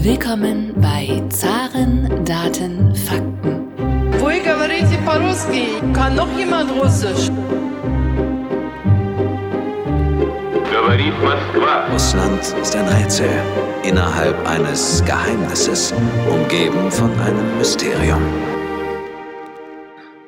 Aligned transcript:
Willkommen 0.00 0.72
bei 0.80 1.22
Zaren, 1.28 2.24
Daten, 2.24 2.94
Fakten. 2.94 3.68
Вы 4.18 4.40
говорите 4.40 4.96
по-русски? 5.04 5.66
Kann 5.92 6.16
noch 6.16 6.28
jemand 6.38 6.70
Russisch? 6.80 7.30
Говорит 10.72 11.12
Москва. 11.22 11.92
Russland 11.92 12.40
ist 12.62 12.74
ein 12.74 12.88
Rätsel 12.88 13.28
innerhalb 13.82 14.34
eines 14.48 15.04
Geheimnisses, 15.04 15.92
umgeben 16.30 16.90
von 16.90 17.10
einem 17.20 17.58
Mysterium. 17.58 18.22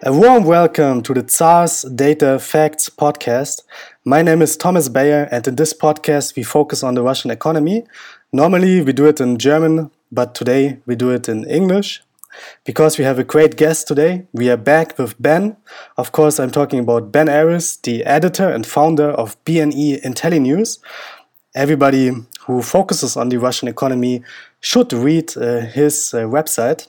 A 0.03 0.11
warm 0.11 0.45
welcome 0.45 1.03
to 1.03 1.15
the 1.15 1.25
ZARS 1.27 1.87
Data 1.91 2.39
Facts 2.39 2.91
podcast. 2.91 3.65
My 4.05 4.23
name 4.23 4.43
is 4.43 4.59
Thomas 4.59 4.91
Bayer, 4.91 5.27
and 5.31 5.47
in 5.49 5.57
this 5.57 5.73
podcast, 5.73 6.37
we 6.37 6.45
focus 6.45 6.85
on 6.85 6.95
the 6.95 7.03
Russian 7.03 7.31
economy. 7.31 7.85
Normally, 8.36 8.82
we 8.82 8.94
do 8.94 9.06
it 9.06 9.22
in 9.22 9.38
German, 9.38 9.92
but 10.12 10.34
today 10.34 10.80
we 10.88 10.96
do 10.96 11.12
it 11.12 11.30
in 11.30 11.48
English 11.48 12.02
because 12.66 12.98
we 12.98 13.04
have 13.04 13.20
a 13.20 13.24
great 13.24 13.58
guest 13.58 13.88
today. 13.88 14.26
We 14.34 14.50
are 14.50 14.58
back 14.58 14.98
with 14.98 15.22
Ben. 15.22 15.56
Of 15.98 16.14
course, 16.14 16.40
I'm 16.40 16.50
talking 16.50 16.80
about 16.80 17.12
Ben 17.12 17.30
Aris, 17.30 17.78
the 17.78 18.04
editor 18.06 18.50
and 18.50 18.66
founder 18.66 19.12
of 19.12 19.38
BNE 19.46 20.02
IntelliNews. 20.02 20.80
Everybody 21.54 22.12
who 22.48 22.64
focuses 22.64 23.16
on 23.16 23.30
the 23.30 23.38
Russian 23.38 23.68
economy 23.68 24.24
should 24.62 24.92
read 24.94 25.38
uh, 25.38 25.60
his 25.60 26.12
uh, 26.12 26.22
website. 26.22 26.88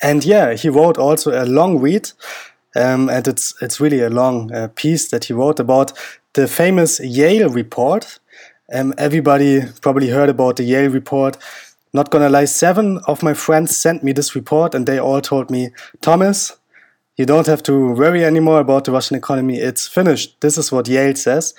And 0.00 0.24
yeah, 0.24 0.54
he 0.54 0.68
wrote 0.68 0.96
also 0.96 1.32
a 1.32 1.44
long 1.44 1.80
read, 1.80 2.12
um, 2.76 3.08
and 3.10 3.26
it's 3.26 3.60
it's 3.60 3.80
really 3.80 4.00
a 4.00 4.10
long 4.10 4.52
uh, 4.52 4.68
piece 4.76 5.10
that 5.10 5.24
he 5.24 5.32
wrote 5.32 5.58
about 5.58 5.92
the 6.34 6.46
famous 6.46 7.00
Yale 7.00 7.48
report. 7.48 8.20
Um, 8.72 8.94
everybody 8.98 9.62
probably 9.80 10.08
heard 10.08 10.28
about 10.28 10.56
the 10.56 10.64
Yale 10.64 10.90
report. 10.90 11.36
Not 11.92 12.10
gonna 12.10 12.30
lie, 12.30 12.46
seven 12.46 12.98
of 13.06 13.22
my 13.22 13.34
friends 13.34 13.76
sent 13.76 14.02
me 14.02 14.12
this 14.12 14.34
report, 14.34 14.74
and 14.74 14.86
they 14.86 14.98
all 14.98 15.20
told 15.20 15.50
me, 15.50 15.70
Thomas, 16.00 16.56
you 17.16 17.26
don't 17.26 17.46
have 17.46 17.62
to 17.64 17.92
worry 17.92 18.24
anymore 18.24 18.60
about 18.60 18.84
the 18.84 18.92
Russian 18.92 19.16
economy. 19.16 19.58
It's 19.58 19.86
finished. 19.86 20.40
This 20.40 20.56
is 20.56 20.72
what 20.72 20.88
Yale 20.88 21.14
says. 21.14 21.54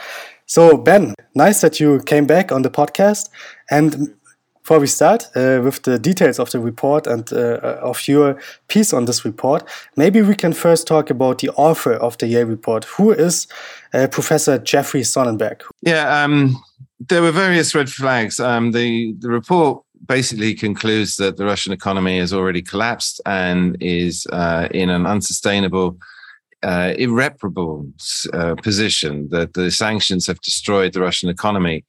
So, 0.47 0.77
Ben, 0.77 1.13
nice 1.35 1.61
that 1.61 1.79
you 1.79 2.01
came 2.05 2.25
back 2.25 2.51
on 2.51 2.63
the 2.63 2.71
podcast. 2.71 3.29
And 3.69 4.15
before 4.63 4.79
we 4.79 4.87
start 4.87 5.27
uh, 5.35 5.61
with 5.63 5.83
the 5.83 5.99
details 5.99 6.39
of 6.39 6.49
the 6.51 6.59
report 6.59 7.05
and 7.05 7.31
uh, 7.33 7.79
of 7.81 8.07
your 8.07 8.39
piece 8.67 8.93
on 8.93 9.05
this 9.05 9.25
report, 9.25 9.63
maybe 9.95 10.21
we 10.21 10.35
can 10.35 10.53
first 10.53 10.87
talk 10.87 11.09
about 11.09 11.39
the 11.39 11.49
author 11.51 11.93
of 11.93 12.17
the 12.17 12.27
Yale 12.27 12.47
report. 12.47 12.85
Who 12.85 13.11
is 13.11 13.47
uh, 13.93 14.07
Professor 14.07 14.57
Jeffrey 14.57 15.01
Sonnenfeld? 15.01 15.61
Yeah, 15.81 16.23
um, 16.23 16.63
there 16.99 17.21
were 17.21 17.31
various 17.31 17.75
red 17.75 17.89
flags. 17.89 18.39
Um, 18.39 18.71
the 18.71 19.13
the 19.19 19.29
report 19.29 19.83
basically 20.05 20.53
concludes 20.53 21.15
that 21.15 21.37
the 21.37 21.45
Russian 21.45 21.73
economy 21.73 22.19
has 22.19 22.33
already 22.33 22.61
collapsed 22.61 23.21
and 23.25 23.77
is 23.79 24.27
uh, 24.31 24.67
in 24.71 24.89
an 24.89 25.05
unsustainable. 25.05 25.97
Uh, 26.65 26.93
irreparable 26.97 27.85
uh, 28.31 28.55
position 28.63 29.27
that 29.27 29.53
the 29.53 29.69
sanctions 29.69 30.25
have 30.25 30.39
destroyed 30.39 30.93
the 30.93 31.01
Russian 31.01 31.27
economy 31.27 31.83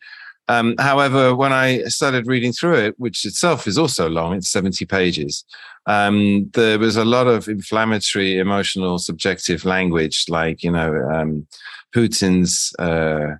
um, 0.49 0.75
however, 0.79 1.35
when 1.35 1.53
I 1.53 1.85
started 1.85 2.27
reading 2.27 2.53
through 2.53 2.75
it, 2.75 2.95
which 2.99 3.25
itself 3.25 3.67
is 3.67 3.79
also 3.79 4.09
long, 4.09 4.35
it's 4.35 4.51
70 4.51 4.85
pages, 4.85 5.45
um, 5.87 6.51
there 6.53 6.79
was 6.79 6.97
a 6.97 7.05
lot 7.05 7.27
of 7.27 7.49
inflammatory, 7.49 8.39
emotional, 8.39 8.99
subjective 8.99 9.65
language, 9.65 10.27
like, 10.29 10.63
you 10.63 10.71
know, 10.71 10.95
um, 11.13 11.47
Putin's, 11.95 12.75
uh, 12.79 13.37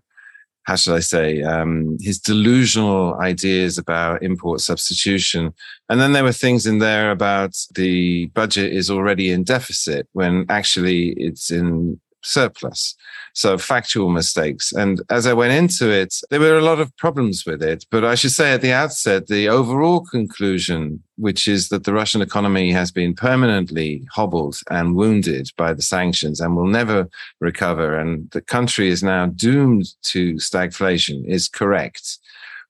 how 0.65 0.77
should 0.77 0.95
I 0.95 1.01
say, 1.01 1.43
um, 1.43 1.99
his 2.01 2.19
delusional 2.19 3.15
ideas 3.21 3.79
about 3.79 4.23
import 4.23 4.61
substitution. 4.61 5.53
And 5.89 6.01
then 6.01 6.13
there 6.13 6.25
were 6.25 6.33
things 6.33 6.67
in 6.67 6.79
there 6.79 7.11
about 7.11 7.57
the 7.75 8.27
budget 8.35 8.73
is 8.73 8.91
already 8.91 9.31
in 9.31 9.45
deficit 9.45 10.09
when 10.13 10.47
actually 10.49 11.11
it's 11.19 11.51
in 11.51 12.01
surplus. 12.23 12.97
So 13.35 13.59
factual 13.59 14.11
mistakes. 14.11 14.73
And 14.73 15.03
as 15.11 15.27
I 15.27 15.33
went 15.33 15.53
into 15.53 15.91
it, 15.91 16.15
there 16.31 16.41
were 16.41 16.57
a 16.57 16.63
lot 16.63 16.79
of 16.79 16.97
problems 16.97 17.45
with 17.45 17.63
it. 17.63 17.85
But 17.91 18.05
I 18.05 18.15
should 18.15 18.31
say 18.31 18.53
at 18.53 18.63
the 18.63 18.73
outset, 18.73 19.27
the 19.27 19.49
overall 19.49 20.07
conclusion, 20.07 21.03
which 21.17 21.49
is 21.49 21.69
that 21.69 21.83
the 21.83 21.93
Russian 21.93 22.23
economy 22.23 22.71
has 22.71 22.93
been 22.93 23.13
permanently 23.13 24.07
hobbled 24.13 24.61
and 24.71 24.95
wounded 24.95 25.49
by 25.57 25.75
the 25.75 25.83
sanctions 25.83 26.41
and 26.41 26.55
will 26.55 26.69
never 26.69 27.09
recover. 27.41 27.99
And 27.99 28.31
the 28.31 28.41
country 28.41 28.89
is 28.89 29.03
now 29.03 29.27
doomed 29.27 29.87
to 30.05 30.35
stagflation 30.35 31.27
is 31.27 31.49
correct 31.49 32.19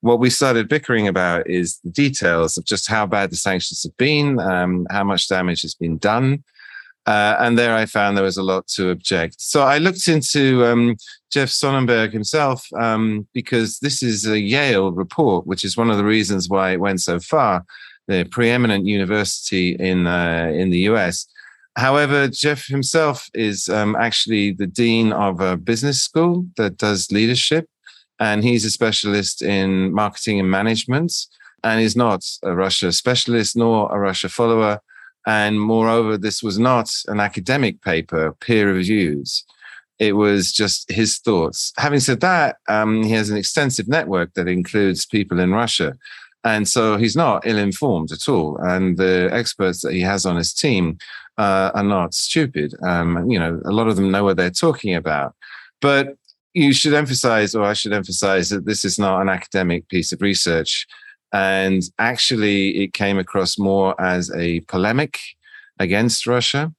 what 0.05 0.21
we 0.21 0.29
started 0.29 0.69
bickering 0.69 1.09
about 1.09 1.49
is 1.49 1.79
the 1.79 1.89
details 1.89 2.59
of 2.59 2.67
just 2.67 2.87
how 2.87 3.07
bad 3.07 3.31
the 3.31 3.37
sanctions 3.37 3.83
have 3.85 3.97
been, 3.97 4.39
um, 4.39 4.87
how 4.91 5.03
much 5.03 5.29
damage 5.29 5.63
has 5.63 5.75
been 5.75 5.97
done, 5.97 6.45
uh, 7.07 7.37
and 7.39 7.59
there 7.59 7.75
I 7.75 7.87
found 7.87 8.17
there 8.17 8.25
was 8.25 8.39
a 8.39 8.43
lot 8.43 8.67
to 8.69 8.91
object. 8.91 9.41
So 9.41 9.63
I 9.63 9.79
looked 9.79 10.09
into 10.09 10.65
um, 10.65 10.97
Jeff 11.31 11.49
Sonnenfeld 11.49 12.13
himself 12.13 12.67
um, 12.79 13.27
because 13.35 13.79
this 13.81 14.03
is 14.03 14.27
a 14.27 14.41
Yale 14.41 14.91
report, 14.93 15.47
which 15.47 15.65
is 15.65 15.77
one 15.77 15.91
of 15.91 15.99
the 15.99 16.05
reasons 16.05 16.49
why 16.49 16.71
it 16.71 16.81
went 16.81 17.01
so 17.01 17.21
far, 17.21 17.65
the 18.09 18.25
preeminent 18.25 18.87
university 18.87 19.77
in, 19.77 20.07
uh, 20.07 20.51
in 20.55 20.71
the 20.71 20.81
US. 20.91 21.27
However, 21.77 22.29
Jeff 22.29 22.67
himself 22.67 23.29
is 23.35 23.69
um, 23.69 23.97
actually 23.97 24.53
the 24.53 24.67
dean 24.67 25.13
of 25.13 25.41
a 25.41 25.57
business 25.57 26.01
school 26.01 26.47
that 26.57 26.79
does 26.79 27.11
leadership, 27.11 27.69
and 28.21 28.45
he's 28.45 28.65
a 28.65 28.71
specialist 28.71 29.43
in 29.43 29.93
marketing 29.93 30.39
and 30.39 30.51
management, 30.51 31.13
and 31.65 31.81
is 31.81 31.97
not 31.97 32.25
a 32.45 32.55
Russia 32.55 32.93
specialist 32.93 33.57
nor 33.57 33.95
a 33.95 33.99
Russia 33.99 34.29
follower 34.29 34.81
and 35.27 35.61
moreover, 35.61 36.17
this 36.17 36.43
was 36.43 36.59
not 36.59 36.91
an 37.09 37.21
academic 37.21 37.81
paper, 37.83 38.33
peer 38.41 38.73
reviews. 38.73 39.45
It 39.99 40.17
was 40.17 40.53
just 40.53 40.91
his 40.91 41.19
thoughts. 41.19 41.73
Having 41.79 42.01
said 42.01 42.21
that, 42.21 42.57
um, 42.69 43.03
he 43.03 43.13
has 43.13 43.31
an 43.31 43.37
extensive 43.37 43.89
network 43.89 44.35
that 44.35 44.49
includes 44.49 45.07
people 45.07 45.39
in 45.41 45.53
Russia. 45.53 45.97
And 46.43 46.69
so 46.69 46.99
he's 46.99 47.17
not 47.17 47.47
ill 47.47 47.59
informed 47.59 48.13
at 48.13 48.29
all. 48.29 48.59
And 48.59 48.99
the 48.99 49.31
experts 49.33 49.81
that 49.81 49.95
he 49.95 50.01
has 50.03 50.27
on 50.27 50.37
his 50.37 50.53
team 50.53 50.99
uh, 51.39 51.71
are 51.75 51.85
not 51.85 52.13
stupid. 52.13 52.75
Um, 52.83 53.31
you 53.31 53.39
know, 53.39 53.61
a 53.65 53.73
lot 53.73 53.89
of 53.89 53.97
them 53.97 54.11
know 54.11 54.25
what 54.25 54.37
they're 54.37 54.51
talking 54.51 54.95
about. 54.95 55.35
But 55.81 56.17
you 56.53 56.73
should 56.73 56.95
emphasize, 56.95 57.55
or 57.55 57.65
I 57.65 57.73
should 57.73 57.93
emphasize, 57.93 58.51
that 58.51 58.67
this 58.67 58.85
is 58.85 58.99
not 58.99 59.23
an 59.23 59.29
academic 59.29 59.89
piece 59.89 60.13
of 60.13 60.21
research. 60.21 60.87
And 61.35 61.83
actually, 61.99 62.85
it 62.85 62.93
came 62.93 63.19
across 63.19 63.59
more 63.59 64.01
as 64.01 64.31
a 64.37 64.61
polemic 64.61 65.19
against 65.81 66.27
Russia 66.27 66.73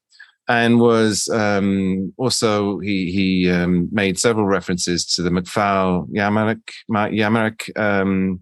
and 0.48 0.80
was 0.80 1.28
um, 1.30 2.14
also 2.18 2.80
he 2.80 3.12
he 3.12 3.50
um, 3.50 3.90
made 3.92 4.20
several 4.20 4.46
references 4.46 5.06
to 5.06 5.22
the 5.22 5.30
McFaul 5.30 6.08
Yermak 6.12 7.78
um, 7.78 8.40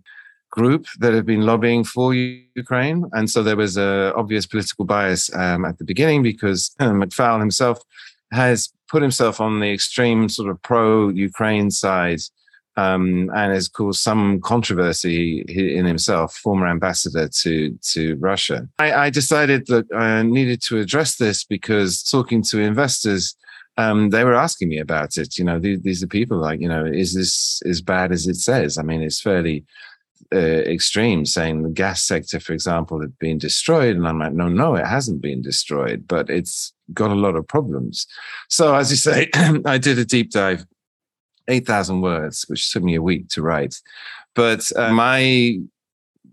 group 0.51 0.85
that 0.99 1.13
have 1.13 1.25
been 1.25 1.45
lobbying 1.45 1.83
for 1.83 2.13
Ukraine, 2.13 3.05
and 3.13 3.29
so 3.29 3.41
there 3.41 3.55
was 3.55 3.77
a 3.77 4.13
obvious 4.15 4.45
political 4.45 4.85
bias 4.85 5.33
um, 5.33 5.65
at 5.65 5.77
the 5.77 5.85
beginning 5.85 6.23
because 6.23 6.75
McFaul 6.79 7.39
himself 7.39 7.79
has 8.31 8.71
put 8.89 9.01
himself 9.01 9.39
on 9.39 9.59
the 9.59 9.71
extreme 9.71 10.27
sort 10.27 10.49
of 10.49 10.61
pro 10.61 11.09
Ukraine 11.09 11.71
side 11.71 12.19
um, 12.75 13.29
and 13.35 13.53
has 13.53 13.67
caused 13.67 14.01
some 14.01 14.41
controversy 14.41 15.41
in 15.47 15.85
himself, 15.85 16.35
former 16.35 16.67
ambassador 16.67 17.27
to 17.27 17.77
to 17.93 18.15
Russia. 18.15 18.67
I, 18.79 18.93
I, 18.93 19.09
decided 19.09 19.67
that 19.67 19.85
I 19.93 20.23
needed 20.23 20.61
to 20.63 20.79
address 20.79 21.17
this 21.17 21.43
because 21.43 22.01
talking 22.01 22.41
to 22.43 22.59
investors, 22.59 23.35
um, 23.77 24.09
they 24.09 24.23
were 24.23 24.33
asking 24.33 24.69
me 24.69 24.79
about 24.79 25.17
it. 25.17 25.37
You 25.37 25.43
know, 25.43 25.59
these, 25.59 25.81
these, 25.81 26.03
are 26.03 26.07
people 26.07 26.37
like, 26.37 26.59
you 26.61 26.67
know, 26.67 26.85
is 26.85 27.13
this 27.13 27.61
as 27.65 27.81
bad 27.81 28.11
as 28.11 28.27
it 28.27 28.37
says? 28.37 28.77
I 28.77 28.81
mean, 28.81 29.03
it's 29.03 29.21
fairly 29.21 29.65
uh, 30.33 30.37
extreme, 30.37 31.25
saying 31.27 31.61
the 31.61 31.69
gas 31.69 32.03
sector, 32.03 32.39
for 32.39 32.53
example, 32.53 32.99
had 33.01 33.17
been 33.19 33.37
destroyed, 33.37 33.95
and 33.95 34.07
I'm 34.07 34.17
like, 34.17 34.33
no, 34.33 34.47
no, 34.47 34.75
it 34.75 34.87
hasn't 34.87 35.21
been 35.21 35.43
destroyed, 35.43 36.07
but 36.07 36.29
it's 36.29 36.73
got 36.93 37.11
a 37.11 37.15
lot 37.15 37.35
of 37.35 37.47
problems. 37.47 38.07
So, 38.49 38.73
as 38.73 38.89
you 38.89 38.97
say, 38.97 39.29
I 39.65 39.77
did 39.77 39.99
a 39.99 40.05
deep 40.05 40.31
dive 40.31 40.65
8,000 41.47 42.01
words, 42.01 42.45
which 42.47 42.71
took 42.71 42.83
me 42.83 42.95
a 42.95 43.01
week 43.01 43.29
to 43.29 43.41
write. 43.41 43.75
But 44.35 44.71
uh, 44.75 44.91
my 44.93 45.59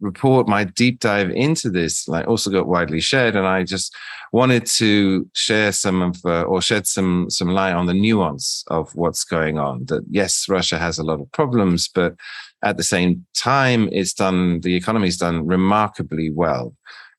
report, 0.01 0.49
my 0.49 0.65
deep 0.65 1.01
dive 1.01 1.31
into 1.31 1.71
this, 1.71 2.09
like 2.09 2.27
also 2.27 2.51
got 2.51 2.67
widely 2.67 3.01
shared. 3.01 3.37
And 3.37 3.47
I 3.47 3.65
just 3.65 3.95
wanted 4.33 4.67
to 4.67 5.29
share 5.35 5.73
some 5.73 6.03
of, 6.03 6.17
uh, 6.25 6.43
or 6.43 6.63
shed 6.63 6.87
some, 6.87 7.29
some 7.29 7.51
light 7.51 7.75
on 7.75 7.87
the 7.87 7.95
nuance 7.95 8.65
of 8.69 8.95
what's 8.95 9.25
going 9.25 9.59
on. 9.59 9.85
That 9.87 10.05
yes, 10.11 10.49
Russia 10.49 10.79
has 10.79 10.99
a 10.99 11.05
lot 11.05 11.21
of 11.21 11.31
problems, 11.33 11.89
but 11.89 12.15
at 12.63 12.77
the 12.77 12.83
same 12.83 13.27
time, 13.35 13.89
it's 13.93 14.13
done, 14.13 14.61
the 14.61 14.75
economy's 14.75 15.17
done 15.17 15.47
remarkably 15.47 16.31
well. 16.31 16.75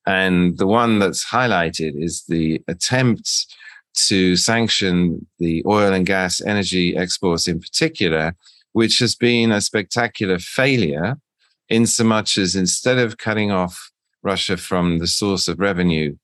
And 0.06 0.58
the 0.58 0.68
one 0.68 1.00
that's 1.00 1.26
highlighted 1.30 1.94
is 1.96 2.24
the 2.28 2.62
attempt 2.68 3.56
to 4.08 4.36
sanction 4.36 5.26
the 5.40 5.64
oil 5.66 5.94
and 5.94 6.06
gas 6.06 6.42
energy 6.42 6.96
exports 6.96 7.48
in 7.48 7.60
particular, 7.60 8.36
which 8.74 9.00
has 9.00 9.16
been 9.16 9.52
a 9.52 9.62
spectacular 9.62 10.40
failure 10.40 11.18
in 11.70 11.86
so 11.86 12.04
much 12.04 12.38
as 12.38 12.56
instead 12.56 12.98
of 12.98 13.18
cutting 13.18 13.52
off 13.52 13.92
Russia 14.24 14.58
from 14.58 15.00
the 15.00 15.08
source 15.08 15.48
of 15.48 15.60
revenue, 15.60 16.16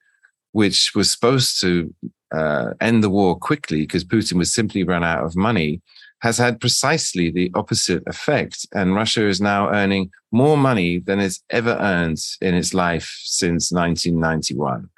which 0.52 0.94
was 0.96 1.12
supposed 1.12 1.60
to 1.62 1.94
uh, 2.34 2.74
end 2.82 3.04
the 3.04 3.10
war 3.10 3.38
quickly 3.38 3.82
because 3.82 4.04
Putin 4.04 4.34
was 4.34 4.54
simply 4.54 4.84
run 4.84 5.04
out 5.04 5.24
of 5.24 5.36
money, 5.36 5.82
has 6.20 6.38
had 6.38 6.60
precisely 6.60 7.32
the 7.32 7.52
opposite 7.56 8.04
effect. 8.08 8.66
And 8.74 8.96
Russia 8.96 9.28
is 9.28 9.40
now 9.40 9.70
earning 9.70 10.12
more 10.32 10.58
money 10.58 11.00
than 11.00 11.20
it's 11.20 11.44
ever 11.50 11.78
earned 11.80 12.20
in 12.42 12.54
its 12.54 12.74
life 12.74 13.22
since 13.24 13.72
1991. 13.72 14.90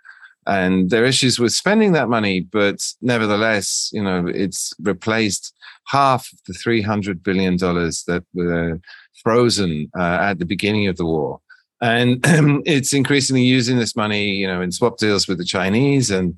And 0.50 0.90
there 0.90 1.04
are 1.04 1.06
issues 1.06 1.38
with 1.38 1.54
spending 1.54 1.92
that 1.92 2.10
money, 2.10 2.40
but 2.40 2.84
nevertheless, 3.02 3.92
you 3.94 4.04
know, 4.04 4.26
it's 4.26 4.74
replaced 4.82 5.54
half 5.86 6.28
of 6.34 6.40
the 6.48 6.54
$300 6.54 7.22
billion 7.22 7.58
that 7.58 8.24
were 8.34 8.80
frozen 9.22 9.92
uh, 9.96 10.18
at 10.22 10.40
the 10.40 10.46
beginning 10.46 10.88
of 10.88 10.98
the 10.98 11.06
war. 11.06 11.40
And 11.82 12.20
it's 12.66 12.94
increasingly 12.94 13.44
using 13.44 13.78
this 13.78 13.96
money, 13.96 14.32
you 14.32 14.48
know, 14.48 14.60
in 14.60 14.72
swap 14.72 14.98
deals 14.98 15.28
with 15.28 15.38
the 15.38 15.46
Chinese 15.46 16.10
and 16.10 16.34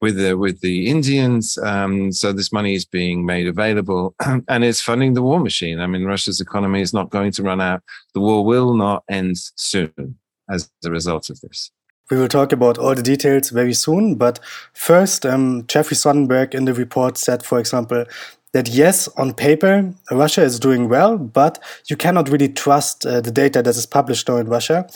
with 0.00 0.16
the 0.16 0.38
with 0.38 0.62
the 0.62 0.88
Indians. 0.88 1.58
Um, 1.58 2.12
so 2.12 2.32
this 2.32 2.52
money 2.52 2.74
is 2.74 2.86
being 2.86 3.26
made 3.26 3.46
available, 3.46 4.14
and 4.48 4.64
it's 4.64 4.80
funding 4.80 5.12
the 5.12 5.22
war 5.22 5.38
machine. 5.38 5.80
I 5.80 5.86
mean, 5.86 6.04
Russia's 6.04 6.40
economy 6.40 6.80
is 6.80 6.94
not 6.94 7.10
going 7.10 7.32
to 7.32 7.42
run 7.42 7.60
out. 7.60 7.82
The 8.14 8.20
war 8.20 8.42
will 8.42 8.72
not 8.72 9.04
end 9.10 9.36
soon 9.36 10.16
as 10.48 10.70
a 10.82 10.90
result 10.90 11.28
of 11.28 11.38
this. 11.42 11.70
We 12.10 12.16
will 12.16 12.28
talk 12.28 12.52
about 12.52 12.78
all 12.78 12.94
the 12.94 13.02
details 13.02 13.50
very 13.50 13.74
soon, 13.74 14.16
but 14.16 14.40
first, 14.74 15.24
um, 15.24 15.64
Jeffrey 15.68 15.96
Sonnenfeld 15.96 16.54
in 16.54 16.64
the 16.64 16.74
report 16.74 17.16
said, 17.16 17.44
for 17.44 17.58
example, 17.58 18.04
that 18.52 18.68
yes, 18.68 19.08
on 19.16 19.32
paper, 19.32 19.94
Russia 20.10 20.42
is 20.42 20.58
doing 20.58 20.88
well, 20.88 21.16
but 21.16 21.62
you 21.86 21.96
cannot 21.96 22.28
really 22.28 22.48
trust 22.48 23.06
uh, 23.06 23.20
the 23.20 23.30
data 23.30 23.62
that 23.62 23.76
is 23.76 23.86
published 23.86 24.28
now 24.28 24.38
in 24.38 24.48
Russia 24.48 24.86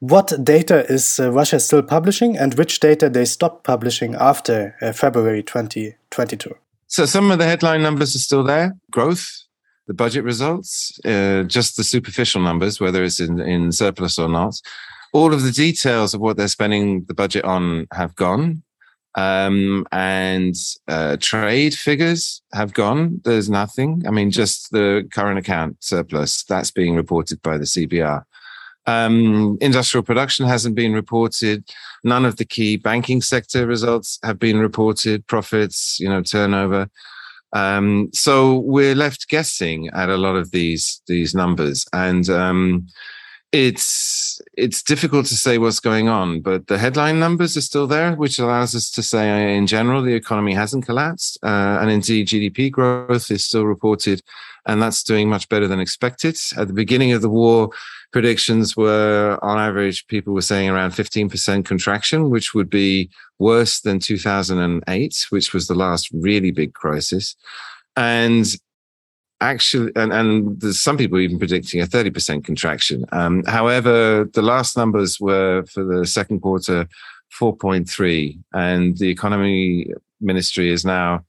what 0.00 0.32
data 0.42 0.90
is 0.90 1.20
uh, 1.20 1.30
Russia 1.30 1.60
still 1.60 1.82
publishing 1.82 2.36
and 2.36 2.54
which 2.54 2.80
data 2.80 3.08
they 3.08 3.26
stopped 3.26 3.64
publishing 3.64 4.14
after 4.14 4.74
uh, 4.80 4.92
February 4.92 5.42
2022? 5.42 6.54
So 6.86 7.06
some 7.06 7.30
of 7.30 7.38
the 7.38 7.44
headline 7.44 7.82
numbers 7.82 8.16
are 8.16 8.18
still 8.18 8.42
there. 8.42 8.72
Growth, 8.90 9.28
the 9.86 9.94
budget 9.94 10.24
results, 10.24 10.98
uh, 11.04 11.44
just 11.44 11.76
the 11.76 11.84
superficial 11.84 12.40
numbers, 12.40 12.80
whether 12.80 13.04
it's 13.04 13.20
in, 13.20 13.40
in 13.40 13.72
surplus 13.72 14.18
or 14.18 14.28
not. 14.28 14.54
All 15.12 15.34
of 15.34 15.42
the 15.42 15.52
details 15.52 16.14
of 16.14 16.20
what 16.20 16.36
they're 16.36 16.48
spending 16.48 17.04
the 17.04 17.14
budget 17.14 17.44
on 17.44 17.86
have 17.92 18.14
gone. 18.14 18.62
Um, 19.16 19.86
and 19.90 20.54
uh, 20.86 21.16
trade 21.20 21.74
figures 21.74 22.42
have 22.52 22.72
gone. 22.72 23.20
There's 23.24 23.50
nothing. 23.50 24.02
I 24.06 24.10
mean, 24.10 24.30
just 24.30 24.70
the 24.70 25.08
current 25.10 25.38
account 25.38 25.78
surplus 25.80 26.44
that's 26.44 26.70
being 26.70 26.94
reported 26.94 27.42
by 27.42 27.58
the 27.58 27.64
CBR. 27.64 28.22
Um, 28.86 29.58
industrial 29.60 30.04
production 30.04 30.46
hasn't 30.46 30.74
been 30.74 30.92
reported. 30.92 31.64
None 32.04 32.24
of 32.24 32.36
the 32.36 32.44
key 32.44 32.76
banking 32.76 33.20
sector 33.20 33.66
results 33.66 34.18
have 34.22 34.38
been 34.38 34.58
reported. 34.58 35.26
Profits, 35.26 35.98
you 36.00 36.08
know, 36.08 36.22
turnover. 36.22 36.88
Um, 37.52 38.10
so 38.12 38.58
we're 38.60 38.94
left 38.94 39.28
guessing 39.28 39.88
at 39.88 40.08
a 40.08 40.16
lot 40.16 40.36
of 40.36 40.52
these 40.52 41.02
these 41.08 41.34
numbers, 41.34 41.84
and 41.92 42.28
um, 42.30 42.86
it's 43.52 44.19
it's 44.54 44.82
difficult 44.82 45.26
to 45.26 45.36
say 45.36 45.58
what's 45.58 45.80
going 45.80 46.08
on. 46.08 46.40
But 46.40 46.66
the 46.66 46.78
headline 46.78 47.18
numbers 47.18 47.56
are 47.56 47.62
still 47.62 47.86
there, 47.86 48.14
which 48.14 48.38
allows 48.38 48.74
us 48.74 48.90
to 48.92 49.02
say, 49.02 49.56
in 49.56 49.66
general, 49.66 50.02
the 50.02 50.14
economy 50.14 50.54
hasn't 50.54 50.86
collapsed, 50.86 51.38
uh, 51.42 51.78
and 51.80 51.90
indeed 51.90 52.28
GDP 52.28 52.70
growth 52.70 53.30
is 53.30 53.44
still 53.44 53.66
reported, 53.66 54.22
and 54.66 54.82
that's 54.82 55.02
doing 55.02 55.28
much 55.28 55.48
better 55.48 55.68
than 55.68 55.80
expected. 55.80 56.36
At 56.56 56.68
the 56.68 56.74
beginning 56.74 57.12
of 57.12 57.22
the 57.22 57.28
war, 57.28 57.70
predictions 58.12 58.76
were 58.76 59.38
on 59.42 59.58
average, 59.58 60.06
people 60.06 60.34
were 60.34 60.42
saying 60.42 60.68
around 60.68 60.92
15% 60.92 61.64
contraction, 61.64 62.30
which 62.30 62.54
would 62.54 62.70
be 62.70 63.10
worse 63.38 63.80
than 63.80 63.98
2008, 63.98 65.26
which 65.30 65.52
was 65.52 65.66
the 65.66 65.74
last 65.74 66.10
really 66.12 66.50
big 66.50 66.74
crisis. 66.74 67.36
And 67.96 68.46
actually, 69.40 69.92
and, 69.96 70.12
and 70.12 70.60
there's 70.60 70.80
some 70.80 70.96
people 70.96 71.18
even 71.18 71.38
predicting 71.38 71.80
a 71.80 71.86
30% 71.86 72.44
contraction. 72.44 73.04
Um, 73.12 73.42
however, 73.44 74.28
the 74.32 74.42
last 74.42 74.76
numbers 74.76 75.18
were 75.20 75.64
for 75.64 75.84
the 75.84 76.06
second 76.06 76.40
quarter 76.40 76.88
4.3, 77.38 78.38
and 78.52 78.96
the 78.98 79.08
economy 79.08 79.92
ministry 80.20 80.70
is 80.70 80.84
now 80.84 81.24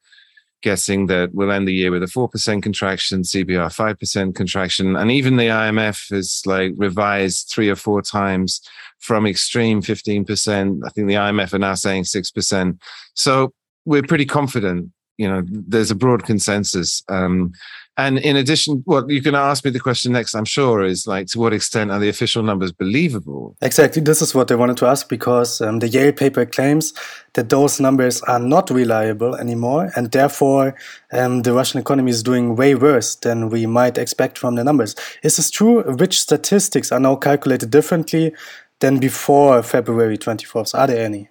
guessing 0.62 1.08
that 1.08 1.34
we'll 1.34 1.52
end 1.52 1.68
the 1.68 1.74
year 1.74 1.92
with 1.92 2.04
a 2.04 2.08
4% 2.08 2.62
contraction, 2.62 3.24
CBR 3.24 3.74
5% 3.74 4.36
contraction. 4.36 4.96
And 4.96 5.12
even 5.12 5.38
the 5.38 5.48
IMF 5.48 6.12
has 6.12 6.44
like 6.46 6.74
revised 6.78 7.50
three 7.50 7.70
or 7.70 7.76
four 7.76 8.02
times 8.02 8.62
from 9.00 9.26
extreme 9.26 9.82
15%. 9.82 10.82
I 10.86 10.90
think 10.90 11.08
the 11.08 11.16
IMF 11.16 11.54
are 11.54 11.60
now 11.60 11.74
saying 11.74 12.04
6%. 12.04 12.80
So 13.16 13.54
we're 13.86 14.04
pretty 14.04 14.26
confident. 14.26 14.92
You 15.18 15.30
know, 15.30 15.44
there's 15.48 15.92
a 15.92 15.96
broad 15.96 16.26
consensus. 16.26 17.04
Um, 17.10 17.54
and 17.98 18.20
in 18.20 18.38
addition, 18.38 18.84
what 18.86 19.10
you 19.10 19.22
can 19.22 19.36
ask 19.36 19.66
me 19.66 19.72
the 19.72 19.80
question 19.80 20.14
next, 20.14 20.34
I'm 20.34 20.46
sure, 20.46 20.84
is 20.84 21.06
like, 21.06 21.28
to 21.28 21.40
what 21.40 21.54
extent 21.54 21.92
are 21.92 22.00
the 22.00 22.08
official 22.08 22.42
numbers 22.42 22.72
believable? 22.72 23.58
Exactly. 23.62 24.02
This 24.02 24.22
is 24.22 24.34
what 24.34 24.50
I 24.50 24.56
wanted 24.56 24.78
to 24.78 24.86
ask 24.86 25.10
because 25.10 25.60
um, 25.60 25.80
the 25.80 25.90
Yale 25.90 26.14
paper 26.14 26.46
claims 26.46 26.94
that 27.34 27.50
those 27.50 27.82
numbers 27.82 28.22
are 28.24 28.40
not 28.40 28.70
reliable 28.70 29.36
anymore. 29.36 29.92
And 29.96 30.10
therefore, 30.12 30.76
um, 31.12 31.42
the 31.42 31.54
Russian 31.54 31.82
economy 31.82 32.12
is 32.12 32.24
doing 32.24 32.56
way 32.56 32.76
worse 32.76 33.16
than 33.16 33.50
we 33.50 33.66
might 33.66 33.98
expect 33.98 34.38
from 34.38 34.56
the 34.56 34.64
numbers. 34.64 34.96
Is 35.22 35.36
this 35.36 35.52
true? 35.52 35.84
Which 35.84 36.20
statistics 36.20 36.94
are 36.94 37.00
now 37.00 37.18
calculated 37.18 37.72
differently 37.72 38.34
than 38.80 39.00
before 39.00 39.62
February 39.64 40.18
24th? 40.18 40.74
Are 40.80 40.88
there 40.88 41.06
any? 41.06 41.30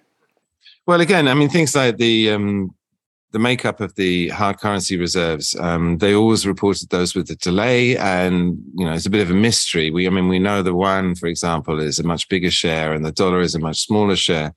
Well, 0.85 1.01
again, 1.01 1.27
I 1.27 1.33
mean, 1.33 1.49
things 1.49 1.75
like 1.75 1.97
the 1.97 2.31
um, 2.31 2.75
the 3.31 3.39
makeup 3.39 3.79
of 3.79 3.95
the 3.95 4.29
hard 4.29 4.59
currency 4.59 4.97
reserves, 4.97 5.55
um, 5.59 5.97
they 5.99 6.13
always 6.13 6.45
reported 6.45 6.89
those 6.89 7.15
with 7.15 7.29
a 7.29 7.35
delay, 7.35 7.97
and 7.97 8.61
you 8.75 8.85
know 8.85 8.93
it's 8.93 9.05
a 9.05 9.09
bit 9.09 9.21
of 9.21 9.31
a 9.31 9.35
mystery. 9.35 9.89
We, 9.89 10.05
I 10.05 10.09
mean, 10.09 10.27
we 10.27 10.39
know 10.39 10.61
the 10.61 10.75
one, 10.75 11.15
for 11.15 11.27
example, 11.27 11.79
is 11.79 11.99
a 11.99 12.03
much 12.03 12.27
bigger 12.27 12.51
share, 12.51 12.93
and 12.93 13.05
the 13.05 13.11
dollar 13.11 13.39
is 13.39 13.55
a 13.55 13.59
much 13.59 13.79
smaller 13.85 14.15
share. 14.15 14.53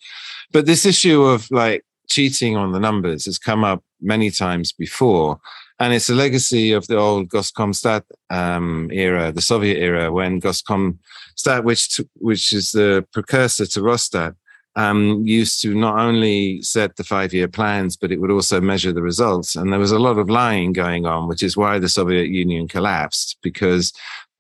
But 0.53 0.67
this 0.67 0.85
issue 0.85 1.23
of 1.23 1.49
like 1.51 1.85
cheating 2.09 2.57
on 2.57 2.73
the 2.73 2.81
numbers 2.81 3.27
has 3.27 3.39
come 3.39 3.65
up 3.65 3.83
many 4.01 4.31
times 4.31 4.73
before, 4.73 5.39
and 5.79 5.93
it's 5.93 6.11
a 6.11 6.15
legacy 6.15 6.73
of 6.73 6.87
the 6.89 6.97
old 6.97 7.29
Goskomstat 7.29 8.03
um, 8.31 8.91
era, 8.93 9.31
the 9.31 9.41
Soviet 9.41 9.79
era, 9.79 10.11
when 10.11 10.41
Goskomstat, 10.41 11.63
which 11.63 12.01
which 12.15 12.53
is 12.53 12.73
the 12.73 13.07
precursor 13.13 13.67
to 13.67 13.81
Rosstat, 13.81 14.35
um, 14.77 15.23
used 15.25 15.63
to 15.63 15.75
not 15.75 15.99
only 15.99 16.61
set 16.63 16.97
the 16.97 17.05
five 17.05 17.33
year 17.33 17.49
plans, 17.49 17.97
but 17.97 18.11
it 18.11 18.21
would 18.21 18.31
also 18.31 18.61
measure 18.61 18.93
the 18.93 19.03
results. 19.03 19.55
And 19.55 19.73
there 19.73 19.79
was 19.79 19.93
a 19.93 19.99
lot 19.99 20.19
of 20.19 20.31
lying 20.31 20.73
going 20.73 21.07
on, 21.07 21.29
which 21.29 21.43
is 21.43 21.57
why 21.57 21.79
the 21.79 21.89
Soviet 21.89 22.29
Union 22.29 22.67
collapsed 22.69 23.39
because 23.43 23.93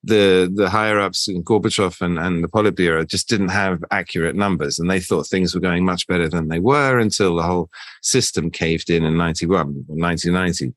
the 0.04 0.52
the 0.54 0.68
higher 0.68 1.00
ups 1.00 1.28
in 1.28 1.42
Gorbachev 1.42 2.00
and, 2.00 2.18
and 2.18 2.44
the 2.44 2.48
Politburo 2.48 3.08
just 3.08 3.28
didn't 3.28 3.48
have 3.48 3.82
accurate 3.90 4.36
numbers, 4.36 4.78
and 4.78 4.90
they 4.90 5.00
thought 5.00 5.26
things 5.26 5.54
were 5.54 5.60
going 5.60 5.84
much 5.84 6.06
better 6.06 6.28
than 6.28 6.48
they 6.48 6.60
were 6.60 6.98
until 6.98 7.36
the 7.36 7.42
whole 7.42 7.70
system 8.02 8.50
caved 8.50 8.90
in 8.90 9.04
in 9.04 9.16
91 9.16 9.84
1990. 9.86 10.74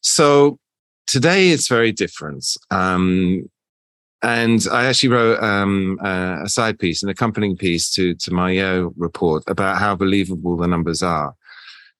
So 0.00 0.58
today 1.06 1.50
it's 1.50 1.68
very 1.68 1.92
different. 1.92 2.44
Um, 2.70 3.48
and 4.22 4.66
I 4.70 4.86
actually 4.86 5.10
wrote 5.10 5.42
um, 5.42 5.98
uh, 6.02 6.42
a 6.44 6.48
side 6.48 6.78
piece, 6.78 7.02
an 7.02 7.08
accompanying 7.08 7.56
piece 7.56 7.90
to 7.94 8.14
to 8.14 8.32
my 8.32 8.52
Yale 8.52 8.92
report 8.96 9.44
about 9.46 9.78
how 9.78 9.94
believable 9.94 10.56
the 10.56 10.66
numbers 10.66 11.02
are, 11.02 11.34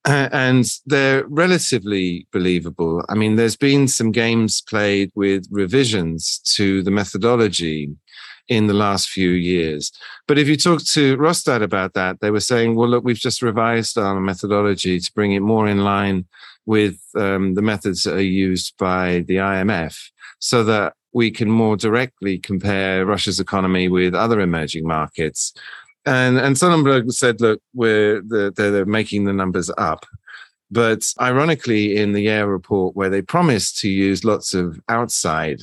uh, 0.04 0.28
and 0.32 0.64
they're 0.86 1.26
relatively 1.28 2.26
believable. 2.32 3.04
I 3.08 3.14
mean, 3.14 3.36
there's 3.36 3.56
been 3.56 3.88
some 3.88 4.12
games 4.12 4.62
played 4.62 5.10
with 5.14 5.46
revisions 5.50 6.38
to 6.56 6.82
the 6.82 6.90
methodology 6.90 7.90
in 8.48 8.68
the 8.68 8.74
last 8.74 9.08
few 9.08 9.30
years. 9.30 9.90
But 10.28 10.38
if 10.38 10.46
you 10.48 10.56
talk 10.56 10.84
to 10.92 11.16
Rosstat 11.16 11.62
about 11.62 11.94
that, 11.94 12.20
they 12.20 12.30
were 12.30 12.40
saying, 12.40 12.76
well, 12.76 12.88
look, 12.88 13.04
we've 13.04 13.16
just 13.16 13.42
revised 13.42 13.98
our 13.98 14.20
methodology 14.20 15.00
to 15.00 15.12
bring 15.14 15.32
it 15.32 15.40
more 15.40 15.66
in 15.66 15.82
line 15.82 16.26
with 16.64 16.98
um, 17.16 17.54
the 17.54 17.62
methods 17.62 18.02
that 18.04 18.14
are 18.14 18.20
used 18.20 18.74
by 18.78 19.24
the 19.26 19.36
IMF 19.36 19.96
so 20.38 20.62
that 20.64 20.94
we 21.16 21.30
can 21.30 21.50
more 21.50 21.78
directly 21.78 22.38
compare 22.38 23.06
Russia's 23.06 23.40
economy 23.40 23.88
with 23.88 24.14
other 24.14 24.38
emerging 24.38 24.86
markets. 24.86 25.54
And 26.04 26.36
and 26.36 26.56
Sonnenfeld 26.56 27.10
said, 27.10 27.40
look, 27.40 27.58
we're 27.72 28.20
the, 28.20 28.52
they're, 28.54 28.84
making 28.84 29.24
the 29.24 29.32
numbers 29.32 29.70
up. 29.78 30.04
But 30.70 31.10
ironically, 31.18 31.96
in 31.96 32.12
the 32.12 32.20
Yale 32.20 32.48
report, 32.48 32.94
where 32.96 33.08
they 33.08 33.22
promised 33.22 33.78
to 33.78 33.88
use 33.88 34.24
lots 34.24 34.52
of 34.52 34.78
outside 34.90 35.62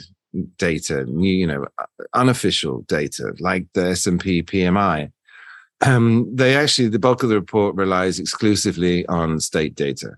data, 0.58 1.06
you 1.08 1.46
know, 1.46 1.68
unofficial 2.16 2.82
data 2.88 3.36
like 3.40 3.68
the 3.76 3.90
S&P 3.90 4.42
PMI, 4.42 5.12
um, 5.86 6.28
they 6.36 6.56
actually 6.56 6.88
the 6.88 6.98
bulk 6.98 7.22
of 7.22 7.30
the 7.30 7.36
report 7.36 7.76
relies 7.76 8.18
exclusively 8.20 9.06
on 9.06 9.40
state 9.40 9.76
data. 9.76 10.18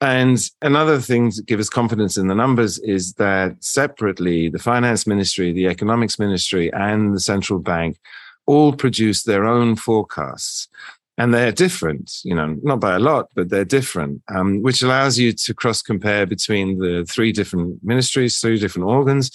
And 0.00 0.38
another 0.60 1.00
thing 1.00 1.30
to 1.32 1.42
give 1.42 1.60
us 1.60 1.70
confidence 1.70 2.16
in 2.16 2.28
the 2.28 2.34
numbers 2.34 2.78
is 2.80 3.14
that 3.14 3.62
separately, 3.62 4.48
the 4.48 4.58
finance 4.58 5.06
ministry, 5.06 5.52
the 5.52 5.66
economics 5.66 6.18
ministry, 6.18 6.72
and 6.72 7.14
the 7.14 7.20
central 7.20 7.58
bank 7.58 7.98
all 8.46 8.72
produce 8.72 9.22
their 9.22 9.44
own 9.44 9.76
forecasts. 9.76 10.68
And 11.16 11.32
they're 11.32 11.52
different, 11.52 12.20
you 12.24 12.34
know, 12.34 12.58
not 12.62 12.80
by 12.80 12.96
a 12.96 12.98
lot, 12.98 13.28
but 13.36 13.48
they're 13.48 13.64
different, 13.64 14.20
um, 14.28 14.62
which 14.62 14.82
allows 14.82 15.16
you 15.16 15.32
to 15.32 15.54
cross 15.54 15.80
compare 15.80 16.26
between 16.26 16.78
the 16.80 17.06
three 17.08 17.30
different 17.30 17.82
ministries, 17.84 18.38
three 18.38 18.58
different 18.58 18.88
organs. 18.88 19.30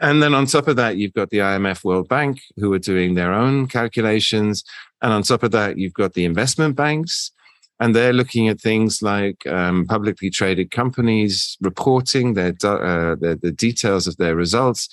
And 0.00 0.22
then 0.22 0.32
on 0.32 0.46
top 0.46 0.68
of 0.68 0.76
that, 0.76 0.96
you've 0.96 1.12
got 1.12 1.30
the 1.30 1.38
IMF 1.38 1.82
World 1.84 2.08
Bank 2.08 2.40
who 2.56 2.72
are 2.72 2.78
doing 2.78 3.14
their 3.14 3.32
own 3.32 3.66
calculations. 3.66 4.64
And 5.02 5.12
on 5.12 5.22
top 5.22 5.42
of 5.42 5.50
that, 5.50 5.76
you've 5.76 5.92
got 5.92 6.14
the 6.14 6.24
investment 6.24 6.76
banks 6.76 7.32
and 7.80 7.94
they're 7.94 8.12
looking 8.12 8.48
at 8.48 8.60
things 8.60 9.02
like 9.02 9.46
um, 9.46 9.84
publicly 9.86 10.30
traded 10.30 10.70
companies 10.70 11.56
reporting 11.60 12.34
their, 12.34 12.54
uh, 12.62 13.16
the, 13.16 13.38
the 13.40 13.50
details 13.50 14.06
of 14.06 14.16
their 14.16 14.36
results. 14.36 14.88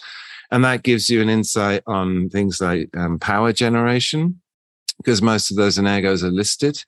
And 0.50 0.66
that 0.66 0.84
gives 0.84 1.10
you 1.10 1.22
an 1.22 1.30
insight 1.30 1.84
on 1.88 2.30
things 2.30 2.60
like 2.60 2.90
um, 2.98 3.20
power 3.20 3.54
generation, 3.54 4.42
because 4.98 5.22
most 5.22 5.52
of 5.52 5.58
those 5.58 5.78
Energos 5.78 6.24
are 6.24 6.32
listed 6.32 6.84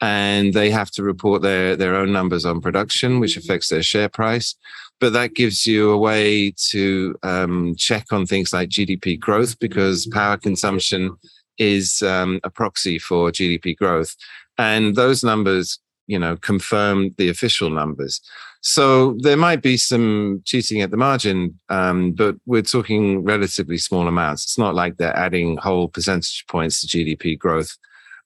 and 0.00 0.52
they 0.54 0.70
have 0.70 0.90
to 0.92 1.02
report 1.02 1.42
their, 1.42 1.76
their 1.76 1.94
own 1.94 2.12
numbers 2.12 2.44
on 2.44 2.60
production, 2.60 3.20
which 3.20 3.36
affects 3.36 3.68
their 3.68 3.82
share 3.82 4.08
price. 4.08 4.56
But 4.98 5.12
that 5.12 5.34
gives 5.34 5.66
you 5.66 5.90
a 5.90 5.98
way 5.98 6.52
to 6.70 7.14
um, 7.22 7.74
check 7.76 8.06
on 8.12 8.26
things 8.26 8.52
like 8.52 8.68
GDP 8.68 9.18
growth 9.18 9.58
because 9.58 10.06
power 10.06 10.36
consumption 10.36 11.16
is 11.58 12.02
um, 12.02 12.40
a 12.44 12.50
proxy 12.50 12.98
for 12.98 13.30
GDP 13.30 13.76
growth 13.76 14.16
and 14.62 14.94
those 14.94 15.24
numbers 15.24 15.78
you 16.06 16.18
know 16.18 16.36
confirm 16.36 17.10
the 17.18 17.28
official 17.28 17.70
numbers. 17.70 18.20
So 18.64 19.16
there 19.26 19.36
might 19.36 19.60
be 19.60 19.76
some 19.76 20.40
cheating 20.44 20.82
at 20.82 20.90
the 20.92 20.96
margin 20.96 21.58
um, 21.68 22.12
but 22.12 22.36
we're 22.46 22.62
talking 22.62 23.24
relatively 23.24 23.78
small 23.78 24.06
amounts. 24.06 24.44
It's 24.44 24.58
not 24.58 24.76
like 24.76 24.96
they're 24.96 25.16
adding 25.16 25.56
whole 25.56 25.88
percentage 25.88 26.44
points 26.46 26.80
to 26.80 26.86
gdp 26.86 27.38
growth 27.38 27.76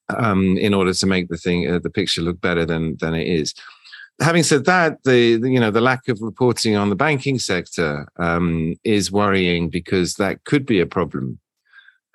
um, 0.08 0.56
in 0.58 0.74
order 0.74 0.92
to 0.92 1.06
make 1.06 1.28
the 1.28 1.38
thing 1.38 1.70
uh, 1.70 1.78
the 1.78 1.90
picture 1.90 2.22
look 2.22 2.40
better 2.40 2.64
than 2.66 2.96
than 3.00 3.14
it 3.14 3.26
is. 3.40 3.54
Having 4.20 4.44
said 4.44 4.64
that 4.64 5.02
the, 5.04 5.36
the, 5.36 5.50
you 5.50 5.60
know 5.60 5.70
the 5.70 5.80
lack 5.90 6.08
of 6.08 6.18
reporting 6.20 6.76
on 6.76 6.88
the 6.90 6.96
banking 7.06 7.38
sector 7.38 8.06
um, 8.18 8.74
is 8.84 9.12
worrying 9.12 9.68
because 9.68 10.14
that 10.14 10.44
could 10.44 10.64
be 10.66 10.80
a 10.80 10.86
problem. 10.86 11.38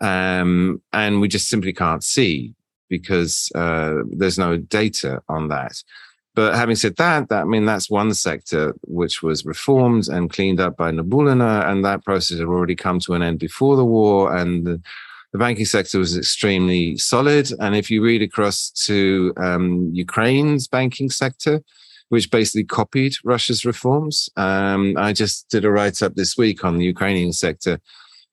Um, 0.02 0.82
and 0.92 1.22
we 1.22 1.28
just 1.28 1.48
simply 1.48 1.74
can't 1.74 2.04
see 2.04 2.56
because 2.92 3.52
uh, 3.56 4.04
there's 4.20 4.38
no 4.38 4.58
data 4.58 5.24
on 5.30 5.48
that. 5.48 5.74
But 6.36 6.56
having 6.56 6.76
said 6.76 6.96
that, 6.98 7.30
that 7.30 7.42
I 7.42 7.46
mean 7.46 7.66
that's 7.66 7.90
one 7.90 8.14
sector 8.14 8.74
which 8.88 9.24
was 9.24 9.46
reformed 9.46 10.08
and 10.08 10.30
cleaned 10.30 10.60
up 10.60 10.78
by 10.78 10.92
Nabiullina, 10.92 11.68
and 11.70 11.84
that 11.84 12.06
process 12.06 12.38
had 12.38 12.48
already 12.48 12.76
come 12.76 13.00
to 13.02 13.14
an 13.16 13.24
end 13.24 13.40
before 13.40 13.76
the 13.76 13.86
war, 13.86 14.36
and 14.36 14.66
the, 14.66 14.82
the 15.34 15.40
banking 15.40 15.66
sector 15.66 15.98
was 16.00 16.18
extremely 16.18 16.98
solid. 16.98 17.52
And 17.60 17.76
if 17.76 17.90
you 17.92 18.02
read 18.04 18.22
across 18.22 18.70
to 18.86 19.34
um, 19.38 19.90
Ukraine's 19.94 20.68
banking 20.68 21.10
sector, 21.10 21.62
which 22.10 22.32
basically 22.32 22.66
copied 22.66 23.14
Russia's 23.26 23.66
reforms, 23.66 24.30
um, 24.38 24.96
I 24.98 25.12
just 25.14 25.50
did 25.50 25.66
a 25.66 25.72
write 25.72 26.02
up 26.02 26.16
this 26.16 26.38
week 26.38 26.64
on 26.64 26.78
the 26.78 26.86
Ukrainian 26.86 27.34
sector, 27.34 27.82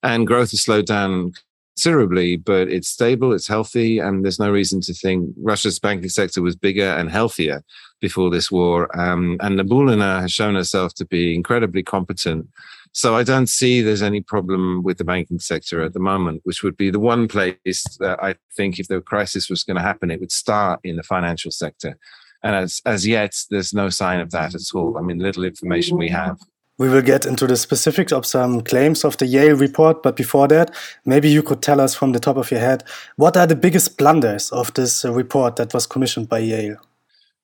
and 0.05 0.27
growth 0.27 0.53
has 0.53 0.63
slowed 0.63 0.87
down 0.87 1.33
considerably, 1.79 2.37
but 2.37 2.67
it's 2.67 2.89
stable, 2.89 3.33
it's 3.33 3.47
healthy, 3.47 4.01
and 4.01 4.25
there's 4.25 4.41
no 4.41 4.51
reason 4.51 4.81
to 4.81 4.93
think 4.93 5.33
Russia's 5.41 5.79
banking 5.79 6.09
sector 6.09 6.43
was 6.43 6.57
bigger 6.57 6.91
and 6.99 7.09
healthier 7.09 7.63
before 8.01 8.31
this 8.31 8.51
war. 8.51 8.89
Um, 8.99 9.37
and 9.41 9.57
Nabiullina 9.57 10.21
has 10.21 10.33
shown 10.33 10.57
herself 10.57 10.93
to 10.95 11.07
be 11.07 11.37
incredibly 11.37 11.85
competent. 11.85 12.49
So 12.91 13.15
I 13.15 13.23
don't 13.23 13.49
see 13.49 13.81
there's 13.81 14.03
any 14.03 14.21
problem 14.21 14.83
with 14.83 14.99
the 14.99 15.05
banking 15.05 15.39
sector 15.39 15.81
at 15.81 15.93
the 15.93 16.01
moment, 16.01 16.41
which 16.43 16.65
would 16.65 16.77
be 16.77 16.91
the 16.91 16.99
one 16.99 17.29
place 17.29 17.85
that 18.01 18.19
I 18.21 18.35
think 18.57 18.81
if 18.81 18.89
the 18.89 19.01
crisis 19.01 19.49
was 19.49 19.63
going 19.63 19.77
to 19.77 19.83
happen, 19.83 20.11
it 20.11 20.19
would 20.19 20.33
start 20.33 20.81
in 20.83 20.97
the 20.97 21.05
financial 21.05 21.53
sector. 21.53 21.97
And 22.43 22.57
as, 22.57 22.83
as 22.87 23.07
yet, 23.07 23.37
there's 23.51 23.73
no 23.73 23.89
sign 23.89 24.19
of 24.19 24.33
that 24.33 24.57
at 24.57 24.63
all. 24.75 24.99
I 24.99 25.03
mean, 25.03 25.21
little 25.21 25.45
information 25.45 25.97
we 25.97 26.09
have. 26.09 26.39
We 26.79 26.89
will 26.89 27.03
get 27.03 27.27
into 27.27 27.47
the 27.47 27.57
specifics 27.57 28.13
of 28.13 28.25
some 28.25 28.63
claims 28.63 29.05
of 29.05 29.17
the 29.17 29.27
Yale 29.27 29.57
report, 29.57 30.03
but 30.03 30.17
before 30.17 30.47
that, 30.49 30.75
maybe 31.05 31.29
you 31.29 31.43
could 31.43 31.61
tell 31.61 31.81
us 31.81 31.95
from 31.95 32.13
the 32.13 32.21
top 32.21 32.37
of 32.37 32.51
your 32.51 32.61
head 32.61 32.85
what 33.17 33.37
are 33.37 33.47
the 33.47 33.57
biggest 33.57 33.99
blunders 33.99 34.51
of 34.53 34.73
this 34.75 35.05
report 35.05 35.57
that 35.57 35.75
was 35.75 35.87
commissioned 35.87 36.29
by 36.29 36.39
Yale? 36.39 36.77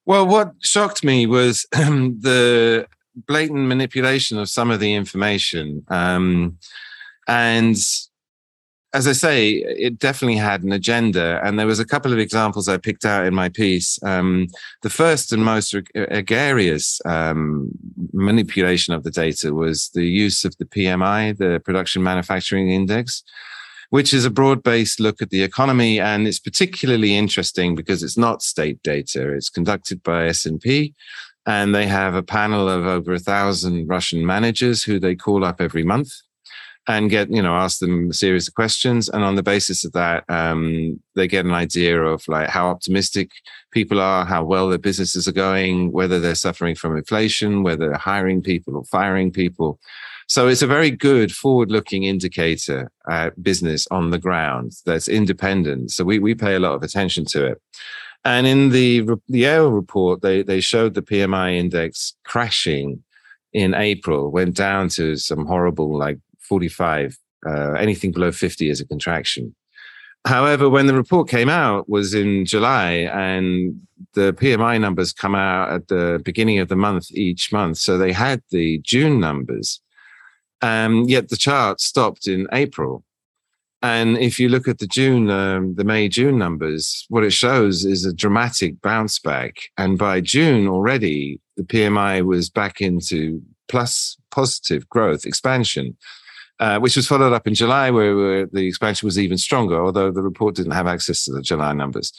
Well, 0.06 0.26
what 0.26 0.54
shocked 0.60 1.02
me 1.02 1.26
was 1.26 1.66
the 1.72 2.86
blatant 3.26 3.68
manipulation 3.68 4.38
of 4.38 4.48
some 4.48 4.70
of 4.70 4.80
the 4.80 4.94
information. 4.94 5.84
Um, 5.88 6.58
and 7.26 7.76
as 8.94 9.08
I 9.08 9.12
say, 9.12 9.54
it 9.54 9.98
definitely 9.98 10.36
had 10.36 10.62
an 10.62 10.70
agenda. 10.70 11.40
And 11.42 11.58
there 11.58 11.66
was 11.66 11.80
a 11.80 11.84
couple 11.84 12.12
of 12.12 12.20
examples 12.20 12.68
I 12.68 12.78
picked 12.78 13.04
out 13.04 13.26
in 13.26 13.34
my 13.34 13.48
piece. 13.48 13.98
Um, 14.04 14.46
the 14.82 14.88
first 14.90 15.32
and 15.32 15.44
most 15.44 15.74
egregious 15.96 17.00
um, 17.04 17.70
manipulation 18.12 18.94
of 18.94 19.02
the 19.02 19.10
data 19.10 19.52
was 19.52 19.90
the 19.94 20.06
use 20.06 20.44
of 20.44 20.56
the 20.58 20.64
PMI, 20.64 21.36
the 21.36 21.60
Production 21.64 22.04
Manufacturing 22.04 22.70
Index, 22.70 23.24
which 23.90 24.14
is 24.14 24.24
a 24.24 24.30
broad-based 24.30 25.00
look 25.00 25.20
at 25.20 25.30
the 25.30 25.42
economy. 25.42 25.98
And 25.98 26.28
it's 26.28 26.38
particularly 26.38 27.16
interesting 27.16 27.74
because 27.74 28.04
it's 28.04 28.16
not 28.16 28.42
state 28.42 28.80
data. 28.84 29.32
It's 29.32 29.50
conducted 29.50 30.04
by 30.04 30.28
S&P. 30.28 30.94
And 31.46 31.74
they 31.74 31.88
have 31.88 32.14
a 32.14 32.22
panel 32.22 32.68
of 32.68 32.86
over 32.86 33.12
a 33.12 33.18
thousand 33.18 33.88
Russian 33.88 34.24
managers 34.24 34.84
who 34.84 35.00
they 35.00 35.16
call 35.16 35.44
up 35.44 35.60
every 35.60 35.82
month 35.82 36.12
and 36.86 37.10
get 37.10 37.30
you 37.30 37.42
know 37.42 37.54
ask 37.54 37.78
them 37.78 38.10
a 38.10 38.12
series 38.12 38.48
of 38.48 38.54
questions. 38.54 39.08
And 39.08 39.24
on 39.24 39.36
the 39.36 39.42
basis 39.42 39.84
of 39.84 39.92
that 39.92 40.24
um, 40.28 41.00
they 41.14 41.26
get 41.26 41.44
an 41.44 41.52
idea 41.52 42.02
of 42.02 42.26
like 42.28 42.48
how 42.48 42.68
optimistic 42.68 43.30
people 43.70 44.00
are 44.00 44.24
how 44.24 44.44
well 44.44 44.68
their 44.68 44.78
businesses 44.78 45.26
are 45.26 45.32
going 45.32 45.92
whether 45.92 46.20
they're 46.20 46.34
suffering 46.34 46.74
from 46.74 46.96
inflation 46.96 47.62
whether 47.62 47.88
they're 47.88 47.98
hiring 47.98 48.42
people 48.42 48.76
or 48.76 48.84
firing 48.84 49.30
people. 49.30 49.78
So 50.26 50.48
it's 50.48 50.62
a 50.62 50.66
very 50.66 50.90
good 50.90 51.32
forward 51.32 51.70
looking 51.70 52.04
indicator 52.04 52.90
at 53.10 53.42
business 53.42 53.86
on 53.90 54.10
the 54.10 54.18
ground 54.18 54.72
that's 54.86 55.06
independent. 55.06 55.90
So 55.90 56.02
we, 56.02 56.18
we 56.18 56.34
pay 56.34 56.54
a 56.54 56.60
lot 56.60 56.74
of 56.74 56.82
attention 56.82 57.26
to 57.26 57.44
it. 57.46 57.60
And 58.24 58.46
in 58.46 58.70
the 58.70 59.02
the 59.28 59.40
Yale 59.40 59.70
report, 59.70 60.22
they 60.22 60.42
they 60.42 60.60
showed 60.60 60.94
the 60.94 61.02
PMI 61.02 61.56
index 61.56 62.14
crashing 62.24 63.02
in 63.52 63.74
April, 63.74 64.30
went 64.30 64.56
down 64.56 64.88
to 64.90 65.16
some 65.16 65.46
horrible 65.46 65.96
like 65.96 66.18
45. 66.44 67.18
Uh, 67.46 67.72
anything 67.72 68.12
below 68.12 68.32
50 68.32 68.70
is 68.70 68.80
a 68.80 68.86
contraction. 68.86 69.54
However, 70.26 70.70
when 70.70 70.86
the 70.86 70.94
report 70.94 71.28
came 71.28 71.50
out 71.50 71.88
was 71.88 72.14
in 72.14 72.46
July 72.46 72.92
and 73.12 73.78
the 74.14 74.32
PMI 74.32 74.80
numbers 74.80 75.12
come 75.12 75.34
out 75.34 75.70
at 75.70 75.88
the 75.88 76.20
beginning 76.24 76.58
of 76.60 76.68
the 76.68 76.76
month 76.76 77.10
each 77.12 77.52
month. 77.52 77.76
So 77.76 77.98
they 77.98 78.12
had 78.12 78.42
the 78.50 78.78
June 78.78 79.20
numbers. 79.20 79.80
Um, 80.62 81.04
yet 81.04 81.28
the 81.28 81.36
chart 81.36 81.80
stopped 81.80 82.26
in 82.26 82.46
April. 82.52 83.04
And 83.82 84.16
if 84.16 84.40
you 84.40 84.48
look 84.48 84.66
at 84.66 84.78
the 84.78 84.86
June, 84.86 85.28
um, 85.28 85.74
the 85.74 85.84
May 85.84 86.08
June 86.08 86.38
numbers, 86.38 87.04
what 87.10 87.22
it 87.22 87.34
shows 87.34 87.84
is 87.84 88.06
a 88.06 88.14
dramatic 88.14 88.80
bounce 88.80 89.18
back. 89.18 89.56
And 89.76 89.98
by 89.98 90.22
June 90.22 90.66
already, 90.66 91.38
the 91.58 91.64
PMI 91.64 92.24
was 92.24 92.48
back 92.48 92.80
into 92.80 93.42
plus 93.68 94.16
positive 94.30 94.88
growth 94.88 95.26
expansion. 95.26 95.98
Uh, 96.60 96.78
which 96.78 96.94
was 96.94 97.08
followed 97.08 97.32
up 97.32 97.48
in 97.48 97.54
July, 97.54 97.90
where, 97.90 98.14
where, 98.14 98.46
the 98.46 98.68
expansion 98.68 99.06
was 99.06 99.18
even 99.18 99.36
stronger, 99.36 99.84
although 99.84 100.12
the 100.12 100.22
report 100.22 100.54
didn't 100.54 100.70
have 100.70 100.86
access 100.86 101.24
to 101.24 101.32
the 101.32 101.42
July 101.42 101.72
numbers. 101.72 102.12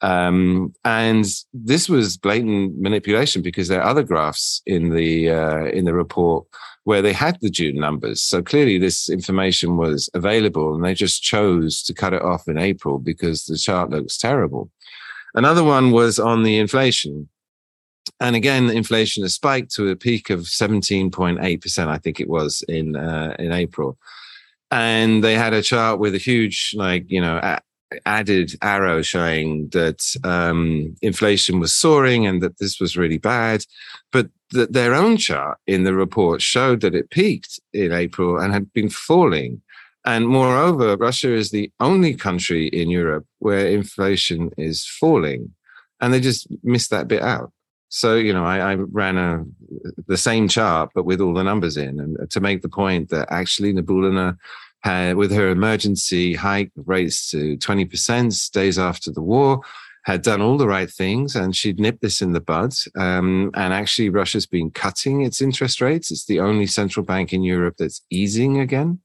Um, 0.00 0.74
and 0.84 1.24
this 1.52 1.88
was 1.88 2.16
blatant 2.16 2.78
manipulation 2.78 3.42
because 3.42 3.68
there 3.68 3.82
are 3.82 3.88
other 3.88 4.02
graphs 4.02 4.62
in 4.66 4.90
the 4.90 5.30
uh, 5.30 5.64
in 5.66 5.84
the 5.86 5.94
report 5.94 6.46
where 6.84 7.02
they 7.02 7.12
had 7.12 7.38
the 7.40 7.50
June 7.50 7.76
numbers. 7.76 8.22
So 8.22 8.42
clearly, 8.42 8.78
this 8.78 9.08
information 9.08 9.76
was 9.76 10.08
available, 10.14 10.74
and 10.74 10.84
they 10.84 10.94
just 10.94 11.22
chose 11.22 11.82
to 11.82 11.94
cut 11.94 12.12
it 12.12 12.22
off 12.22 12.48
in 12.48 12.58
April 12.58 12.98
because 12.98 13.46
the 13.46 13.58
chart 13.58 13.90
looks 13.90 14.16
terrible. 14.16 14.70
Another 15.34 15.64
one 15.64 15.90
was 15.90 16.18
on 16.18 16.42
the 16.42 16.58
inflation. 16.58 17.28
And 18.20 18.34
again, 18.34 18.68
inflation 18.70 19.22
has 19.22 19.34
spiked 19.34 19.72
to 19.74 19.88
a 19.88 19.96
peak 19.96 20.30
of 20.30 20.40
17.8%, 20.40 21.86
I 21.86 21.98
think 21.98 22.20
it 22.20 22.28
was 22.28 22.62
in 22.68 22.96
uh, 22.96 23.36
in 23.38 23.52
April. 23.52 23.98
And 24.70 25.24
they 25.24 25.34
had 25.34 25.54
a 25.54 25.62
chart 25.62 25.98
with 25.98 26.14
a 26.14 26.18
huge, 26.18 26.74
like, 26.76 27.04
you 27.08 27.20
know, 27.20 27.40
a- 27.42 27.60
added 28.04 28.52
arrow 28.60 29.00
showing 29.00 29.68
that 29.70 30.02
um, 30.24 30.94
inflation 31.00 31.58
was 31.58 31.72
soaring 31.72 32.26
and 32.26 32.42
that 32.42 32.58
this 32.58 32.78
was 32.78 32.96
really 32.96 33.18
bad. 33.18 33.64
But 34.12 34.28
that 34.50 34.72
their 34.72 34.94
own 34.94 35.16
chart 35.16 35.58
in 35.66 35.84
the 35.84 35.94
report 35.94 36.42
showed 36.42 36.80
that 36.80 36.94
it 36.94 37.10
peaked 37.10 37.60
in 37.72 37.92
April 37.92 38.38
and 38.38 38.52
had 38.52 38.72
been 38.72 38.90
falling. 38.90 39.62
And 40.04 40.26
moreover, 40.26 40.96
Russia 40.96 41.32
is 41.32 41.50
the 41.50 41.70
only 41.80 42.14
country 42.14 42.68
in 42.68 42.88
Europe 42.90 43.26
where 43.38 43.66
inflation 43.66 44.50
is 44.56 44.86
falling. 44.86 45.54
And 46.00 46.12
they 46.12 46.20
just 46.20 46.46
missed 46.62 46.90
that 46.90 47.08
bit 47.08 47.22
out. 47.22 47.52
So, 47.90 48.16
you 48.16 48.32
know, 48.32 48.44
I, 48.44 48.72
I, 48.72 48.74
ran 48.74 49.16
a 49.16 49.44
the 50.06 50.16
same 50.18 50.46
chart, 50.46 50.90
but 50.94 51.04
with 51.04 51.20
all 51.20 51.32
the 51.32 51.42
numbers 51.42 51.76
in, 51.76 52.00
and 52.00 52.30
to 52.30 52.40
make 52.40 52.60
the 52.60 52.68
point 52.68 53.08
that 53.10 53.28
actually 53.30 53.72
Nabiullina 53.72 54.36
had, 54.80 55.16
with 55.16 55.32
her 55.32 55.48
emergency 55.48 56.34
hike 56.34 56.70
rates 56.76 57.30
to 57.30 57.56
20% 57.56 58.50
days 58.52 58.78
after 58.78 59.10
the 59.10 59.22
war, 59.22 59.62
had 60.04 60.22
done 60.22 60.40
all 60.40 60.56
the 60.56 60.66
right 60.66 60.90
things 60.90 61.36
and 61.36 61.54
she'd 61.54 61.78
nipped 61.78 62.00
this 62.00 62.22
in 62.22 62.32
the 62.32 62.40
bud. 62.40 62.72
Um, 62.96 63.50
and 63.54 63.74
actually, 63.74 64.08
Russia's 64.08 64.46
been 64.46 64.70
cutting 64.70 65.22
its 65.22 65.42
interest 65.42 65.80
rates. 65.80 66.10
It's 66.10 66.24
the 66.24 66.40
only 66.40 66.66
central 66.66 67.04
bank 67.04 67.32
in 67.32 67.42
Europe 67.42 67.74
that's 67.78 68.00
easing 68.10 68.60
again. 68.60 69.00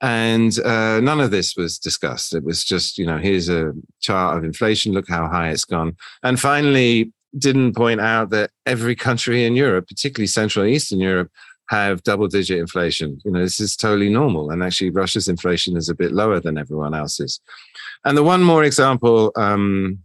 And 0.00 0.58
uh, 0.60 1.00
none 1.00 1.20
of 1.20 1.30
this 1.30 1.54
was 1.54 1.78
discussed. 1.78 2.34
It 2.34 2.44
was 2.44 2.64
just, 2.64 2.98
you 2.98 3.06
know, 3.06 3.18
here's 3.18 3.48
a 3.48 3.72
chart 4.00 4.36
of 4.36 4.44
inflation. 4.44 4.92
Look 4.92 5.08
how 5.08 5.28
high 5.28 5.50
it's 5.50 5.64
gone. 5.64 5.96
And 6.22 6.40
finally, 6.40 7.12
didn't 7.38 7.74
point 7.74 8.00
out 8.00 8.30
that 8.30 8.50
every 8.66 8.94
country 8.94 9.44
in 9.44 9.56
Europe, 9.56 9.88
particularly 9.88 10.26
Central 10.26 10.64
and 10.64 10.74
Eastern 10.74 11.00
Europe, 11.00 11.30
have 11.68 12.02
double 12.02 12.28
digit 12.28 12.58
inflation. 12.58 13.18
You 13.24 13.30
know, 13.30 13.40
this 13.40 13.58
is 13.60 13.76
totally 13.76 14.10
normal. 14.10 14.50
And 14.50 14.62
actually, 14.62 14.90
Russia's 14.90 15.28
inflation 15.28 15.76
is 15.76 15.88
a 15.88 15.94
bit 15.94 16.12
lower 16.12 16.40
than 16.40 16.58
everyone 16.58 16.94
else's. 16.94 17.40
And 18.04 18.16
the 18.16 18.22
one 18.22 18.42
more 18.42 18.64
example 18.64 19.32
um, 19.36 20.00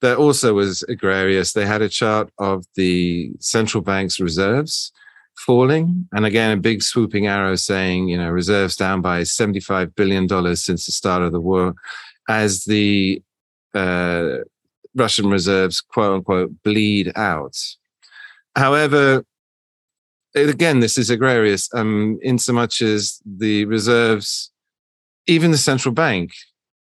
that 0.00 0.16
also 0.16 0.54
was 0.54 0.82
egregious, 0.88 1.52
they 1.52 1.66
had 1.66 1.82
a 1.82 1.88
chart 1.88 2.30
of 2.38 2.64
the 2.74 3.30
central 3.40 3.82
bank's 3.82 4.18
reserves 4.18 4.92
falling. 5.36 6.08
And 6.12 6.26
again, 6.26 6.56
a 6.56 6.60
big 6.60 6.82
swooping 6.82 7.26
arrow 7.26 7.56
saying, 7.56 8.08
you 8.08 8.18
know, 8.18 8.30
reserves 8.30 8.76
down 8.76 9.00
by 9.00 9.22
$75 9.22 9.94
billion 9.94 10.28
since 10.56 10.86
the 10.86 10.92
start 10.92 11.22
of 11.22 11.32
the 11.32 11.40
war 11.40 11.74
as 12.28 12.64
the 12.64 13.22
uh, 13.74 14.38
Russian 14.96 15.28
reserves, 15.28 15.80
quote 15.80 16.14
unquote, 16.14 16.50
bleed 16.62 17.12
out. 17.16 17.56
However, 18.56 19.24
again, 20.34 20.80
this 20.80 20.98
is 20.98 21.10
egregious, 21.10 21.68
um, 21.74 22.18
in 22.22 22.38
so 22.38 22.52
much 22.52 22.82
as 22.82 23.20
the 23.24 23.64
reserves, 23.66 24.50
even 25.26 25.50
the 25.50 25.58
central 25.58 25.94
bank 25.94 26.32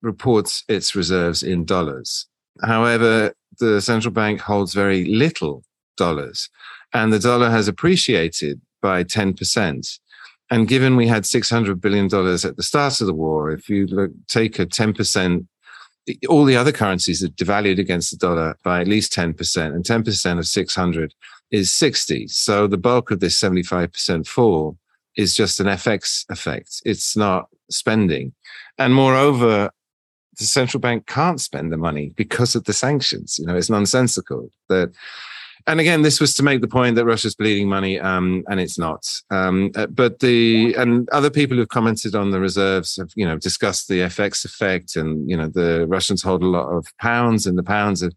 reports 0.03 0.65
its 0.69 0.95
reserves 0.95 1.43
in 1.43 1.65
dollars. 1.65 2.27
However, 2.63 3.35
the 3.59 3.81
central 3.81 4.13
bank 4.13 4.41
holds 4.41 4.75
very 4.75 5.05
little 5.07 5.65
dollars, 5.97 6.51
and 6.93 7.13
the 7.13 7.19
dollar 7.19 7.51
has 7.51 7.69
appreciated 7.69 8.61
by 8.83 9.03
10%. 9.03 9.99
And 10.51 10.69
given 10.69 10.95
we 10.95 11.09
had 11.09 11.23
$600 11.23 11.81
billion 11.81 12.05
at 12.07 12.57
the 12.57 12.63
start 12.63 13.01
of 13.01 13.07
the 13.07 13.15
war, 13.15 13.51
if 13.51 13.69
you 13.69 13.87
look, 13.87 14.11
take 14.29 14.59
a 14.59 14.67
10% 14.67 15.47
all 16.29 16.45
the 16.45 16.57
other 16.57 16.73
currencies 16.73 17.23
are 17.25 17.29
devalued 17.29 17.79
against 17.79 18.11
the 18.11 18.17
dollar 18.17 18.59
by 18.63 18.81
at 18.81 18.89
least 18.89 19.13
10%, 19.13 19.75
and 19.75 19.85
10% 19.85 20.39
of 20.39 20.47
600 20.47 21.15
is 21.51 21.73
60. 21.73 22.29
So 22.29 22.67
the 22.67 22.77
bulk 22.77 23.11
of 23.11 23.21
this 23.21 23.41
75% 23.41 24.27
fall 24.27 24.77
is 25.17 25.35
just 25.35 25.61
an 25.61 25.67
FX 25.67 26.25
effect. 26.29 26.83
It's 26.85 27.17
not 27.17 27.49
spending. 27.71 28.35
And 28.79 28.95
moreover, 28.95 29.71
the 30.39 30.45
central 30.45 30.81
bank 30.81 31.07
can't 31.07 31.41
spend 31.41 31.73
the 31.73 31.77
money 31.77 32.13
because 32.17 32.55
of 32.55 32.65
the 32.65 32.73
sanctions. 32.73 33.39
You 33.39 33.47
know, 33.47 33.57
it's 33.57 33.71
nonsensical 33.71 34.51
that 34.69 34.93
and 35.67 35.81
again, 35.81 36.03
this 36.03 36.21
was 36.21 36.35
to 36.35 36.43
make 36.43 36.61
the 36.61 36.69
point 36.69 36.95
that 36.97 37.07
Russia's 37.07 37.35
bleeding 37.35 37.69
money, 37.69 37.99
um, 37.99 38.45
and 38.49 38.61
it's 38.61 38.79
not. 38.79 39.07
Um, 39.31 39.71
uh, 39.75 39.87
but 39.87 40.21
the 40.21 40.75
and 40.75 41.09
other 41.11 41.31
people 41.31 41.57
who've 41.57 41.69
commented 41.69 42.15
on 42.15 42.31
the 42.31 42.41
reserves 42.41 42.97
have, 42.97 43.11
you 43.15 43.27
know, 43.27 43.39
discussed 43.39 43.89
the 43.89 44.01
FX 44.01 44.45
effect, 44.45 44.95
and 44.95 45.29
you 45.29 45.37
know, 45.37 45.49
the 45.49 45.87
Russians 45.89 46.23
hold 46.23 46.43
a 46.43 46.47
lot 46.47 46.69
of 46.69 46.87
pounds, 47.01 47.47
and 47.47 47.57
the 47.57 47.63
pounds 47.63 48.03
have 48.03 48.13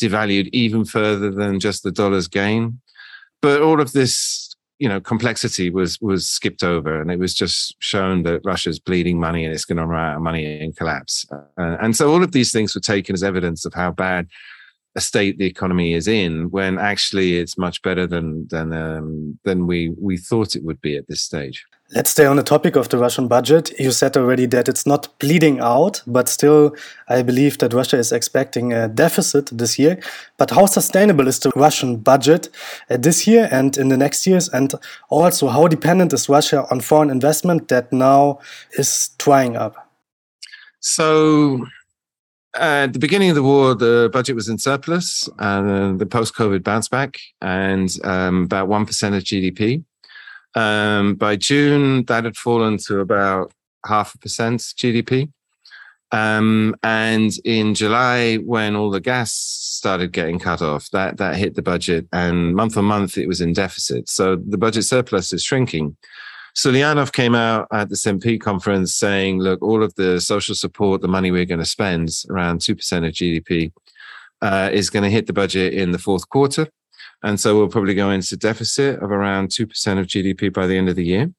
devalued 0.00 0.48
even 0.52 0.84
further 0.86 1.30
than 1.30 1.60
just 1.60 1.82
the 1.82 1.92
dollar's 1.92 2.28
gain. 2.28 2.80
But 3.42 3.60
all 3.60 3.80
of 3.80 3.92
this, 3.92 4.54
you 4.78 4.88
know, 4.88 4.98
complexity 4.98 5.68
was 5.68 6.00
was 6.00 6.26
skipped 6.26 6.64
over, 6.64 6.98
and 6.98 7.10
it 7.10 7.18
was 7.18 7.34
just 7.34 7.76
shown 7.78 8.22
that 8.22 8.40
Russia's 8.42 8.78
bleeding 8.78 9.20
money, 9.20 9.44
and 9.44 9.52
it's 9.52 9.66
going 9.66 9.76
to 9.76 9.84
run 9.84 10.12
out 10.12 10.16
of 10.16 10.22
money 10.22 10.60
and 10.60 10.74
collapse. 10.74 11.26
Uh, 11.30 11.76
and 11.82 11.94
so 11.94 12.10
all 12.10 12.24
of 12.24 12.32
these 12.32 12.52
things 12.52 12.74
were 12.74 12.80
taken 12.80 13.14
as 13.14 13.22
evidence 13.22 13.66
of 13.66 13.74
how 13.74 13.90
bad 13.90 14.28
a 14.96 15.00
state 15.00 15.38
the 15.38 15.46
economy 15.46 15.92
is 15.92 16.08
in 16.08 16.50
when 16.50 16.78
actually 16.78 17.38
it's 17.38 17.58
much 17.58 17.82
better 17.82 18.06
than 18.06 18.48
than 18.48 18.72
um, 18.72 19.38
than 19.44 19.66
we 19.66 19.94
we 20.00 20.16
thought 20.16 20.56
it 20.56 20.64
would 20.64 20.80
be 20.80 20.96
at 20.96 21.06
this 21.06 21.22
stage. 21.22 21.66
Let's 21.94 22.10
stay 22.10 22.26
on 22.26 22.34
the 22.34 22.42
topic 22.42 22.74
of 22.74 22.88
the 22.88 22.98
Russian 22.98 23.28
budget. 23.28 23.72
You 23.78 23.92
said 23.92 24.16
already 24.16 24.46
that 24.46 24.68
it's 24.68 24.86
not 24.86 25.16
bleeding 25.20 25.60
out, 25.60 26.02
but 26.04 26.28
still, 26.28 26.74
I 27.08 27.22
believe 27.22 27.58
that 27.58 27.72
Russia 27.72 27.96
is 27.96 28.10
expecting 28.10 28.72
a 28.72 28.88
deficit 28.88 29.56
this 29.56 29.78
year. 29.78 30.00
But 30.36 30.50
how 30.50 30.66
sustainable 30.66 31.28
is 31.28 31.38
the 31.38 31.52
Russian 31.54 31.98
budget 31.98 32.48
uh, 32.90 32.96
this 32.96 33.28
year 33.28 33.48
and 33.52 33.76
in 33.78 33.88
the 33.88 33.96
next 33.96 34.26
years? 34.26 34.48
And 34.48 34.74
also, 35.10 35.46
how 35.46 35.68
dependent 35.68 36.12
is 36.12 36.28
Russia 36.28 36.66
on 36.72 36.80
foreign 36.80 37.08
investment 37.08 37.68
that 37.68 37.92
now 37.92 38.40
is 38.72 39.10
drying 39.18 39.56
up? 39.56 39.76
So, 40.80 41.66
at 42.58 42.92
the 42.92 42.98
beginning 42.98 43.30
of 43.30 43.36
the 43.36 43.42
war, 43.42 43.74
the 43.74 44.10
budget 44.12 44.34
was 44.34 44.48
in 44.48 44.58
surplus, 44.58 45.28
and 45.38 45.98
the 45.98 46.06
post-COVID 46.06 46.62
bounce 46.62 46.88
back, 46.88 47.18
and 47.40 47.94
um, 48.04 48.44
about 48.44 48.68
one 48.68 48.86
percent 48.86 49.14
of 49.14 49.22
GDP. 49.22 49.84
Um, 50.54 51.14
by 51.16 51.36
June, 51.36 52.04
that 52.06 52.24
had 52.24 52.36
fallen 52.36 52.78
to 52.86 53.00
about 53.00 53.52
half 53.84 54.14
a 54.14 54.18
percent 54.18 54.60
GDP. 54.60 55.30
Um, 56.12 56.76
and 56.82 57.32
in 57.44 57.74
July, 57.74 58.36
when 58.36 58.76
all 58.76 58.90
the 58.90 59.00
gas 59.00 59.32
started 59.32 60.12
getting 60.12 60.38
cut 60.38 60.62
off, 60.62 60.88
that 60.90 61.18
that 61.18 61.36
hit 61.36 61.54
the 61.54 61.62
budget, 61.62 62.06
and 62.12 62.54
month 62.54 62.76
on 62.76 62.84
month 62.84 63.18
it 63.18 63.28
was 63.28 63.40
in 63.40 63.52
deficit. 63.52 64.08
So 64.08 64.36
the 64.36 64.58
budget 64.58 64.84
surplus 64.84 65.32
is 65.32 65.42
shrinking. 65.42 65.96
Siluanov 66.56 67.12
came 67.12 67.34
out 67.34 67.68
at 67.70 67.90
the 67.90 67.96
SMP 67.96 68.40
conference 68.40 68.94
saying, 68.94 69.40
look, 69.40 69.60
all 69.60 69.82
of 69.82 69.94
the 69.96 70.18
social 70.20 70.54
support, 70.54 71.02
the 71.02 71.08
money 71.08 71.30
we're 71.30 71.44
going 71.44 71.60
to 71.60 71.66
spend, 71.66 72.08
around 72.30 72.60
2% 72.60 72.72
of 73.06 73.12
GDP, 73.12 73.72
uh, 74.40 74.70
is 74.72 74.88
going 74.88 75.02
to 75.02 75.10
hit 75.10 75.26
the 75.26 75.34
budget 75.34 75.74
in 75.74 75.92
the 75.92 75.98
fourth 75.98 76.26
quarter. 76.30 76.66
And 77.22 77.38
so 77.38 77.54
we'll 77.56 77.68
probably 77.68 77.94
go 77.94 78.10
into 78.10 78.38
deficit 78.38 79.02
of 79.02 79.10
around 79.10 79.48
2% 79.48 79.64
of 79.98 80.06
GDP 80.06 80.50
by 80.50 80.66
the 80.66 80.78
end 80.78 80.88
of 80.88 80.96
the 80.96 81.04
year, 81.04 81.30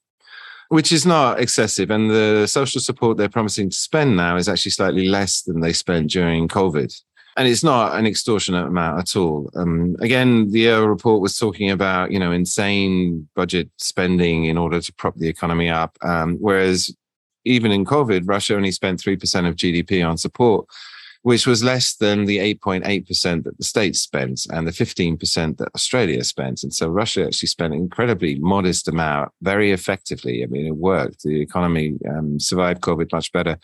which 0.70 0.92
is 0.92 1.04
not 1.04 1.40
excessive. 1.40 1.90
And 1.90 2.12
the 2.12 2.46
social 2.46 2.80
support 2.80 3.18
they're 3.18 3.28
promising 3.28 3.72
to 3.72 3.76
spend 3.76 4.18
now 4.18 4.36
is 4.36 4.48
actually 4.48 4.72
slightly 4.72 5.08
less 5.08 5.42
than 5.42 5.62
they 5.62 5.74
spent 5.74 6.12
during 6.12 6.48
COVID 6.48 6.94
and 7.38 7.48
it's 7.48 7.64
not 7.64 7.98
an 7.98 8.08
extortionate 8.08 8.66
amount 8.66 9.00
at 9.00 9.16
all. 9.16 9.50
Um, 9.56 9.96
again, 10.02 10.52
the 10.52 10.62
Yale 10.62 10.88
report 10.88 11.22
was 11.22 11.38
talking 11.38 11.70
about 11.70 12.12
you 12.12 12.20
know 12.20 12.32
insane 12.32 13.30
budget 13.36 13.70
spending 13.78 14.46
in 14.46 14.58
order 14.58 14.82
to 14.82 14.94
prop 14.94 15.16
the 15.16 15.30
economy 15.30 15.70
up, 15.70 15.98
um, 16.02 16.38
whereas 16.40 16.94
even 17.46 17.72
in 17.72 17.86
COVID, 17.86 18.24
Russia 18.26 18.56
only 18.56 18.72
spent 18.72 19.00
three 19.00 19.16
percent 19.16 19.46
of 19.46 19.56
GDP 19.56 20.08
on 20.08 20.18
support, 20.18 20.66
which 21.22 21.46
was 21.46 21.64
less 21.64 21.96
than 21.96 22.26
the 22.26 22.40
eight 22.40 22.60
point 22.60 22.88
eight 22.88 23.08
percent 23.08 23.44
that 23.44 23.58
the 23.60 23.64
states 23.64 24.00
spent 24.00 24.42
and 24.52 24.68
the 24.68 24.74
fifteen 24.74 25.16
percent 25.16 25.60
that 25.60 25.70
Australia 25.76 26.24
spent. 26.24 26.64
And 26.64 26.74
so 26.74 26.90
Russia 26.90 27.28
actually 27.28 27.50
spent 27.50 27.74
an 27.74 27.80
incredibly 27.80 28.40
modest 28.40 28.88
amount, 28.88 29.32
very 29.44 29.72
effectively. 29.72 30.44
I 30.44 30.48
mean, 30.48 30.66
it 30.66 30.76
worked. 30.76 31.22
The 31.22 31.40
economy 31.40 32.00
um, 32.10 32.40
survived 32.40 32.82
COVID 32.82 33.12
much 33.12 33.32
better 33.32 33.60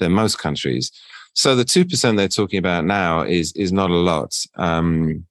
than 0.00 0.10
most 0.10 0.40
countries. 0.40 0.90
So 1.34 1.56
the 1.56 1.64
two 1.64 1.84
percent 1.84 2.16
they're 2.16 2.28
talking 2.28 2.58
about 2.58 2.84
now 2.84 3.22
is 3.22 3.52
is 3.52 3.72
not 3.72 3.90
a 3.90 3.96
lot, 3.96 4.34
um, 4.56 5.24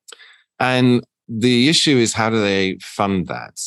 and 0.60 1.04
the 1.28 1.70
issue 1.70 1.98
is 1.98 2.14
how 2.14 2.30
do 2.30 2.42
they 2.42 2.78
fund 2.82 3.28
that? 3.28 3.60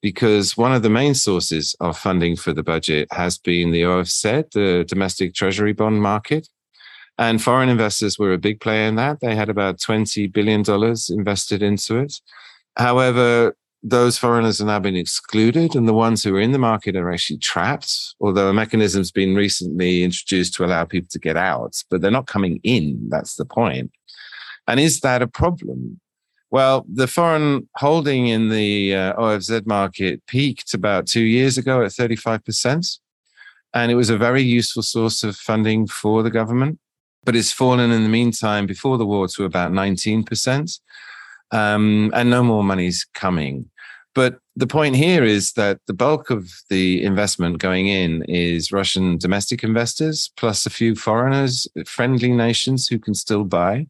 Because 0.00 0.56
one 0.56 0.72
of 0.72 0.82
the 0.82 0.90
main 0.90 1.14
sources 1.14 1.74
of 1.80 1.98
funding 1.98 2.36
for 2.36 2.52
the 2.52 2.62
budget 2.62 3.08
has 3.12 3.38
been 3.38 3.70
the 3.70 3.82
OFZ, 3.82 4.50
the 4.52 4.84
domestic 4.86 5.34
treasury 5.34 5.72
bond 5.72 6.02
market. 6.02 6.48
And 7.18 7.42
foreign 7.42 7.68
investors 7.68 8.18
were 8.18 8.32
a 8.32 8.38
big 8.38 8.60
player 8.60 8.88
in 8.88 8.96
that. 8.96 9.20
They 9.20 9.36
had 9.36 9.48
about 9.48 9.78
$20 9.78 10.32
billion 10.32 10.64
invested 11.10 11.62
into 11.62 11.98
it. 11.98 12.20
However, 12.76 13.54
those 13.82 14.16
foreigners 14.16 14.60
are 14.60 14.66
now 14.66 14.78
being 14.78 14.96
excluded, 14.96 15.74
and 15.74 15.88
the 15.88 15.94
ones 15.94 16.22
who 16.22 16.36
are 16.36 16.40
in 16.40 16.52
the 16.52 16.58
market 16.58 16.96
are 16.96 17.10
actually 17.10 17.38
trapped. 17.38 18.14
Although 18.20 18.48
a 18.48 18.54
mechanism's 18.54 19.10
been 19.10 19.34
recently 19.34 20.04
introduced 20.04 20.54
to 20.54 20.64
allow 20.64 20.84
people 20.84 21.08
to 21.10 21.18
get 21.18 21.36
out, 21.36 21.82
but 21.90 22.00
they're 22.00 22.10
not 22.10 22.26
coming 22.26 22.60
in. 22.62 23.08
That's 23.08 23.34
the 23.34 23.44
point. 23.44 23.90
And 24.68 24.78
is 24.78 25.00
that 25.00 25.22
a 25.22 25.26
problem? 25.26 26.00
Well, 26.50 26.84
the 26.86 27.06
foreign 27.06 27.68
holding 27.76 28.28
in 28.28 28.50
the 28.50 28.94
uh, 28.94 29.14
OFZ 29.14 29.66
market 29.66 30.24
peaked 30.26 30.74
about 30.74 31.06
two 31.06 31.22
years 31.22 31.56
ago 31.56 31.82
at 31.82 31.92
35%. 31.92 32.98
And 33.74 33.90
it 33.90 33.94
was 33.94 34.10
a 34.10 34.18
very 34.18 34.42
useful 34.42 34.82
source 34.82 35.24
of 35.24 35.34
funding 35.34 35.86
for 35.86 36.22
the 36.22 36.30
government, 36.30 36.78
but 37.24 37.34
it's 37.34 37.52
fallen 37.52 37.90
in 37.90 38.02
the 38.02 38.08
meantime 38.10 38.66
before 38.66 38.98
the 38.98 39.06
war 39.06 39.28
to 39.28 39.44
about 39.44 39.72
19%. 39.72 40.78
Um, 41.52 42.10
and 42.14 42.28
no 42.28 42.42
more 42.42 42.62
money's 42.62 43.06
coming. 43.14 43.70
But 44.14 44.38
the 44.56 44.66
point 44.66 44.96
here 44.96 45.24
is 45.24 45.52
that 45.52 45.80
the 45.86 45.94
bulk 45.94 46.28
of 46.28 46.50
the 46.68 47.02
investment 47.02 47.58
going 47.58 47.88
in 47.88 48.22
is 48.24 48.70
Russian 48.70 49.16
domestic 49.16 49.64
investors, 49.64 50.30
plus 50.36 50.66
a 50.66 50.70
few 50.70 50.94
foreigners, 50.94 51.66
friendly 51.86 52.32
nations 52.32 52.86
who 52.86 52.98
can 52.98 53.14
still 53.14 53.44
buy. 53.44 53.86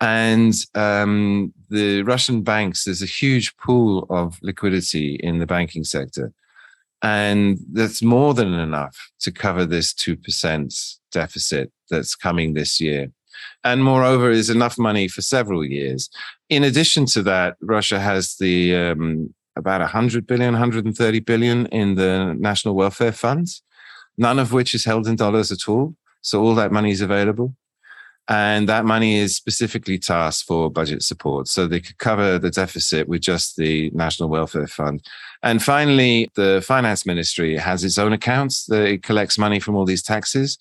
And 0.00 0.54
um, 0.74 1.52
the 1.68 2.02
Russian 2.02 2.42
banks, 2.42 2.84
there's 2.84 3.02
a 3.02 3.06
huge 3.06 3.56
pool 3.56 4.06
of 4.10 4.38
liquidity 4.42 5.16
in 5.16 5.38
the 5.38 5.46
banking 5.46 5.84
sector. 5.84 6.32
And 7.02 7.58
that's 7.72 8.02
more 8.02 8.34
than 8.34 8.54
enough 8.54 9.10
to 9.20 9.30
cover 9.30 9.64
this 9.66 9.92
2% 9.92 10.98
deficit 11.12 11.72
that's 11.90 12.14
coming 12.14 12.54
this 12.54 12.80
year. 12.80 13.12
And 13.64 13.84
moreover, 13.84 14.30
is 14.30 14.50
enough 14.50 14.78
money 14.78 15.08
for 15.08 15.22
several 15.22 15.64
years. 15.64 16.08
In 16.48 16.62
addition 16.64 17.06
to 17.06 17.22
that, 17.24 17.56
Russia 17.60 17.98
has 17.98 18.36
the 18.36 18.74
um, 18.74 19.34
about 19.56 19.80
100 19.80 20.26
billion, 20.26 20.52
130 20.52 21.20
billion 21.20 21.66
in 21.66 21.94
the 21.96 22.34
national 22.38 22.74
welfare 22.74 23.12
funds, 23.12 23.62
none 24.16 24.38
of 24.38 24.52
which 24.52 24.74
is 24.74 24.84
held 24.84 25.08
in 25.08 25.16
dollars 25.16 25.50
at 25.50 25.68
all. 25.68 25.94
So 26.20 26.42
all 26.42 26.54
that 26.56 26.72
money 26.72 26.90
is 26.90 27.00
available. 27.00 27.54
And 28.28 28.68
that 28.68 28.84
money 28.84 29.18
is 29.18 29.36
specifically 29.36 29.98
tasked 29.98 30.48
for 30.48 30.68
budget 30.68 31.04
support. 31.04 31.46
So 31.46 31.66
they 31.66 31.80
could 31.80 31.98
cover 31.98 32.40
the 32.40 32.50
deficit 32.50 33.08
with 33.08 33.20
just 33.20 33.56
the 33.56 33.90
National 33.90 34.28
Welfare 34.28 34.66
Fund. 34.66 35.06
And 35.44 35.62
finally, 35.62 36.28
the 36.34 36.62
finance 36.66 37.06
ministry 37.06 37.56
has 37.56 37.84
its 37.84 37.98
own 37.98 38.12
accounts 38.12 38.66
that 38.66 38.84
it 38.84 39.04
collects 39.04 39.38
money 39.38 39.60
from 39.60 39.76
all 39.76 39.84
these 39.84 40.02
taxes. 40.02 40.58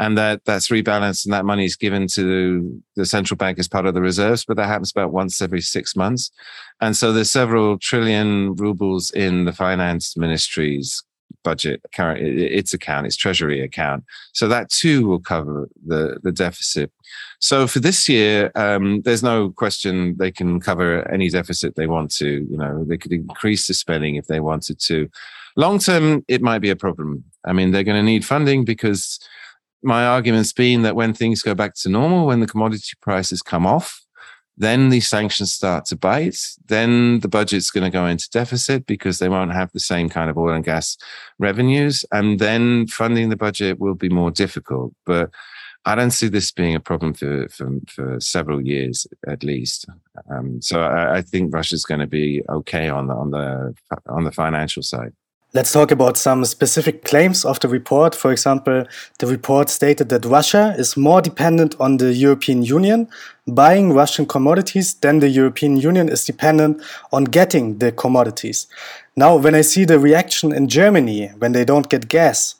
And 0.00 0.16
that, 0.16 0.46
that's 0.46 0.68
rebalanced 0.68 1.26
and 1.26 1.34
that 1.34 1.44
money 1.44 1.66
is 1.66 1.76
given 1.76 2.06
to 2.14 2.82
the 2.96 3.04
central 3.04 3.36
bank 3.36 3.58
as 3.58 3.68
part 3.68 3.84
of 3.84 3.92
the 3.92 4.00
reserves, 4.00 4.46
but 4.46 4.56
that 4.56 4.66
happens 4.66 4.90
about 4.90 5.12
once 5.12 5.42
every 5.42 5.60
six 5.60 5.94
months. 5.94 6.32
And 6.80 6.96
so 6.96 7.12
there's 7.12 7.30
several 7.30 7.78
trillion 7.78 8.54
rubles 8.54 9.10
in 9.10 9.44
the 9.44 9.52
finance 9.52 10.16
ministry's 10.16 11.04
budget 11.42 11.80
current 11.94 12.20
its 12.20 12.74
account 12.74 13.06
its 13.06 13.16
treasury 13.16 13.60
account. 13.60 14.04
So 14.32 14.48
that 14.48 14.70
too 14.70 15.06
will 15.06 15.20
cover 15.20 15.68
the 15.86 16.18
the 16.22 16.32
deficit. 16.32 16.90
So 17.38 17.66
for 17.66 17.80
this 17.80 18.08
year 18.08 18.50
um, 18.54 19.02
there's 19.02 19.22
no 19.22 19.50
question 19.50 20.16
they 20.18 20.32
can 20.32 20.60
cover 20.60 21.08
any 21.10 21.28
deficit 21.28 21.76
they 21.76 21.86
want 21.86 22.10
to 22.16 22.46
you 22.50 22.56
know 22.56 22.84
they 22.84 22.98
could 22.98 23.12
increase 23.12 23.66
the 23.66 23.74
spending 23.74 24.16
if 24.16 24.26
they 24.26 24.40
wanted 24.40 24.80
to. 24.80 25.08
Long 25.56 25.78
term 25.78 26.24
it 26.26 26.42
might 26.42 26.60
be 26.60 26.70
a 26.70 26.76
problem. 26.76 27.24
I 27.44 27.52
mean 27.52 27.70
they're 27.70 27.84
going 27.84 28.02
to 28.02 28.12
need 28.12 28.24
funding 28.24 28.64
because 28.64 29.18
my 29.82 30.06
argument's 30.06 30.52
been 30.52 30.82
that 30.82 30.96
when 30.96 31.14
things 31.14 31.42
go 31.42 31.54
back 31.54 31.74
to 31.74 31.88
normal 31.88 32.26
when 32.26 32.40
the 32.40 32.46
commodity 32.46 32.92
prices 33.00 33.42
come 33.42 33.66
off 33.66 34.00
then 34.60 34.90
these 34.90 35.08
sanctions 35.08 35.52
start 35.52 35.86
to 35.86 35.96
bite. 35.96 36.36
Then 36.66 37.20
the 37.20 37.28
budget's 37.28 37.70
going 37.70 37.90
to 37.90 37.90
go 37.90 38.04
into 38.04 38.28
deficit 38.30 38.84
because 38.84 39.18
they 39.18 39.30
won't 39.30 39.54
have 39.54 39.72
the 39.72 39.80
same 39.80 40.10
kind 40.10 40.28
of 40.28 40.36
oil 40.36 40.52
and 40.52 40.62
gas 40.62 40.98
revenues. 41.38 42.04
And 42.12 42.38
then 42.38 42.86
funding 42.86 43.30
the 43.30 43.38
budget 43.38 43.80
will 43.80 43.94
be 43.94 44.10
more 44.10 44.30
difficult. 44.30 44.92
But 45.06 45.30
I 45.86 45.94
don't 45.94 46.10
see 46.10 46.28
this 46.28 46.52
being 46.52 46.74
a 46.74 46.80
problem 46.80 47.14
for, 47.14 47.48
for, 47.48 47.70
for 47.88 48.20
several 48.20 48.60
years 48.60 49.06
at 49.26 49.42
least. 49.42 49.86
Um, 50.30 50.60
so 50.60 50.82
I, 50.82 51.16
I 51.16 51.22
think 51.22 51.54
Russia's 51.54 51.86
going 51.86 52.00
to 52.00 52.06
be 52.06 52.42
okay 52.50 52.90
on 52.90 53.06
the, 53.06 53.14
on 53.14 53.30
the, 53.30 53.74
on 54.10 54.24
the 54.24 54.32
financial 54.32 54.82
side. 54.82 55.14
Let's 55.52 55.72
talk 55.72 55.90
about 55.90 56.16
some 56.16 56.44
specific 56.44 57.04
claims 57.04 57.44
of 57.44 57.58
the 57.58 57.66
report. 57.66 58.14
For 58.14 58.30
example, 58.30 58.84
the 59.18 59.26
report 59.26 59.68
stated 59.68 60.08
that 60.10 60.24
Russia 60.24 60.74
is 60.78 60.96
more 60.96 61.20
dependent 61.20 61.74
on 61.80 61.96
the 61.96 62.14
European 62.14 62.62
Union 62.62 63.08
buying 63.48 63.92
Russian 63.92 64.26
commodities 64.26 64.94
than 64.94 65.18
the 65.18 65.28
European 65.28 65.76
Union 65.76 66.08
is 66.08 66.24
dependent 66.24 66.80
on 67.12 67.24
getting 67.24 67.78
the 67.78 67.90
commodities. 67.90 68.68
Now, 69.16 69.36
when 69.36 69.56
I 69.56 69.62
see 69.62 69.84
the 69.84 69.98
reaction 69.98 70.52
in 70.52 70.68
Germany 70.68 71.32
when 71.38 71.50
they 71.50 71.64
don't 71.64 71.90
get 71.90 72.08
gas, 72.08 72.54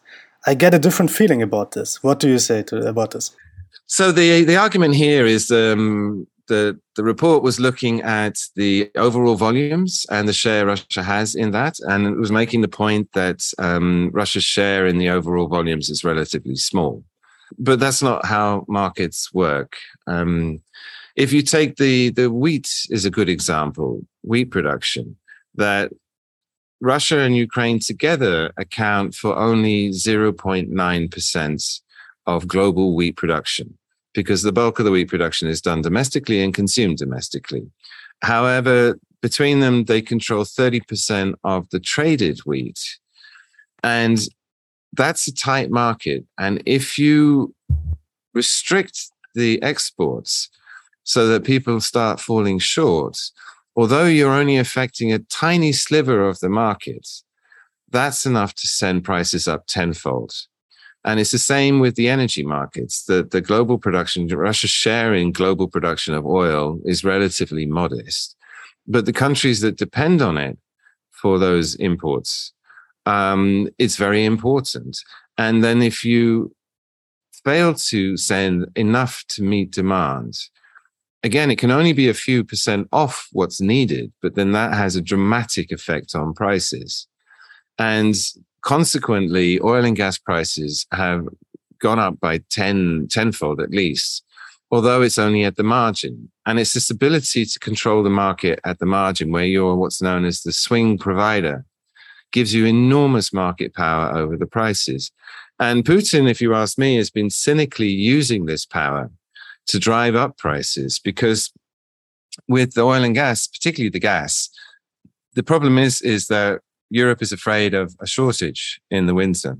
I 0.44 0.54
get 0.54 0.74
a 0.74 0.78
different 0.78 1.12
feeling 1.12 1.42
about 1.42 1.72
this. 1.72 2.02
What 2.02 2.18
do 2.18 2.28
you 2.28 2.40
say 2.40 2.64
to, 2.64 2.88
about 2.88 3.12
this? 3.12 3.30
So 3.86 4.12
the 4.12 4.44
the 4.44 4.56
argument 4.56 4.94
here 4.94 5.26
is 5.26 5.50
um, 5.50 6.26
the 6.50 6.78
the 6.96 7.04
report 7.04 7.42
was 7.42 7.58
looking 7.58 8.02
at 8.02 8.36
the 8.56 8.90
overall 8.96 9.36
volumes 9.36 10.04
and 10.10 10.28
the 10.28 10.34
share 10.34 10.66
Russia 10.66 11.02
has 11.02 11.34
in 11.34 11.52
that, 11.52 11.74
and 11.90 12.06
it 12.06 12.18
was 12.18 12.32
making 12.32 12.60
the 12.60 12.76
point 12.82 13.08
that 13.14 13.40
um, 13.58 14.10
Russia's 14.12 14.44
share 14.44 14.86
in 14.86 14.98
the 14.98 15.08
overall 15.08 15.48
volumes 15.48 15.88
is 15.88 16.04
relatively 16.04 16.56
small. 16.56 17.02
But 17.58 17.80
that's 17.80 18.02
not 18.02 18.26
how 18.26 18.64
markets 18.68 19.32
work. 19.32 19.76
Um, 20.06 20.60
if 21.16 21.32
you 21.32 21.42
take 21.42 21.76
the 21.76 22.10
the 22.10 22.30
wheat 22.30 22.68
is 22.90 23.04
a 23.06 23.16
good 23.18 23.30
example, 23.30 24.02
wheat 24.22 24.50
production 24.50 25.16
that 25.54 25.92
Russia 26.80 27.18
and 27.20 27.36
Ukraine 27.36 27.78
together 27.78 28.52
account 28.56 29.14
for 29.14 29.36
only 29.36 29.90
0.9% 29.90 31.80
of 32.26 32.48
global 32.48 32.94
wheat 32.96 33.16
production 33.16 33.78
because 34.12 34.42
the 34.42 34.52
bulk 34.52 34.78
of 34.78 34.84
the 34.84 34.90
wheat 34.90 35.08
production 35.08 35.48
is 35.48 35.60
done 35.60 35.82
domestically 35.82 36.42
and 36.42 36.54
consumed 36.54 36.98
domestically. 36.98 37.70
However, 38.22 38.98
between 39.22 39.60
them, 39.60 39.84
they 39.84 40.02
control 40.02 40.44
30% 40.44 41.34
of 41.44 41.68
the 41.70 41.80
traded 41.80 42.40
wheat. 42.40 42.98
And 43.82 44.18
that's 44.92 45.28
a 45.28 45.34
tight 45.34 45.70
market. 45.70 46.24
And 46.38 46.62
if 46.66 46.98
you 46.98 47.54
restrict 48.34 49.10
the 49.34 49.62
exports 49.62 50.48
so 51.04 51.28
that 51.28 51.44
people 51.44 51.80
start 51.80 52.20
falling 52.20 52.58
short, 52.58 53.18
although 53.76 54.06
you're 54.06 54.32
only 54.32 54.56
affecting 54.56 55.12
a 55.12 55.18
tiny 55.18 55.72
sliver 55.72 56.26
of 56.26 56.40
the 56.40 56.48
market, 56.48 57.08
that's 57.90 58.24
enough 58.26 58.54
to 58.54 58.66
send 58.66 59.04
prices 59.04 59.48
up 59.48 59.66
tenfold. 59.66 60.32
And 61.04 61.18
it's 61.18 61.30
the 61.30 61.38
same 61.38 61.80
with 61.80 61.94
the 61.94 62.08
energy 62.08 62.44
markets. 62.44 63.04
The, 63.04 63.22
the 63.22 63.40
global 63.40 63.78
production, 63.78 64.26
Russia's 64.26 64.70
share 64.70 65.14
in 65.14 65.32
global 65.32 65.66
production 65.66 66.14
of 66.14 66.26
oil 66.26 66.78
is 66.84 67.04
relatively 67.04 67.64
modest. 67.64 68.36
But 68.86 69.06
the 69.06 69.12
countries 69.12 69.60
that 69.60 69.78
depend 69.78 70.20
on 70.20 70.36
it 70.36 70.58
for 71.10 71.38
those 71.38 71.74
imports, 71.76 72.52
um, 73.06 73.68
it's 73.78 73.96
very 73.96 74.24
important. 74.24 74.98
And 75.38 75.64
then 75.64 75.80
if 75.80 76.04
you 76.04 76.54
fail 77.44 77.72
to 77.74 78.16
send 78.16 78.66
enough 78.76 79.24
to 79.28 79.42
meet 79.42 79.70
demand, 79.70 80.34
again, 81.22 81.50
it 81.50 81.56
can 81.58 81.70
only 81.70 81.94
be 81.94 82.08
a 82.08 82.14
few 82.14 82.44
percent 82.44 82.88
off 82.92 83.28
what's 83.32 83.60
needed, 83.60 84.12
but 84.20 84.34
then 84.34 84.52
that 84.52 84.74
has 84.74 84.96
a 84.96 85.02
dramatic 85.02 85.72
effect 85.72 86.14
on 86.14 86.34
prices. 86.34 87.06
And 87.78 88.14
consequently, 88.62 89.60
oil 89.60 89.84
and 89.84 89.96
gas 89.96 90.18
prices 90.18 90.86
have 90.92 91.26
gone 91.80 91.98
up 91.98 92.20
by 92.20 92.38
10, 92.50 93.08
tenfold 93.10 93.60
at 93.60 93.70
least, 93.70 94.24
although 94.70 95.02
it's 95.02 95.18
only 95.18 95.44
at 95.44 95.56
the 95.56 95.62
margin. 95.62 96.30
And 96.46 96.58
it's 96.58 96.74
this 96.74 96.90
ability 96.90 97.44
to 97.46 97.58
control 97.58 98.02
the 98.02 98.10
market 98.10 98.60
at 98.64 98.78
the 98.78 98.86
margin 98.86 99.32
where 99.32 99.44
you're 99.44 99.76
what's 99.76 100.02
known 100.02 100.24
as 100.24 100.42
the 100.42 100.52
swing 100.52 100.98
provider 100.98 101.64
gives 102.32 102.54
you 102.54 102.64
enormous 102.66 103.32
market 103.32 103.74
power 103.74 104.16
over 104.16 104.36
the 104.36 104.46
prices. 104.46 105.10
And 105.58 105.84
Putin, 105.84 106.30
if 106.30 106.40
you 106.40 106.54
ask 106.54 106.78
me, 106.78 106.96
has 106.96 107.10
been 107.10 107.30
cynically 107.30 107.88
using 107.88 108.46
this 108.46 108.64
power 108.64 109.10
to 109.66 109.78
drive 109.78 110.14
up 110.14 110.38
prices 110.38 110.98
because 110.98 111.52
with 112.48 112.74
the 112.74 112.82
oil 112.82 113.04
and 113.04 113.14
gas, 113.14 113.46
particularly 113.46 113.90
the 113.90 113.98
gas, 113.98 114.48
the 115.34 115.42
problem 115.42 115.78
is, 115.78 116.00
is 116.00 116.28
that 116.28 116.60
Europe 116.90 117.22
is 117.22 117.32
afraid 117.32 117.72
of 117.72 117.94
a 118.00 118.06
shortage 118.06 118.80
in 118.90 119.06
the 119.06 119.14
winter. 119.14 119.56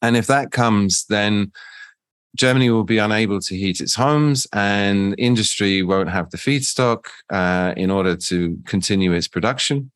And 0.00 0.16
if 0.16 0.26
that 0.28 0.50
comes, 0.50 1.04
then 1.06 1.52
Germany 2.36 2.70
will 2.70 2.84
be 2.84 2.98
unable 2.98 3.40
to 3.40 3.56
heat 3.56 3.80
its 3.80 3.94
homes 3.94 4.46
and 4.52 5.14
industry 5.18 5.82
won't 5.82 6.10
have 6.10 6.30
the 6.30 6.38
feedstock 6.38 7.06
uh, 7.30 7.74
in 7.76 7.90
order 7.90 8.16
to 8.16 8.56
continue 8.66 9.12
its 9.12 9.28
production. 9.28 9.90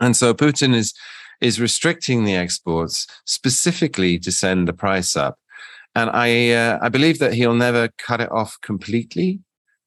And 0.00 0.16
so 0.16 0.34
Putin 0.34 0.74
is, 0.74 0.94
is 1.40 1.60
restricting 1.60 2.24
the 2.24 2.36
exports 2.36 3.06
specifically 3.26 4.18
to 4.20 4.32
send 4.32 4.66
the 4.66 4.72
price 4.72 5.16
up. 5.16 5.38
And 5.94 6.10
I, 6.10 6.50
uh, 6.50 6.78
I 6.82 6.88
believe 6.88 7.18
that 7.20 7.34
he'll 7.34 7.54
never 7.54 7.88
cut 7.98 8.20
it 8.20 8.30
off 8.32 8.58
completely, 8.62 9.40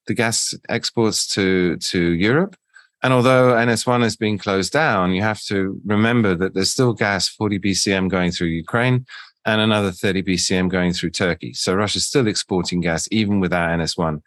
the 0.06 0.14
gas 0.14 0.54
exports 0.68 1.26
to, 1.34 1.76
to 1.76 2.00
Europe. 2.00 2.56
And 3.02 3.12
although 3.12 3.54
NS1 3.54 4.02
has 4.02 4.16
been 4.16 4.38
closed 4.38 4.72
down, 4.72 5.12
you 5.12 5.22
have 5.22 5.42
to 5.44 5.80
remember 5.86 6.34
that 6.34 6.54
there's 6.54 6.70
still 6.70 6.92
gas 6.92 7.28
40 7.28 7.58
BCM 7.58 8.10
going 8.10 8.30
through 8.30 8.48
Ukraine 8.48 9.06
and 9.46 9.60
another 9.60 9.90
30 9.90 10.22
BCM 10.22 10.68
going 10.68 10.92
through 10.92 11.10
Turkey. 11.10 11.54
So 11.54 11.74
Russia's 11.74 12.06
still 12.06 12.26
exporting 12.26 12.80
gas, 12.82 13.08
even 13.10 13.40
without 13.40 13.70
NS1, 13.70 14.20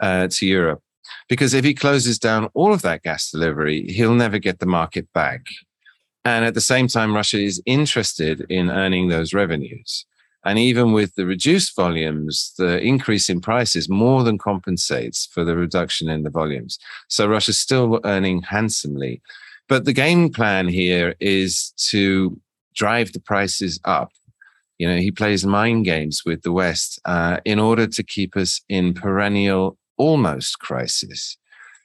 uh, 0.00 0.28
to 0.30 0.46
Europe. 0.46 0.82
Because 1.28 1.54
if 1.54 1.64
he 1.64 1.72
closes 1.72 2.18
down 2.18 2.50
all 2.52 2.74
of 2.74 2.82
that 2.82 3.02
gas 3.02 3.30
delivery, 3.30 3.86
he'll 3.86 4.14
never 4.14 4.38
get 4.38 4.58
the 4.58 4.66
market 4.66 5.10
back. 5.14 5.46
And 6.24 6.44
at 6.44 6.52
the 6.52 6.60
same 6.60 6.88
time, 6.88 7.14
Russia 7.14 7.38
is 7.38 7.62
interested 7.64 8.44
in 8.50 8.70
earning 8.70 9.08
those 9.08 9.32
revenues. 9.32 10.04
And 10.44 10.58
even 10.58 10.92
with 10.92 11.14
the 11.14 11.26
reduced 11.26 11.74
volumes, 11.74 12.54
the 12.58 12.80
increase 12.80 13.28
in 13.28 13.40
prices 13.40 13.88
more 13.88 14.22
than 14.22 14.38
compensates 14.38 15.26
for 15.26 15.44
the 15.44 15.56
reduction 15.56 16.08
in 16.08 16.22
the 16.22 16.30
volumes. 16.30 16.78
So 17.08 17.26
Russia's 17.26 17.58
still 17.58 18.00
earning 18.04 18.42
handsomely. 18.42 19.20
But 19.68 19.84
the 19.84 19.92
game 19.92 20.30
plan 20.30 20.68
here 20.68 21.14
is 21.20 21.72
to 21.90 22.40
drive 22.74 23.12
the 23.12 23.20
prices 23.20 23.80
up. 23.84 24.12
You 24.78 24.88
know, 24.88 24.96
he 24.96 25.10
plays 25.10 25.44
mind 25.44 25.84
games 25.84 26.22
with 26.24 26.42
the 26.42 26.52
West 26.52 27.00
uh, 27.04 27.38
in 27.44 27.58
order 27.58 27.86
to 27.86 28.02
keep 28.02 28.36
us 28.36 28.60
in 28.68 28.94
perennial 28.94 29.76
almost 29.96 30.60
crisis. 30.60 31.36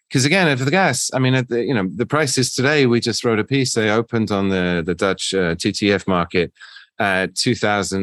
because 0.07 0.23
again, 0.23 0.55
for 0.55 0.63
the 0.63 0.71
gas, 0.71 1.09
I 1.13 1.19
mean, 1.19 1.43
the, 1.49 1.63
you 1.63 1.73
know, 1.73 1.89
the 1.93 2.05
prices 2.05 2.53
today. 2.53 2.85
We 2.85 2.99
just 2.99 3.23
wrote 3.25 3.39
a 3.39 3.43
piece. 3.43 3.73
They 3.73 3.89
opened 3.89 4.31
on 4.31 4.49
the 4.49 4.83
the 4.85 4.93
Dutch 4.93 5.33
uh, 5.33 5.55
TTF 5.55 6.07
market 6.07 6.53
Uh, 6.99 7.27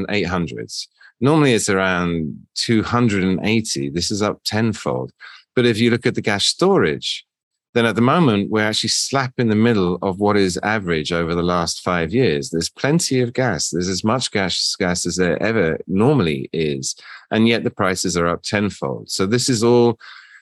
eight 0.08 0.26
hundreds. 0.26 0.88
Normally, 1.20 1.52
it's 1.52 1.68
around 1.68 2.46
two 2.54 2.82
hundred 2.82 3.22
and 3.24 3.40
eighty. 3.44 3.90
This 3.90 4.10
is 4.10 4.22
up 4.22 4.40
tenfold. 4.44 5.12
But 5.54 5.66
if 5.66 5.78
you 5.78 5.90
look 5.90 6.06
at 6.06 6.14
the 6.14 6.22
gas 6.22 6.46
storage, 6.46 7.26
then 7.74 7.86
at 7.86 7.94
the 7.94 8.00
moment 8.00 8.50
we're 8.50 8.66
actually 8.66 8.88
slap 8.90 9.34
in 9.38 9.48
the 9.48 9.54
middle 9.54 9.98
of 10.02 10.18
what 10.18 10.36
is 10.36 10.58
average 10.62 11.12
over 11.12 11.34
the 11.34 11.42
last 11.42 11.82
five 11.82 12.12
years. 12.12 12.50
There's 12.50 12.68
plenty 12.68 13.20
of 13.20 13.32
gas. 13.32 13.70
There's 13.70 13.88
as 13.88 14.02
much 14.02 14.30
gas 14.30 14.74
gas 14.78 15.06
as 15.06 15.16
there 15.16 15.40
ever 15.42 15.78
normally 15.86 16.48
is, 16.52 16.96
and 17.30 17.46
yet 17.46 17.64
the 17.64 17.70
prices 17.70 18.16
are 18.16 18.26
up 18.26 18.42
tenfold. 18.42 19.10
So 19.10 19.26
this 19.26 19.48
is 19.48 19.62
all 19.62 19.98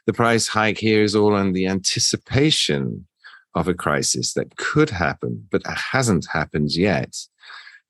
the 0.07 0.13
price 0.15 0.49
hike 0.49 0.79
here 0.79 1.03
is 1.03 1.15
all 1.15 1.35
on 1.35 1.53
the 1.53 1.67
anticipation 1.67 3.07
of 3.55 3.69
a 3.69 3.75
crisis 3.75 4.33
that 4.35 4.57
could 4.57 4.91
happen, 4.91 5.47
but 5.51 5.63
hasn't 5.67 6.27
happened 6.33 6.75
yet. 6.75 7.15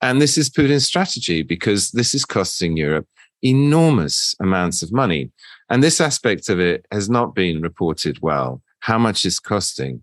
And 0.01 0.21
this 0.21 0.37
is 0.37 0.49
Putin's 0.49 0.85
strategy 0.85 1.43
because 1.43 1.91
this 1.91 2.13
is 2.13 2.25
costing 2.25 2.77
Europe 2.77 3.07
enormous 3.41 4.35
amounts 4.39 4.81
of 4.81 4.91
money. 4.91 5.31
And 5.69 5.83
this 5.83 6.01
aspect 6.01 6.49
of 6.49 6.59
it 6.59 6.85
has 6.91 7.09
not 7.09 7.35
been 7.35 7.61
reported 7.61 8.19
well. 8.21 8.61
How 8.79 8.97
much 8.97 9.25
is 9.25 9.39
costing? 9.39 10.01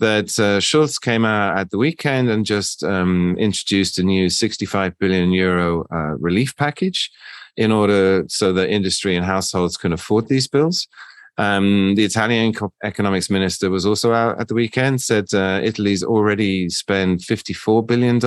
That 0.00 0.26
uh, 0.38 0.58
Scholz 0.60 1.00
came 1.00 1.24
out 1.24 1.56
at 1.56 1.70
the 1.70 1.78
weekend 1.78 2.28
and 2.28 2.44
just 2.44 2.82
um, 2.82 3.36
introduced 3.38 3.98
a 3.98 4.02
new 4.02 4.28
65 4.28 4.98
billion 4.98 5.30
euro 5.30 5.86
uh, 5.90 6.16
relief 6.18 6.56
package 6.56 7.10
in 7.56 7.70
order 7.70 8.24
so 8.28 8.52
that 8.52 8.70
industry 8.70 9.14
and 9.14 9.24
households 9.24 9.76
can 9.76 9.92
afford 9.92 10.28
these 10.28 10.48
bills. 10.48 10.88
Um, 11.36 11.94
the 11.94 12.04
Italian 12.04 12.54
economics 12.82 13.30
minister 13.30 13.70
was 13.70 13.86
also 13.86 14.12
out 14.12 14.40
at 14.40 14.48
the 14.48 14.54
weekend, 14.54 15.00
said 15.00 15.26
uh, 15.32 15.60
Italy's 15.62 16.02
already 16.02 16.68
spent 16.68 17.20
$54 17.20 17.86
billion 17.86 18.18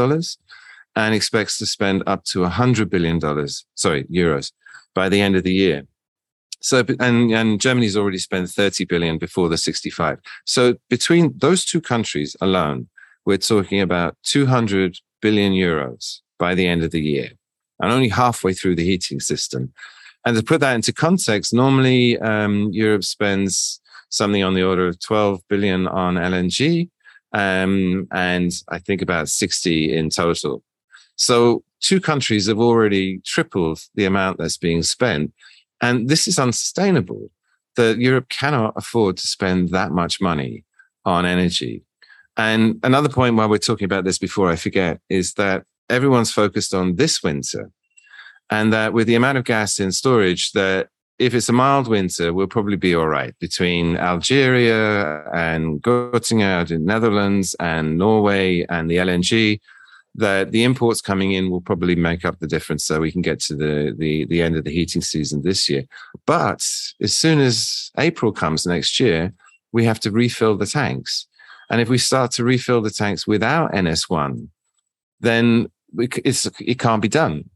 and 0.97 1.13
expects 1.13 1.59
to 1.59 1.65
spend 1.67 2.01
up 2.07 2.23
to 2.23 2.39
$100 2.39 2.89
billion, 2.89 3.21
sorry, 3.75 4.03
euros, 4.05 4.51
by 4.95 5.07
the 5.07 5.21
end 5.21 5.35
of 5.35 5.43
the 5.43 5.53
year. 5.53 5.83
So, 6.59 6.83
and, 6.99 7.31
and 7.31 7.61
Germany's 7.61 7.95
already 7.95 8.17
spent 8.17 8.49
30 8.49 8.85
billion 8.85 9.19
before 9.19 9.47
the 9.47 9.59
65. 9.59 10.19
So 10.45 10.75
between 10.89 11.37
those 11.37 11.63
two 11.65 11.81
countries 11.81 12.35
alone, 12.41 12.87
we're 13.25 13.37
talking 13.37 13.79
about 13.79 14.17
200 14.23 14.97
billion 15.21 15.53
euros 15.53 16.21
by 16.39 16.55
the 16.55 16.65
end 16.65 16.83
of 16.83 16.89
the 16.89 17.01
year 17.01 17.29
and 17.79 17.91
only 17.91 18.09
halfway 18.09 18.53
through 18.53 18.75
the 18.75 18.83
heating 18.83 19.19
system. 19.19 19.71
And 20.25 20.35
to 20.35 20.41
put 20.41 20.61
that 20.61 20.73
into 20.73 20.91
context, 20.91 21.53
normally 21.53 22.17
um, 22.19 22.69
Europe 22.71 23.03
spends 23.03 23.79
something 24.09 24.43
on 24.43 24.55
the 24.55 24.63
order 24.63 24.87
of 24.87 24.99
12 24.99 25.41
billion 25.47 25.87
on 25.87 26.15
LNG, 26.15 26.89
um, 27.33 28.07
and 28.11 28.51
I 28.69 28.79
think 28.79 29.03
about 29.03 29.29
60 29.29 29.95
in 29.95 30.09
total. 30.09 30.63
So 31.17 31.63
two 31.81 31.99
countries 31.99 32.47
have 32.47 32.59
already 32.59 33.19
tripled 33.25 33.81
the 33.95 34.05
amount 34.05 34.37
that's 34.37 34.57
being 34.57 34.83
spent. 34.83 35.33
And 35.81 36.07
this 36.07 36.27
is 36.27 36.39
unsustainable 36.39 37.29
that 37.75 37.99
Europe 37.99 38.29
cannot 38.29 38.73
afford 38.75 39.17
to 39.17 39.27
spend 39.27 39.69
that 39.69 39.91
much 39.91 40.19
money 40.21 40.63
on 41.05 41.25
energy. 41.25 41.83
And 42.35 42.79
another 42.83 43.09
point 43.09 43.35
while 43.35 43.49
we're 43.49 43.57
talking 43.57 43.85
about 43.85 44.03
this 44.05 44.17
before 44.17 44.49
I 44.49 44.55
forget 44.55 44.99
is 45.09 45.33
that 45.33 45.63
everyone's 45.89 46.31
focused 46.31 46.73
on 46.73 46.95
this 46.95 47.23
winter 47.23 47.71
and 48.49 48.71
that 48.73 48.93
with 48.93 49.07
the 49.07 49.15
amount 49.15 49.37
of 49.37 49.43
gas 49.43 49.79
in 49.79 49.91
storage 49.91 50.51
that 50.51 50.89
if 51.19 51.33
it's 51.33 51.49
a 51.49 51.53
mild 51.53 51.87
winter, 51.87 52.31
we'll 52.31 52.47
probably 52.47 52.75
be 52.75 52.93
all 52.93 53.07
right 53.07 53.33
between 53.39 53.97
Algeria 53.97 55.23
and 55.33 55.81
Groningen 55.81 56.71
in 56.71 56.85
Netherlands 56.85 57.55
and 57.59 57.97
Norway 57.97 58.65
and 58.69 58.89
the 58.89 58.97
LNG. 58.97 59.59
That 60.17 60.51
the 60.51 60.63
imports 60.63 61.01
coming 61.01 61.31
in 61.33 61.51
will 61.51 61.61
probably 61.61 61.95
make 61.95 62.25
up 62.25 62.39
the 62.39 62.47
difference, 62.47 62.83
so 62.83 62.99
we 62.99 63.11
can 63.11 63.21
get 63.21 63.39
to 63.41 63.55
the, 63.55 63.95
the 63.97 64.25
the 64.25 64.41
end 64.41 64.55
of 64.55 64.63
the 64.63 64.71
heating 64.71 65.01
season 65.01 65.43
this 65.43 65.69
year. 65.69 65.83
But 66.25 66.65
as 67.01 67.13
soon 67.13 67.39
as 67.39 67.91
April 67.97 68.31
comes 68.31 68.65
next 68.65 68.99
year, 68.99 69.33
we 69.71 69.85
have 69.85 69.99
to 70.01 70.11
refill 70.11 70.57
the 70.57 70.65
tanks, 70.65 71.27
and 71.69 71.79
if 71.79 71.89
we 71.89 71.97
start 71.97 72.31
to 72.31 72.43
refill 72.43 72.81
the 72.81 72.89
tanks 72.89 73.27
without 73.27 73.71
NS1, 73.73 74.47
then 75.19 75.67
it 75.97 76.79
can't 76.79 77.01
be 77.01 77.07
done 77.07 77.49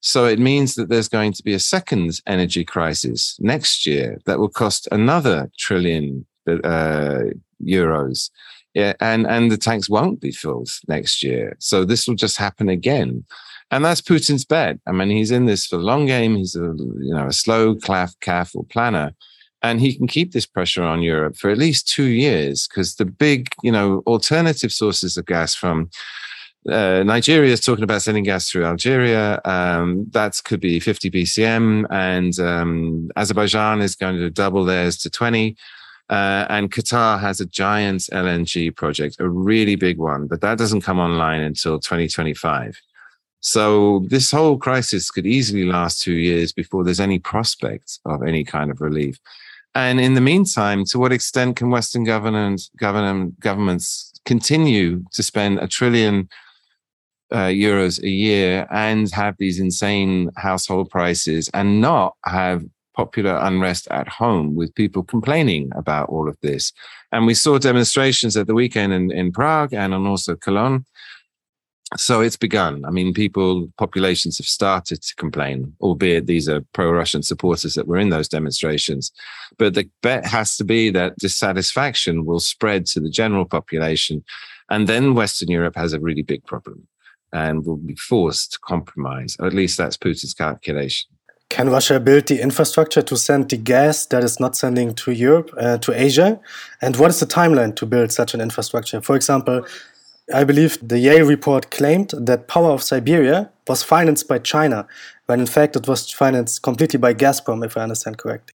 so 0.00 0.26
it 0.26 0.38
means 0.38 0.74
that 0.76 0.88
there's 0.88 1.08
going 1.08 1.32
to 1.32 1.42
be 1.42 1.54
a 1.54 1.58
second 1.58 2.20
energy 2.26 2.64
crisis 2.64 3.36
next 3.40 3.86
year 3.86 4.20
that 4.26 4.38
will 4.38 4.48
cost 4.48 4.86
another 4.92 5.50
trillion 5.58 6.24
uh, 6.46 7.24
euros. 7.64 8.30
Yeah, 8.74 8.92
and, 9.00 9.26
and 9.26 9.50
the 9.50 9.56
tanks 9.56 9.88
won't 9.88 10.20
be 10.20 10.30
filled 10.30 10.70
next 10.86 11.22
year. 11.22 11.56
So 11.58 11.84
this 11.84 12.06
will 12.06 12.14
just 12.14 12.36
happen 12.36 12.68
again. 12.68 13.24
And 13.70 13.84
that's 13.84 14.00
Putin's 14.00 14.44
bet. 14.44 14.78
I 14.86 14.92
mean, 14.92 15.10
he's 15.10 15.30
in 15.30 15.46
this 15.46 15.66
for 15.66 15.76
the 15.76 15.82
long 15.82 16.06
game. 16.06 16.36
He's 16.36 16.56
a, 16.56 16.74
you 17.00 17.14
know, 17.14 17.26
a 17.26 17.32
slow, 17.32 17.74
calf, 17.74 18.14
careful 18.20 18.66
planner. 18.70 19.12
And 19.62 19.80
he 19.80 19.96
can 19.96 20.06
keep 20.06 20.32
this 20.32 20.46
pressure 20.46 20.84
on 20.84 21.02
Europe 21.02 21.36
for 21.36 21.50
at 21.50 21.58
least 21.58 21.88
two 21.88 22.04
years 22.04 22.68
because 22.68 22.94
the 22.94 23.04
big, 23.04 23.48
you 23.62 23.72
know, 23.72 24.02
alternative 24.06 24.72
sources 24.72 25.16
of 25.16 25.26
gas 25.26 25.54
from 25.54 25.90
uh, 26.68 27.02
Nigeria 27.02 27.52
is 27.52 27.60
talking 27.60 27.84
about 27.84 28.02
sending 28.02 28.24
gas 28.24 28.48
through 28.48 28.64
Algeria. 28.64 29.40
Um, 29.44 30.06
that 30.10 30.38
could 30.44 30.60
be 30.60 30.80
50 30.80 31.10
BCM, 31.10 31.86
and 31.90 32.38
um, 32.38 33.10
Azerbaijan 33.16 33.80
is 33.80 33.94
going 33.94 34.16
to 34.16 34.30
double 34.30 34.64
theirs 34.64 34.98
to 34.98 35.10
20. 35.10 35.56
Uh, 36.10 36.46
and 36.48 36.70
Qatar 36.70 37.20
has 37.20 37.40
a 37.40 37.46
giant 37.46 38.02
LNG 38.12 38.74
project, 38.74 39.16
a 39.18 39.28
really 39.28 39.76
big 39.76 39.98
one, 39.98 40.26
but 40.26 40.40
that 40.40 40.56
doesn't 40.56 40.80
come 40.80 40.98
online 40.98 41.42
until 41.42 41.78
2025. 41.78 42.80
So 43.40 44.04
this 44.08 44.30
whole 44.30 44.58
crisis 44.58 45.10
could 45.10 45.26
easily 45.26 45.64
last 45.64 46.02
two 46.02 46.14
years 46.14 46.52
before 46.52 46.82
there's 46.82 47.00
any 47.00 47.18
prospect 47.18 47.98
of 48.04 48.22
any 48.22 48.42
kind 48.42 48.70
of 48.70 48.80
relief. 48.80 49.18
And 49.74 50.00
in 50.00 50.14
the 50.14 50.20
meantime, 50.20 50.84
to 50.86 50.98
what 50.98 51.12
extent 51.12 51.56
can 51.56 51.70
Western 51.70 52.04
government, 52.04 52.62
government, 52.78 53.38
governments 53.38 54.12
continue 54.24 55.04
to 55.12 55.22
spend 55.22 55.58
a 55.58 55.68
trillion 55.68 56.28
uh, 57.30 57.48
euros 57.48 58.02
a 58.02 58.08
year 58.08 58.66
and 58.70 59.10
have 59.12 59.36
these 59.38 59.60
insane 59.60 60.30
household 60.36 60.90
prices 60.90 61.50
and 61.52 61.80
not 61.80 62.16
have 62.24 62.64
popular 62.98 63.38
unrest 63.42 63.86
at 63.92 64.08
home 64.08 64.56
with 64.56 64.74
people 64.74 65.04
complaining 65.04 65.70
about 65.76 66.08
all 66.08 66.28
of 66.28 66.36
this. 66.42 66.72
And 67.12 67.26
we 67.26 67.34
saw 67.34 67.56
demonstrations 67.56 68.36
at 68.36 68.48
the 68.48 68.58
weekend 68.62 68.92
in, 68.92 69.12
in 69.12 69.30
Prague 69.30 69.72
and 69.72 69.94
also 69.94 70.34
Cologne. 70.34 70.84
So 71.96 72.20
it's 72.20 72.36
begun. 72.36 72.84
I 72.84 72.90
mean, 72.90 73.14
people, 73.14 73.68
populations 73.78 74.36
have 74.38 74.48
started 74.48 75.00
to 75.00 75.14
complain, 75.14 75.72
albeit 75.80 76.26
these 76.26 76.48
are 76.48 76.60
pro 76.72 76.90
Russian 76.90 77.22
supporters 77.22 77.74
that 77.74 77.86
were 77.86 77.98
in 77.98 78.10
those 78.10 78.28
demonstrations. 78.28 79.12
But 79.58 79.74
the 79.74 79.88
bet 80.02 80.26
has 80.26 80.56
to 80.56 80.64
be 80.64 80.90
that 80.90 81.16
dissatisfaction 81.18 82.26
will 82.26 82.40
spread 82.40 82.84
to 82.86 83.00
the 83.00 83.10
general 83.10 83.44
population. 83.44 84.24
And 84.70 84.88
then 84.88 85.14
Western 85.14 85.50
Europe 85.50 85.76
has 85.76 85.92
a 85.92 86.00
really 86.00 86.24
big 86.24 86.44
problem 86.46 86.88
and 87.32 87.64
will 87.64 87.76
be 87.76 87.94
forced 87.94 88.52
to 88.52 88.58
compromise. 88.58 89.36
Or 89.38 89.46
at 89.46 89.54
least 89.54 89.78
that's 89.78 89.96
Putin's 89.96 90.34
calculation. 90.34 91.08
Can 91.50 91.70
Russia 91.70 91.98
build 91.98 92.26
the 92.26 92.42
infrastructure 92.42 93.02
to 93.02 93.16
send 93.16 93.48
the 93.48 93.56
gas 93.56 94.06
that 94.06 94.22
is 94.22 94.38
not 94.38 94.54
sending 94.54 94.94
to 94.94 95.12
Europe, 95.12 95.50
uh, 95.58 95.78
to 95.78 95.92
Asia? 95.92 96.38
And 96.82 96.96
what 96.96 97.10
is 97.10 97.20
the 97.20 97.26
timeline 97.26 97.74
to 97.76 97.86
build 97.86 98.12
such 98.12 98.34
an 98.34 98.40
infrastructure? 98.40 99.00
For 99.00 99.16
example, 99.16 99.64
I 100.32 100.44
believe 100.44 100.78
the 100.86 100.98
Yale 100.98 101.26
report 101.26 101.70
claimed 101.70 102.10
that 102.10 102.48
Power 102.48 102.70
of 102.72 102.82
Siberia 102.82 103.50
was 103.66 103.82
financed 103.82 104.28
by 104.28 104.38
China, 104.40 104.86
when 105.26 105.40
in 105.40 105.46
fact 105.46 105.74
it 105.74 105.88
was 105.88 106.10
financed 106.10 106.62
completely 106.62 106.98
by 106.98 107.14
Gazprom, 107.14 107.64
if 107.64 107.76
I 107.76 107.82
understand 107.82 108.18
correctly. 108.18 108.52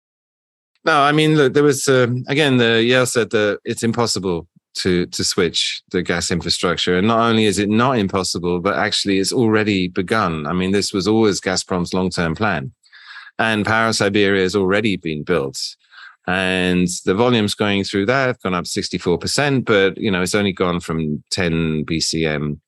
No, 0.83 1.01
I 1.01 1.11
mean, 1.11 1.35
look, 1.35 1.53
there 1.53 1.63
was, 1.63 1.87
um, 1.87 2.23
again, 2.27 2.57
the 2.57 2.81
Yale 2.81 3.05
said 3.05 3.29
that 3.31 3.59
it's 3.65 3.83
impossible 3.83 4.47
to 4.75 5.05
to 5.07 5.23
switch 5.23 5.81
the 5.91 6.01
gas 6.01 6.31
infrastructure. 6.31 6.97
And 6.97 7.07
not 7.07 7.19
only 7.19 7.45
is 7.45 7.59
it 7.59 7.69
not 7.69 7.97
impossible, 7.97 8.59
but 8.59 8.77
actually 8.77 9.19
it's 9.19 9.33
already 9.33 9.87
begun. 9.87 10.47
I 10.47 10.53
mean, 10.53 10.71
this 10.71 10.93
was 10.93 11.07
always 11.07 11.41
Gazprom's 11.41 11.93
long 11.93 12.09
term 12.09 12.35
plan, 12.35 12.71
and 13.39 13.65
Power 13.65 13.93
Siberia 13.93 14.43
has 14.43 14.55
already 14.55 14.97
been 14.97 15.23
built. 15.23 15.57
And 16.27 16.87
the 17.05 17.15
volumes 17.15 17.55
going 17.55 17.83
through 17.85 18.05
that 18.07 18.27
have 18.27 18.41
gone 18.41 18.53
up 18.53 18.65
64%, 18.65 19.65
but 19.65 19.97
you 19.97 20.11
know, 20.11 20.21
it's 20.21 20.35
only 20.35 20.53
gone 20.53 20.79
from 20.79 21.23
10 21.31 21.85
BCM 21.85 22.59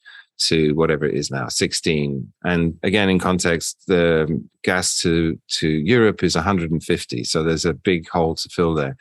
to 0.45 0.73
whatever 0.73 1.05
it 1.05 1.13
is 1.13 1.29
now, 1.29 1.47
16. 1.47 2.33
And 2.43 2.79
again, 2.81 3.09
in 3.09 3.19
context, 3.19 3.83
the 3.85 4.41
gas 4.63 4.99
to, 5.01 5.37
to 5.59 5.67
Europe 5.67 6.23
is 6.23 6.35
150. 6.35 7.23
So 7.25 7.43
there's 7.43 7.65
a 7.65 7.73
big 7.73 8.09
hole 8.09 8.33
to 8.33 8.49
fill 8.49 8.73
there. 8.73 8.97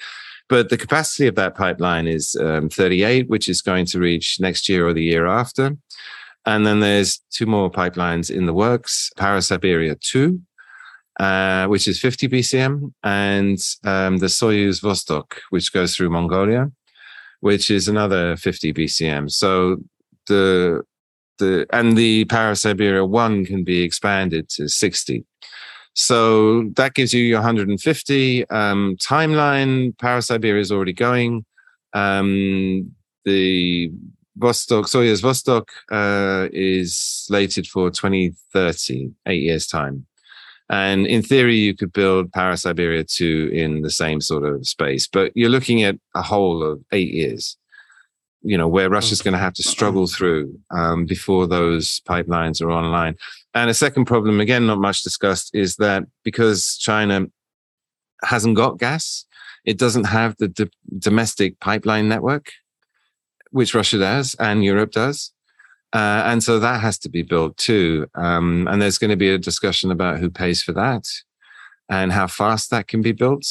But 0.50 0.68
the 0.68 0.76
capacity 0.76 1.26
of 1.28 1.36
that 1.36 1.54
pipeline 1.54 2.08
is 2.08 2.36
um, 2.38 2.68
38, 2.68 3.30
which 3.30 3.48
is 3.48 3.62
going 3.62 3.86
to 3.86 4.00
reach 4.00 4.38
next 4.40 4.68
year 4.68 4.86
or 4.86 4.92
the 4.92 5.04
year 5.04 5.26
after. 5.26 5.76
And 6.44 6.66
then 6.66 6.80
there's 6.80 7.20
two 7.30 7.46
more 7.46 7.70
pipelines 7.70 8.30
in 8.30 8.46
the 8.46 8.52
works, 8.52 9.10
Power 9.16 9.40
Siberia 9.40 9.94
2 9.94 10.40
uh, 11.20 11.66
which 11.66 11.86
is 11.86 12.00
50 12.00 12.28
BCM, 12.28 12.92
and 13.02 13.58
um, 13.84 14.16
the 14.18 14.26
Soyuz 14.26 14.80
Vostok, 14.80 15.34
which 15.50 15.70
goes 15.70 15.94
through 15.94 16.08
Mongolia, 16.08 16.72
which 17.40 17.70
is 17.70 17.88
another 17.88 18.38
50 18.38 18.72
BCM. 18.72 19.30
So 19.30 19.76
the 20.28 20.82
the 21.38 21.66
and 21.72 21.94
the 21.96 22.24
Power 22.24 22.54
Siberia 22.54 23.04
one 23.04 23.44
can 23.44 23.64
be 23.64 23.82
expanded 23.82 24.48
to 24.50 24.66
60. 24.66 25.26
So 25.92 26.70
that 26.76 26.94
gives 26.94 27.12
you 27.12 27.22
your 27.22 27.40
150 27.40 28.48
um, 28.48 28.96
timeline. 28.96 29.98
Power 29.98 30.22
Siberia 30.22 30.62
is 30.62 30.72
already 30.72 30.94
going. 30.94 31.44
Um, 31.92 32.92
the 33.26 33.92
Vostok, 34.38 34.84
Soyuz 34.84 35.20
Vostok 35.20 35.66
uh, 35.92 36.48
is 36.50 36.96
slated 36.96 37.66
for 37.66 37.90
2030, 37.90 39.10
eight 39.26 39.42
years' 39.42 39.66
time. 39.66 40.06
And 40.70 41.04
in 41.04 41.20
theory, 41.22 41.56
you 41.56 41.74
could 41.74 41.92
build 41.92 42.32
Power 42.32 42.56
Siberia 42.56 43.02
2 43.02 43.50
in 43.52 43.82
the 43.82 43.90
same 43.90 44.20
sort 44.20 44.44
of 44.44 44.66
space, 44.66 45.08
but 45.08 45.32
you're 45.34 45.50
looking 45.50 45.82
at 45.82 45.96
a 46.14 46.22
whole 46.22 46.62
of 46.62 46.80
eight 46.92 47.12
years, 47.12 47.56
you 48.42 48.56
know, 48.56 48.68
where 48.68 48.88
Russia's 48.88 49.20
going 49.20 49.32
to 49.32 49.38
have 49.38 49.54
to 49.54 49.64
struggle 49.64 50.06
through 50.06 50.56
um, 50.70 51.06
before 51.06 51.48
those 51.48 52.00
pipelines 52.08 52.62
are 52.62 52.70
online. 52.70 53.16
And 53.52 53.68
a 53.68 53.74
second 53.74 54.04
problem, 54.04 54.40
again, 54.40 54.68
not 54.68 54.78
much 54.78 55.02
discussed, 55.02 55.50
is 55.52 55.74
that 55.76 56.04
because 56.22 56.76
China 56.76 57.26
hasn't 58.22 58.54
got 58.54 58.78
gas, 58.78 59.26
it 59.64 59.76
doesn't 59.76 60.04
have 60.04 60.36
the 60.38 60.48
d- 60.48 60.70
domestic 60.98 61.58
pipeline 61.58 62.08
network, 62.08 62.52
which 63.50 63.74
Russia 63.74 63.98
does 63.98 64.36
and 64.38 64.64
Europe 64.64 64.92
does. 64.92 65.32
Uh, 65.92 66.22
and 66.26 66.42
so 66.42 66.58
that 66.58 66.80
has 66.80 66.98
to 66.98 67.08
be 67.08 67.22
built 67.22 67.56
too. 67.56 68.06
Um, 68.14 68.68
and 68.70 68.80
there's 68.80 68.98
going 68.98 69.10
to 69.10 69.16
be 69.16 69.30
a 69.30 69.38
discussion 69.38 69.90
about 69.90 70.18
who 70.18 70.30
pays 70.30 70.62
for 70.62 70.72
that 70.72 71.06
and 71.88 72.12
how 72.12 72.26
fast 72.26 72.70
that 72.70 72.86
can 72.86 73.02
be 73.02 73.12
built. 73.12 73.46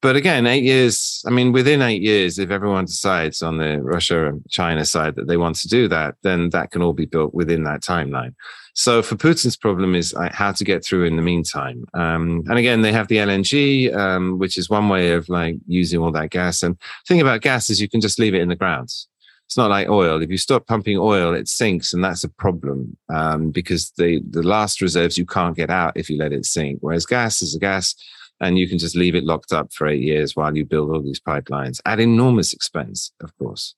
But 0.00 0.16
again, 0.16 0.46
eight 0.46 0.64
years, 0.64 1.22
I 1.26 1.30
mean, 1.30 1.50
within 1.50 1.80
eight 1.80 2.02
years, 2.02 2.38
if 2.38 2.50
everyone 2.50 2.84
decides 2.84 3.40
on 3.40 3.56
the 3.56 3.80
Russia 3.80 4.28
and 4.28 4.44
China 4.50 4.84
side 4.84 5.16
that 5.16 5.28
they 5.28 5.38
want 5.38 5.56
to 5.56 5.68
do 5.68 5.88
that, 5.88 6.16
then 6.22 6.50
that 6.50 6.70
can 6.70 6.82
all 6.82 6.92
be 6.92 7.06
built 7.06 7.32
within 7.32 7.64
that 7.64 7.80
timeline. 7.80 8.34
So 8.74 9.02
for 9.02 9.14
Putin's 9.14 9.56
problem 9.56 9.94
is 9.94 10.12
like 10.12 10.32
how 10.32 10.52
to 10.52 10.62
get 10.62 10.84
through 10.84 11.04
in 11.04 11.16
the 11.16 11.22
meantime. 11.22 11.86
Um, 11.94 12.44
and 12.48 12.58
again, 12.58 12.82
they 12.82 12.92
have 12.92 13.08
the 13.08 13.16
LNG, 13.16 13.96
um, 13.96 14.38
which 14.38 14.58
is 14.58 14.68
one 14.68 14.90
way 14.90 15.12
of 15.12 15.28
like 15.30 15.56
using 15.66 16.00
all 16.00 16.12
that 16.12 16.30
gas. 16.30 16.62
And 16.62 16.74
the 16.74 17.08
thing 17.08 17.20
about 17.22 17.40
gas 17.40 17.70
is 17.70 17.80
you 17.80 17.88
can 17.88 18.02
just 18.02 18.18
leave 18.18 18.34
it 18.34 18.42
in 18.42 18.48
the 18.48 18.56
ground. 18.56 18.90
It's 19.46 19.56
not 19.56 19.70
like 19.70 19.88
oil. 19.88 20.22
If 20.22 20.30
you 20.30 20.38
stop 20.38 20.66
pumping 20.66 20.98
oil, 20.98 21.34
it 21.34 21.48
sinks, 21.48 21.92
and 21.92 22.02
that's 22.02 22.24
a 22.24 22.28
problem 22.28 22.96
um, 23.12 23.50
because 23.50 23.92
the 23.98 24.22
the 24.28 24.42
last 24.42 24.80
reserves 24.80 25.18
you 25.18 25.26
can't 25.26 25.56
get 25.56 25.70
out 25.70 25.96
if 25.96 26.08
you 26.08 26.18
let 26.18 26.32
it 26.32 26.46
sink. 26.46 26.78
Whereas 26.80 27.06
gas 27.06 27.42
is 27.42 27.54
a 27.54 27.58
gas, 27.58 27.94
and 28.40 28.58
you 28.58 28.68
can 28.68 28.78
just 28.78 28.96
leave 28.96 29.14
it 29.14 29.24
locked 29.24 29.52
up 29.52 29.72
for 29.72 29.86
eight 29.86 30.02
years 30.02 30.34
while 30.34 30.56
you 30.56 30.64
build 30.64 30.90
all 30.90 31.02
these 31.02 31.20
pipelines 31.20 31.80
at 31.84 32.00
enormous 32.00 32.52
expense, 32.52 33.12
of 33.20 33.36
course. 33.38 33.74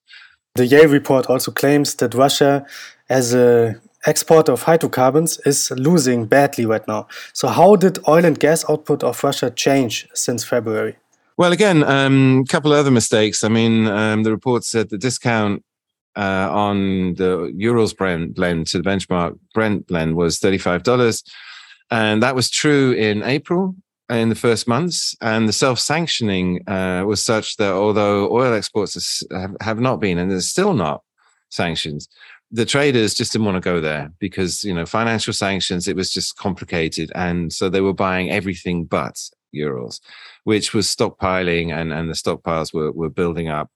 The 0.54 0.66
Yale 0.66 0.88
report 0.88 1.26
also 1.26 1.52
claims 1.52 1.96
that 1.96 2.14
Russia, 2.14 2.64
as 3.10 3.34
a 3.34 3.78
exporter 4.06 4.52
of 4.52 4.62
hydrocarbons, 4.62 5.38
is 5.44 5.70
losing 5.72 6.26
badly 6.26 6.64
right 6.64 6.86
now. 6.88 7.08
So, 7.32 7.48
how 7.48 7.76
did 7.76 7.98
oil 8.08 8.24
and 8.24 8.38
gas 8.38 8.64
output 8.70 9.02
of 9.02 9.22
Russia 9.22 9.50
change 9.50 10.08
since 10.14 10.44
February? 10.44 10.96
Well, 11.38 11.52
again, 11.52 11.82
a 11.82 11.86
um, 11.86 12.46
couple 12.46 12.72
of 12.72 12.78
other 12.78 12.90
mistakes. 12.90 13.44
I 13.44 13.48
mean, 13.48 13.86
um, 13.88 14.22
the 14.22 14.30
report 14.30 14.64
said 14.64 14.88
the 14.88 14.96
discount 14.96 15.62
uh, 16.16 16.48
on 16.50 17.14
the 17.14 17.52
Urals 17.54 17.92
Brent 17.92 18.34
blend 18.34 18.68
to 18.68 18.78
the 18.80 18.88
benchmark 18.88 19.38
Brent 19.52 19.86
blend 19.86 20.16
was 20.16 20.40
$35. 20.40 21.22
And 21.90 22.22
that 22.22 22.34
was 22.34 22.48
true 22.48 22.92
in 22.92 23.22
April 23.22 23.76
in 24.08 24.30
the 24.30 24.34
first 24.34 24.66
months. 24.66 25.14
And 25.20 25.46
the 25.46 25.52
self 25.52 25.78
sanctioning 25.78 26.66
uh, 26.66 27.04
was 27.06 27.22
such 27.22 27.58
that 27.58 27.72
although 27.72 28.32
oil 28.32 28.54
exports 28.54 29.22
have, 29.60 29.78
not 29.78 30.00
been, 30.00 30.16
and 30.16 30.30
there's 30.30 30.48
still 30.48 30.72
not 30.72 31.02
sanctions, 31.50 32.08
the 32.50 32.64
traders 32.64 33.14
just 33.14 33.32
didn't 33.32 33.44
want 33.44 33.56
to 33.56 33.60
go 33.60 33.80
there 33.80 34.10
because, 34.18 34.64
you 34.64 34.72
know, 34.72 34.86
financial 34.86 35.34
sanctions, 35.34 35.86
it 35.86 35.96
was 35.96 36.10
just 36.10 36.36
complicated. 36.36 37.12
And 37.14 37.52
so 37.52 37.68
they 37.68 37.80
were 37.82 37.92
buying 37.92 38.30
everything 38.30 38.84
but 38.84 39.20
Urals, 39.52 40.00
which 40.46 40.72
was 40.72 40.86
stockpiling 40.86 41.72
and, 41.72 41.92
and 41.92 42.08
the 42.08 42.14
stockpiles 42.14 42.72
were, 42.72 42.92
were 42.92 43.10
building 43.10 43.48
up. 43.48 43.68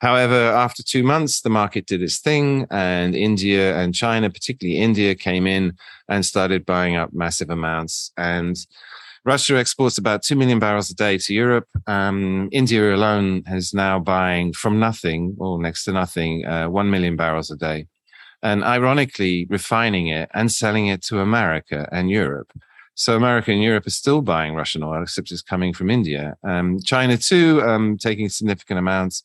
However, 0.00 0.34
after 0.34 0.82
two 0.82 1.02
months, 1.02 1.40
the 1.40 1.48
market 1.48 1.86
did 1.86 2.02
its 2.02 2.18
thing, 2.18 2.66
and 2.70 3.14
India 3.14 3.74
and 3.78 3.94
China, 3.94 4.28
particularly 4.28 4.78
India, 4.78 5.14
came 5.14 5.46
in 5.46 5.72
and 6.06 6.26
started 6.26 6.66
buying 6.66 6.96
up 6.96 7.14
massive 7.14 7.48
amounts. 7.48 8.12
And 8.18 8.58
Russia 9.24 9.56
exports 9.56 9.96
about 9.96 10.22
2 10.22 10.36
million 10.36 10.58
barrels 10.58 10.90
a 10.90 10.94
day 10.94 11.16
to 11.16 11.32
Europe. 11.32 11.66
Um, 11.86 12.50
India 12.52 12.94
alone 12.94 13.44
is 13.46 13.72
now 13.72 13.98
buying 13.98 14.52
from 14.52 14.78
nothing, 14.78 15.34
or 15.38 15.58
next 15.58 15.84
to 15.84 15.92
nothing, 15.92 16.44
uh, 16.44 16.68
1 16.68 16.90
million 16.90 17.16
barrels 17.16 17.50
a 17.50 17.56
day. 17.56 17.86
And 18.42 18.62
ironically, 18.62 19.46
refining 19.48 20.08
it 20.08 20.28
and 20.34 20.52
selling 20.52 20.88
it 20.88 21.02
to 21.04 21.20
America 21.20 21.88
and 21.90 22.10
Europe. 22.10 22.52
So 22.98 23.14
America 23.14 23.52
and 23.52 23.62
Europe 23.62 23.86
are 23.86 23.90
still 23.90 24.22
buying 24.22 24.56
Russian 24.56 24.82
oil, 24.82 25.04
except 25.04 25.30
it's 25.30 25.40
coming 25.40 25.72
from 25.72 25.88
India. 25.88 26.36
Um, 26.42 26.80
China 26.84 27.16
too, 27.16 27.62
um, 27.62 27.96
taking 27.96 28.28
significant 28.28 28.80
amounts. 28.80 29.22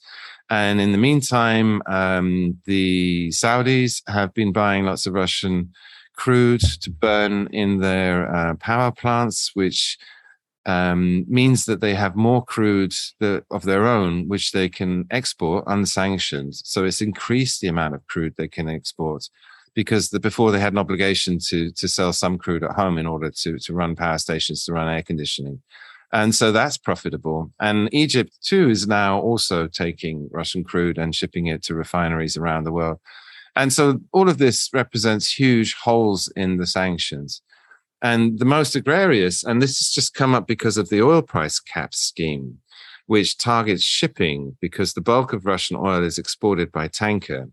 And 0.52 0.80
in 0.80 0.92
the 0.92 1.00
meantime, 1.00 1.82
um, 1.88 2.60
the 2.66 3.30
Saudis 3.30 4.04
have 4.08 4.32
been 4.36 4.52
buying 4.52 4.86
lots 4.86 5.08
of 5.08 5.16
Russian 5.16 5.74
crude 6.16 6.62
to 6.82 6.92
burn 6.92 7.48
in 7.48 7.80
their 7.80 8.32
uh, 8.32 8.54
power 8.58 8.92
plants, 8.92 9.50
which 9.56 9.98
um, 10.68 11.26
means 11.28 11.66
that 11.66 11.82
they 11.82 11.96
have 11.96 12.16
more 12.16 12.46
crude 12.46 12.94
of 13.50 13.64
their 13.64 13.88
own, 13.88 14.28
which 14.28 14.52
they 14.52 14.70
can 14.70 15.08
export 15.10 15.64
unsanctioned. 15.66 16.54
So 16.54 16.86
it's 16.86 17.02
increased 17.02 17.60
the 17.60 17.70
amount 17.70 17.96
of 17.96 18.06
crude 18.06 18.36
they 18.38 18.48
can 18.48 18.70
export 18.70 19.30
because 19.74 20.10
the, 20.10 20.20
before 20.20 20.52
they 20.52 20.60
had 20.60 20.74
an 20.74 20.80
obligation 20.80 21.40
to 21.40 21.72
to 21.72 21.88
sell 21.88 22.14
some 22.14 22.38
crude 22.38 22.64
at 22.64 22.72
home 22.72 22.98
in 22.98 23.06
order 23.06 23.32
to 23.32 23.58
to 23.58 23.74
run 23.74 23.96
power 23.96 24.18
stations 24.18 24.66
to 24.66 24.74
run 24.74 24.88
air 24.88 25.04
conditioning. 25.04 25.62
And 26.12 26.36
so 26.36 26.52
that's 26.52 26.78
profitable. 26.78 27.52
And 27.60 27.94
egypt 27.94 28.32
too 28.44 28.70
is 28.70 28.88
now 28.88 29.20
also 29.20 29.68
taking 29.68 30.30
russian 30.32 30.64
crude 30.64 30.98
and 30.98 31.16
shipping 31.16 31.48
it 31.48 31.64
to 31.64 31.76
refineries 31.76 32.38
around 32.38 32.64
the 32.64 32.72
world. 32.72 33.00
And 33.56 33.72
so 33.72 34.00
all 34.12 34.30
of 34.30 34.40
this 34.40 34.70
represents 34.74 35.32
huge 35.32 35.76
holes 35.76 36.32
in 36.36 36.58
the 36.58 36.66
sanctions. 36.66 37.42
And 38.02 38.40
the 38.40 38.46
most 38.46 38.76
egregious 38.76 39.44
and 39.44 39.62
this 39.62 39.78
has 39.80 39.90
just 39.90 40.14
come 40.14 40.36
up 40.36 40.48
because 40.48 40.78
of 40.78 40.90
the 40.90 41.02
oil 41.02 41.22
price 41.22 41.60
cap 41.60 41.94
scheme 41.94 42.60
which 43.06 43.38
targets 43.38 43.84
shipping 43.84 44.56
because 44.62 44.94
the 44.94 45.02
bulk 45.02 45.34
of 45.34 45.46
russian 45.46 45.76
oil 45.78 46.04
is 46.04 46.18
exported 46.18 46.72
by 46.72 46.88
tanker 46.88 47.50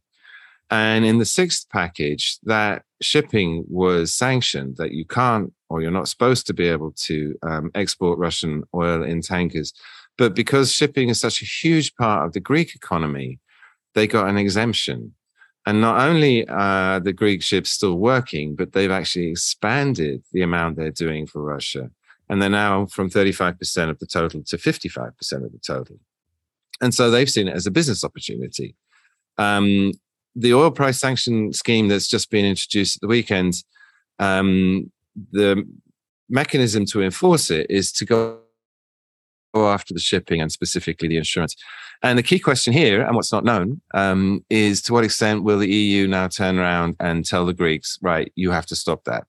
and 0.70 1.04
in 1.04 1.18
the 1.18 1.24
sixth 1.24 1.68
package, 1.70 2.38
that 2.44 2.84
shipping 3.02 3.64
was 3.68 4.12
sanctioned 4.12 4.76
that 4.76 4.92
you 4.92 5.04
can't 5.04 5.52
or 5.68 5.82
you're 5.82 5.90
not 5.90 6.08
supposed 6.08 6.46
to 6.46 6.54
be 6.54 6.68
able 6.68 6.92
to 6.92 7.34
um, 7.42 7.70
export 7.74 8.18
Russian 8.18 8.62
oil 8.74 9.02
in 9.02 9.20
tankers. 9.20 9.72
But 10.16 10.34
because 10.34 10.72
shipping 10.72 11.08
is 11.08 11.20
such 11.20 11.42
a 11.42 11.44
huge 11.44 11.94
part 11.96 12.26
of 12.26 12.32
the 12.32 12.40
Greek 12.40 12.74
economy, 12.74 13.40
they 13.94 14.06
got 14.06 14.28
an 14.28 14.36
exemption. 14.36 15.14
And 15.66 15.80
not 15.80 16.00
only 16.08 16.46
are 16.48 17.00
the 17.00 17.12
Greek 17.12 17.42
ships 17.42 17.70
still 17.70 17.96
working, 17.96 18.54
but 18.54 18.72
they've 18.72 18.90
actually 18.90 19.28
expanded 19.28 20.22
the 20.32 20.42
amount 20.42 20.76
they're 20.76 20.90
doing 20.90 21.26
for 21.26 21.42
Russia. 21.42 21.90
And 22.28 22.40
they're 22.40 22.48
now 22.48 22.86
from 22.86 23.10
35% 23.10 23.90
of 23.90 23.98
the 23.98 24.06
total 24.06 24.42
to 24.44 24.56
55% 24.56 25.32
of 25.32 25.52
the 25.52 25.58
total. 25.64 25.98
And 26.80 26.94
so 26.94 27.10
they've 27.10 27.28
seen 27.28 27.48
it 27.48 27.56
as 27.56 27.66
a 27.66 27.70
business 27.70 28.04
opportunity. 28.04 28.76
Um, 29.36 29.92
the 30.34 30.54
oil 30.54 30.70
price 30.70 31.00
sanction 31.00 31.52
scheme 31.52 31.88
that's 31.88 32.08
just 32.08 32.30
been 32.30 32.44
introduced 32.44 32.96
at 32.96 33.00
the 33.00 33.08
weekend, 33.08 33.62
um, 34.18 34.90
the 35.32 35.64
mechanism 36.28 36.84
to 36.86 37.02
enforce 37.02 37.50
it 37.50 37.66
is 37.68 37.92
to 37.92 38.04
go 38.04 38.40
after 39.54 39.92
the 39.92 40.00
shipping 40.00 40.40
and 40.40 40.52
specifically 40.52 41.08
the 41.08 41.16
insurance. 41.16 41.56
And 42.02 42.16
the 42.18 42.22
key 42.22 42.38
question 42.38 42.72
here, 42.72 43.02
and 43.02 43.16
what's 43.16 43.32
not 43.32 43.44
known, 43.44 43.80
um, 43.94 44.44
is 44.48 44.80
to 44.82 44.92
what 44.92 45.04
extent 45.04 45.42
will 45.42 45.58
the 45.58 45.70
EU 45.70 46.06
now 46.06 46.28
turn 46.28 46.58
around 46.58 46.96
and 47.00 47.24
tell 47.24 47.44
the 47.44 47.52
Greeks, 47.52 47.98
right, 48.00 48.32
you 48.36 48.50
have 48.52 48.66
to 48.66 48.76
stop 48.76 49.04
that? 49.04 49.24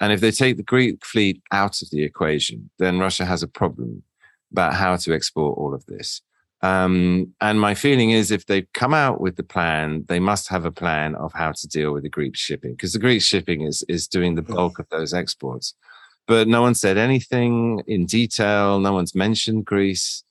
And 0.00 0.12
if 0.12 0.20
they 0.20 0.30
take 0.30 0.56
the 0.56 0.62
Greek 0.62 1.04
fleet 1.04 1.40
out 1.52 1.80
of 1.82 1.90
the 1.90 2.02
equation, 2.02 2.70
then 2.78 2.98
Russia 2.98 3.24
has 3.24 3.42
a 3.42 3.48
problem 3.48 4.02
about 4.50 4.74
how 4.74 4.96
to 4.96 5.12
export 5.12 5.56
all 5.58 5.74
of 5.74 5.84
this. 5.86 6.20
Um, 6.64 7.34
and 7.42 7.60
my 7.60 7.74
feeling 7.74 8.12
is 8.12 8.30
if 8.30 8.46
they've 8.46 8.72
come 8.72 8.94
out 8.94 9.20
with 9.20 9.36
the 9.36 9.42
plan, 9.42 10.06
they 10.08 10.18
must 10.18 10.48
have 10.48 10.64
a 10.64 10.72
plan 10.72 11.14
of 11.16 11.30
how 11.34 11.52
to 11.52 11.68
deal 11.68 11.92
with 11.92 12.04
the 12.04 12.08
Greek 12.08 12.34
shipping 12.36 12.72
because 12.72 12.94
the 12.94 12.98
Greek 12.98 13.20
shipping 13.20 13.60
is, 13.62 13.84
is 13.86 14.08
doing 14.08 14.34
the 14.34 14.40
bulk 14.40 14.78
of 14.78 14.88
those 14.88 15.12
exports. 15.12 15.74
But 16.26 16.48
no 16.48 16.62
one 16.62 16.74
said 16.74 16.96
anything 16.96 17.82
in 17.86 18.06
detail. 18.06 18.80
No 18.80 18.94
one's 18.94 19.14
mentioned 19.14 19.66
Greece. 19.66 20.24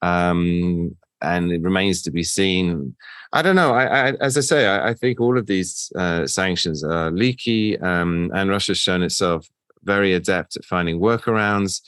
Um, 0.00 0.96
and 1.20 1.50
it 1.50 1.60
remains 1.60 2.02
to 2.02 2.12
be 2.12 2.22
seen. 2.22 2.94
I 3.32 3.42
don't 3.42 3.56
know. 3.56 3.72
I, 3.72 4.10
I 4.10 4.12
as 4.20 4.38
I 4.38 4.42
say, 4.42 4.68
I, 4.68 4.90
I, 4.90 4.94
think 4.94 5.20
all 5.20 5.36
of 5.36 5.46
these 5.46 5.92
uh, 5.96 6.26
sanctions 6.26 6.84
are 6.84 7.10
leaky, 7.10 7.78
um, 7.80 8.30
and 8.32 8.48
Russia's 8.48 8.78
shown 8.78 9.02
itself 9.02 9.46
very 9.82 10.14
adept 10.14 10.56
at 10.56 10.64
finding 10.64 10.98
workarounds. 10.98 11.82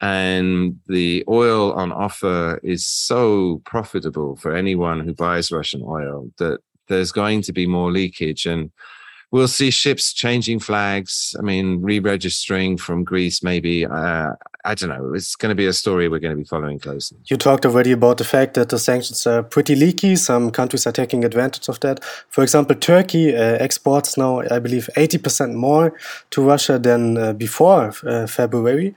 And 0.00 0.78
the 0.86 1.24
oil 1.28 1.72
on 1.72 1.90
offer 1.90 2.60
is 2.62 2.86
so 2.86 3.62
profitable 3.64 4.36
for 4.36 4.54
anyone 4.54 5.00
who 5.00 5.14
buys 5.14 5.50
Russian 5.50 5.82
oil 5.84 6.30
that 6.38 6.60
there's 6.88 7.12
going 7.12 7.42
to 7.42 7.52
be 7.52 7.66
more 7.66 7.90
leakage. 7.90 8.46
And 8.46 8.70
we'll 9.30 9.48
see 9.48 9.70
ships 9.70 10.12
changing 10.12 10.60
flags. 10.60 11.34
I 11.38 11.42
mean, 11.42 11.80
re-registering 11.80 12.76
from 12.76 13.04
Greece, 13.04 13.42
maybe. 13.42 13.86
Uh, 13.86 14.32
I 14.64 14.74
don't 14.74 14.88
know. 14.88 15.14
It's 15.14 15.36
going 15.36 15.50
to 15.50 15.54
be 15.54 15.66
a 15.66 15.72
story 15.72 16.08
we're 16.08 16.18
going 16.18 16.36
to 16.36 16.42
be 16.42 16.44
following 16.44 16.78
closely. 16.78 17.18
You 17.26 17.36
talked 17.36 17.64
already 17.64 17.92
about 17.92 18.18
the 18.18 18.24
fact 18.24 18.54
that 18.54 18.68
the 18.68 18.78
sanctions 18.78 19.26
are 19.26 19.42
pretty 19.42 19.76
leaky. 19.76 20.16
Some 20.16 20.50
countries 20.50 20.86
are 20.86 20.92
taking 20.92 21.24
advantage 21.24 21.68
of 21.68 21.80
that. 21.80 22.04
For 22.28 22.42
example, 22.42 22.76
Turkey 22.76 23.34
uh, 23.34 23.56
exports 23.58 24.16
now, 24.16 24.40
I 24.50 24.58
believe, 24.58 24.90
80% 24.96 25.54
more 25.54 25.96
to 26.30 26.42
Russia 26.42 26.78
than 26.78 27.16
uh, 27.16 27.32
before 27.32 27.94
uh, 28.04 28.26
February. 28.26 28.94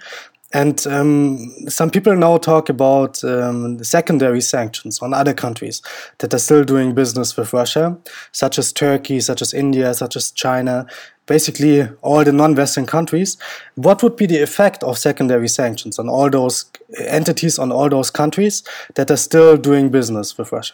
And 0.51 0.85
um, 0.87 1.53
some 1.67 1.91
people 1.91 2.15
now 2.15 2.37
talk 2.37 2.69
about 2.69 3.23
um, 3.23 3.83
secondary 3.83 4.41
sanctions 4.41 4.99
on 4.99 5.13
other 5.13 5.33
countries 5.33 5.81
that 6.17 6.33
are 6.33 6.39
still 6.39 6.63
doing 6.63 6.95
business 6.95 7.37
with 7.37 7.53
Russia, 7.53 7.97
such 8.31 8.57
as 8.57 8.73
Turkey, 8.73 9.19
such 9.19 9.43
as 9.43 9.53
India, 9.53 9.93
such 9.93 10.15
as 10.15 10.31
China, 10.31 10.87
basically 11.27 11.87
all 12.01 12.23
the 12.23 12.33
non 12.33 12.55
Western 12.55 12.87
countries. 12.87 13.37
What 13.75 14.01
would 14.01 14.15
be 14.15 14.25
the 14.25 14.41
effect 14.41 14.83
of 14.83 14.97
secondary 14.97 15.47
sanctions 15.47 15.99
on 15.99 16.09
all 16.09 16.31
those 16.31 16.65
entities, 16.97 17.59
on 17.59 17.71
all 17.71 17.87
those 17.87 18.09
countries 18.09 18.63
that 18.95 19.11
are 19.11 19.17
still 19.17 19.55
doing 19.55 19.89
business 19.89 20.35
with 20.35 20.51
Russia? 20.51 20.73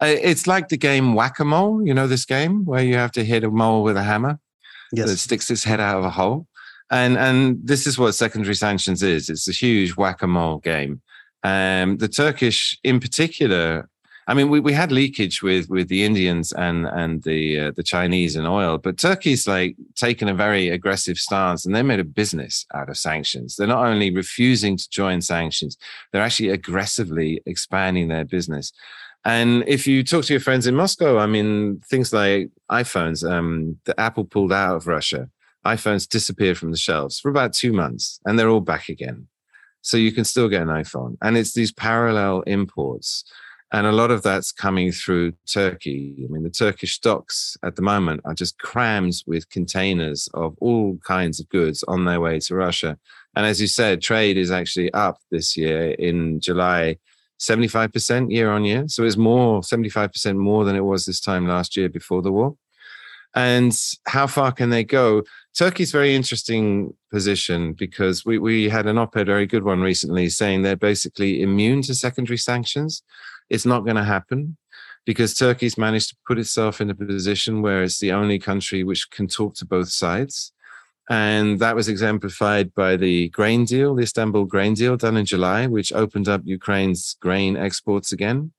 It's 0.00 0.46
like 0.46 0.68
the 0.68 0.78
game 0.78 1.14
whack 1.14 1.40
a 1.40 1.44
mole. 1.44 1.86
You 1.86 1.92
know 1.92 2.06
this 2.06 2.24
game 2.24 2.64
where 2.64 2.82
you 2.82 2.94
have 2.94 3.12
to 3.12 3.24
hit 3.24 3.44
a 3.44 3.50
mole 3.50 3.82
with 3.82 3.98
a 3.98 4.02
hammer 4.02 4.38
yes. 4.92 5.10
that 5.10 5.18
sticks 5.18 5.50
its 5.50 5.64
head 5.64 5.80
out 5.80 5.98
of 5.98 6.04
a 6.04 6.10
hole 6.10 6.46
and 6.90 7.16
and 7.18 7.58
this 7.62 7.86
is 7.86 7.98
what 7.98 8.12
secondary 8.12 8.54
sanctions 8.54 9.02
is. 9.02 9.28
It's 9.28 9.48
a 9.48 9.52
huge 9.52 9.96
whack 9.96 10.22
a 10.22 10.26
mole 10.26 10.58
game. 10.58 11.00
Um, 11.44 11.98
the 11.98 12.08
Turkish, 12.08 12.78
in 12.82 12.98
particular, 12.98 13.88
I 14.26 14.34
mean, 14.34 14.50
we, 14.50 14.60
we 14.60 14.72
had 14.72 14.92
leakage 14.92 15.42
with 15.42 15.68
with 15.68 15.88
the 15.88 16.04
Indians 16.04 16.52
and 16.52 16.86
and 16.86 17.22
the 17.22 17.60
uh, 17.60 17.70
the 17.76 17.82
Chinese 17.82 18.36
and 18.36 18.46
oil, 18.46 18.78
but 18.78 18.96
Turkey's 18.96 19.46
like 19.46 19.76
taken 19.94 20.28
a 20.28 20.34
very 20.34 20.68
aggressive 20.68 21.18
stance, 21.18 21.64
and 21.64 21.74
they 21.74 21.82
made 21.82 22.00
a 22.00 22.04
business 22.04 22.66
out 22.74 22.88
of 22.88 22.96
sanctions. 22.96 23.56
They're 23.56 23.66
not 23.66 23.86
only 23.86 24.14
refusing 24.14 24.76
to 24.76 24.90
join 24.90 25.20
sanctions, 25.20 25.76
they're 26.12 26.22
actually 26.22 26.50
aggressively 26.50 27.40
expanding 27.46 28.08
their 28.08 28.24
business. 28.24 28.72
And 29.24 29.64
if 29.66 29.86
you 29.86 30.04
talk 30.04 30.24
to 30.26 30.32
your 30.32 30.40
friends 30.40 30.66
in 30.66 30.74
Moscow, 30.76 31.18
I 31.18 31.26
mean, 31.26 31.80
things 31.90 32.12
like 32.12 32.50
iPhones, 32.70 33.28
um, 33.28 33.78
the 33.84 33.98
Apple 34.00 34.24
pulled 34.24 34.52
out 34.52 34.76
of 34.76 34.86
Russia 34.86 35.28
iPhones 35.66 36.08
disappeared 36.08 36.58
from 36.58 36.70
the 36.70 36.76
shelves 36.76 37.18
for 37.18 37.28
about 37.28 37.52
two 37.52 37.72
months 37.72 38.20
and 38.24 38.38
they're 38.38 38.48
all 38.48 38.60
back 38.60 38.88
again. 38.88 39.28
So 39.82 39.96
you 39.96 40.12
can 40.12 40.24
still 40.24 40.48
get 40.48 40.62
an 40.62 40.68
iPhone. 40.68 41.16
And 41.22 41.36
it's 41.36 41.54
these 41.54 41.72
parallel 41.72 42.42
imports. 42.42 43.24
And 43.70 43.86
a 43.86 43.92
lot 43.92 44.10
of 44.10 44.22
that's 44.22 44.50
coming 44.50 44.92
through 44.92 45.34
Turkey. 45.46 46.24
I 46.24 46.32
mean, 46.32 46.42
the 46.42 46.50
Turkish 46.50 46.94
stocks 46.94 47.56
at 47.62 47.76
the 47.76 47.82
moment 47.82 48.22
are 48.24 48.34
just 48.34 48.58
crammed 48.58 49.22
with 49.26 49.50
containers 49.50 50.28
of 50.32 50.56
all 50.60 50.98
kinds 51.06 51.38
of 51.38 51.48
goods 51.50 51.84
on 51.86 52.06
their 52.06 52.20
way 52.20 52.40
to 52.40 52.54
Russia. 52.54 52.98
And 53.36 53.44
as 53.44 53.60
you 53.60 53.66
said, 53.66 54.00
trade 54.00 54.38
is 54.38 54.50
actually 54.50 54.92
up 54.94 55.18
this 55.30 55.54
year 55.54 55.90
in 55.92 56.40
July, 56.40 56.96
75% 57.40 58.32
year 58.32 58.50
on 58.50 58.64
year. 58.64 58.84
So 58.88 59.04
it's 59.04 59.18
more, 59.18 59.60
75% 59.60 60.36
more 60.36 60.64
than 60.64 60.74
it 60.74 60.84
was 60.84 61.04
this 61.04 61.20
time 61.20 61.46
last 61.46 61.76
year 61.76 61.90
before 61.90 62.22
the 62.22 62.32
war. 62.32 62.56
And 63.34 63.78
how 64.06 64.26
far 64.26 64.52
can 64.52 64.70
they 64.70 64.84
go? 64.84 65.22
Turkey's 65.58 65.90
very 65.90 66.14
interesting 66.14 66.94
position 67.10 67.72
because 67.72 68.24
we, 68.24 68.38
we 68.38 68.68
had 68.68 68.86
an 68.86 68.96
op-ed, 68.96 69.26
very 69.26 69.44
good 69.44 69.64
one 69.64 69.80
recently, 69.80 70.28
saying 70.28 70.62
they're 70.62 70.76
basically 70.76 71.42
immune 71.42 71.82
to 71.82 71.94
secondary 71.94 72.36
sanctions. 72.36 73.02
It's 73.50 73.66
not 73.66 73.80
going 73.80 73.96
to 73.96 74.04
happen 74.04 74.56
because 75.04 75.34
Turkey's 75.34 75.76
managed 75.76 76.10
to 76.10 76.16
put 76.28 76.38
itself 76.38 76.80
in 76.80 76.90
a 76.90 76.94
position 76.94 77.60
where 77.60 77.82
it's 77.82 77.98
the 77.98 78.12
only 78.12 78.38
country 78.38 78.84
which 78.84 79.10
can 79.10 79.26
talk 79.26 79.56
to 79.56 79.66
both 79.66 79.88
sides. 79.88 80.52
And 81.10 81.58
that 81.58 81.74
was 81.74 81.88
exemplified 81.88 82.72
by 82.72 82.94
the 82.96 83.28
grain 83.30 83.64
deal, 83.64 83.96
the 83.96 84.02
Istanbul 84.02 84.44
grain 84.44 84.74
deal 84.74 84.96
done 84.96 85.16
in 85.16 85.24
July, 85.24 85.66
which 85.66 85.92
opened 85.92 86.28
up 86.28 86.42
Ukraine's 86.44 87.16
grain 87.20 87.56
exports 87.56 88.12
again. 88.12 88.52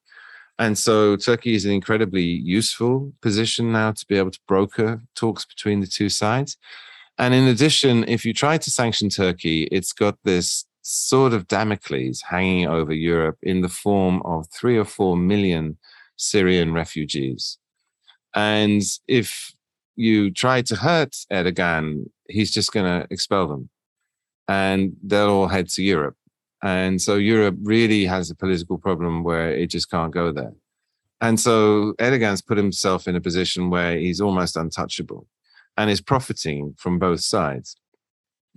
And 0.57 0.77
so 0.77 1.15
Turkey 1.15 1.55
is 1.55 1.63
an 1.63 1.71
incredibly 1.71 2.25
useful 2.25 3.13
position 3.21 3.71
now 3.71 3.93
to 3.93 4.05
be 4.05 4.17
able 4.17 4.31
to 4.31 4.39
broker 4.49 5.01
talks 5.15 5.45
between 5.45 5.79
the 5.79 5.87
two 5.87 6.09
sides. 6.09 6.57
And 7.20 7.34
in 7.34 7.47
addition, 7.47 8.05
if 8.07 8.26
you 8.26 8.34
try 8.34 8.57
to 8.57 8.72
sanction 8.72 9.09
Turkey, 9.09 9.63
it's 9.74 9.91
got 9.91 10.17
this 10.24 10.65
sort 10.82 11.34
of 11.34 11.47
Damocles 11.47 12.22
hanging 12.22 12.65
over 12.65 12.93
Europe 12.93 13.38
in 13.43 13.59
the 13.59 13.67
form 13.67 14.22
of 14.24 14.47
three 14.57 14.78
or 14.78 14.86
four 14.86 15.17
million 15.17 15.78
Syrian 16.15 16.74
refugees. 16.74 17.57
And 18.34 18.82
if 19.07 19.51
you 19.97 20.32
try 20.32 20.61
to 20.61 20.76
hurt 20.78 21.17
Erdogan, 21.30 22.05
he's 22.30 22.51
just 22.51 22.72
going 22.72 22.86
to 22.86 23.07
expel 23.11 23.47
them 23.47 23.70
and 24.47 24.95
they'll 25.03 25.30
all 25.30 25.47
head 25.47 25.67
to 25.70 25.84
Europe. 25.84 26.15
And 26.63 27.01
so 27.01 27.15
Europe 27.15 27.57
really 27.61 28.05
has 28.05 28.30
a 28.30 28.36
political 28.36 28.78
problem 28.78 29.24
where 29.24 29.51
it 29.51 29.67
just 29.67 29.91
can't 29.91 30.13
go 30.13 30.32
there. 30.32 30.53
And 31.20 31.38
so 31.38 31.93
Erdogan's 31.99 32.41
put 32.41 32.57
himself 32.57 33.07
in 33.09 33.15
a 33.17 33.22
position 33.22 33.70
where 33.70 33.97
he's 33.97 34.22
almost 34.22 34.55
untouchable 34.55 35.28
and 35.80 35.89
is 35.89 36.01
profiting 36.01 36.75
from 36.77 36.99
both 36.99 37.21
sides 37.21 37.77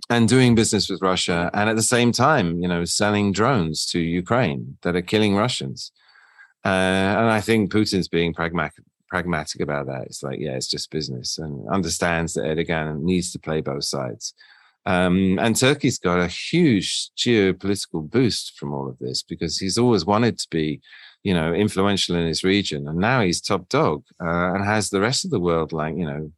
and 0.09 0.27
doing 0.27 0.55
business 0.55 0.89
with 0.89 1.01
Russia 1.01 1.49
and 1.53 1.69
at 1.69 1.77
the 1.77 1.81
same 1.95 2.11
time, 2.11 2.59
you 2.61 2.67
know, 2.67 2.83
selling 2.83 3.31
drones 3.31 3.85
to 3.85 3.99
Ukraine 3.99 4.77
that 4.81 4.97
are 4.97 5.01
killing 5.01 5.33
Russians. 5.33 5.93
Uh, 6.65 7.15
and 7.19 7.29
I 7.29 7.39
think 7.39 7.71
Putin's 7.71 8.09
being 8.09 8.33
pragmatic 8.33 8.83
pragmatic 9.07 9.61
about 9.61 9.85
that. 9.85 10.03
It's 10.07 10.23
like, 10.23 10.39
yeah, 10.39 10.55
it's 10.55 10.67
just 10.67 10.91
business 10.91 11.37
and 11.37 11.69
understands 11.69 12.33
that 12.33 12.45
Erdogan 12.45 13.03
needs 13.03 13.31
to 13.31 13.39
play 13.39 13.61
both 13.61 13.85
sides. 13.85 14.33
Um, 14.85 15.39
and 15.39 15.55
Turkey's 15.55 15.99
got 15.99 16.19
a 16.19 16.27
huge 16.27 17.11
geopolitical 17.15 18.09
boost 18.09 18.57
from 18.57 18.73
all 18.73 18.89
of 18.89 18.97
this 18.99 19.23
because 19.23 19.57
he's 19.57 19.77
always 19.77 20.03
wanted 20.03 20.39
to 20.39 20.47
be, 20.49 20.81
you 21.21 21.33
know, 21.33 21.53
influential 21.53 22.17
in 22.17 22.27
his 22.27 22.43
region. 22.43 22.87
And 22.87 22.97
now 22.97 23.21
he's 23.21 23.39
top 23.39 23.69
dog 23.69 24.03
uh, 24.21 24.53
and 24.53 24.65
has 24.65 24.89
the 24.89 24.99
rest 24.99 25.23
of 25.23 25.31
the 25.31 25.39
world 25.39 25.71
like, 25.71 25.95
you 25.95 26.05
know, 26.05 26.31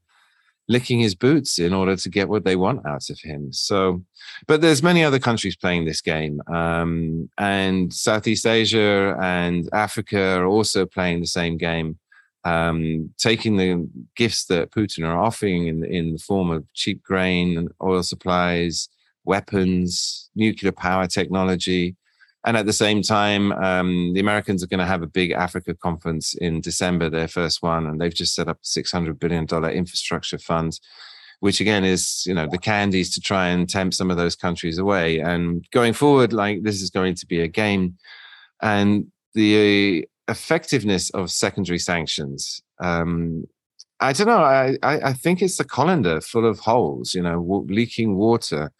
licking 0.68 1.00
his 1.00 1.16
boots 1.16 1.60
in 1.60 1.74
order 1.74 1.96
to 1.96 2.10
get 2.10 2.30
what 2.30 2.44
they 2.44 2.56
want 2.56 2.86
out 2.86 3.10
of 3.10 3.20
him. 3.20 3.54
So, 3.54 4.04
but 4.48 4.62
there's 4.62 4.82
many 4.82 5.04
other 5.04 5.20
countries 5.20 5.56
playing 5.56 5.86
this 5.86 6.02
game, 6.02 6.42
um, 6.48 7.30
and 7.38 7.94
Southeast 7.94 8.46
Asia 8.46 9.18
and 9.22 9.70
Africa 9.74 10.40
are 10.40 10.46
also 10.46 10.86
playing 10.86 11.22
the 11.22 11.28
same 11.28 11.58
game, 11.58 12.00
um, 12.44 13.12
taking 13.18 13.58
the 13.58 13.88
gifts 14.16 14.46
that 14.46 14.72
Putin 14.72 15.06
are 15.06 15.18
offering 15.18 15.68
in 15.68 15.84
in 15.86 16.14
the 16.14 16.20
form 16.20 16.50
of 16.50 16.66
cheap 16.74 17.04
grain, 17.04 17.58
and 17.58 17.70
oil 17.82 18.04
supplies, 18.04 18.90
weapons, 19.24 20.30
nuclear 20.36 20.72
power 20.72 21.08
technology, 21.08 21.96
and 22.46 22.56
at 22.56 22.68
the 22.68 22.74
same 22.74 23.02
time, 23.02 23.52
um, 23.54 24.14
the 24.14 24.20
Americans 24.20 24.64
are 24.64 24.68
going 24.68 24.80
to 24.80 24.86
have 24.86 25.02
a 25.02 25.08
big 25.08 25.32
Africa 25.32 25.74
conference 25.74 26.36
in 26.36 26.62
December, 26.62 27.10
their 27.10 27.28
first 27.28 27.64
one, 27.64 27.88
and 27.88 28.00
they've 28.00 28.14
just 28.14 28.36
set 28.36 28.48
up 28.48 28.60
a 28.64 28.66
$600 28.66 29.20
billion 29.20 29.46
infrastructure 29.76 30.38
fund, 30.38 30.80
which 31.40 31.60
again 31.60 31.84
is, 31.84 32.24
you 32.28 32.36
know, 32.36 32.48
the 32.48 32.60
candies 32.60 33.12
to 33.16 33.20
try 33.20 33.48
and 33.48 33.68
tempt 33.68 33.96
some 33.96 34.12
of 34.12 34.18
those 34.18 34.36
countries 34.36 34.78
away. 34.78 35.20
And 35.20 35.66
going 35.72 35.94
forward, 35.94 36.34
like 36.34 36.62
this 36.62 36.84
is 36.84 36.92
going 36.92 37.16
to 37.16 37.26
be 37.26 37.42
a 37.42 37.48
game. 37.48 37.98
And 38.62 39.08
the 39.34 40.08
effectiveness 40.28 41.10
of 41.10 41.32
secondary 41.32 41.80
sanctions, 41.80 42.62
um, 42.80 43.46
I 44.02 44.14
don't 44.14 44.28
know. 44.28 44.44
I, 44.44 44.78
I, 44.84 45.00
I 45.00 45.14
think 45.14 45.42
it's 45.42 45.60
a 45.60 45.64
colander 45.64 46.22
full 46.22 46.46
of 46.46 46.60
holes, 46.60 47.16
you 47.16 47.24
know, 47.24 47.66
leaking 47.68 48.18
water 48.18 48.72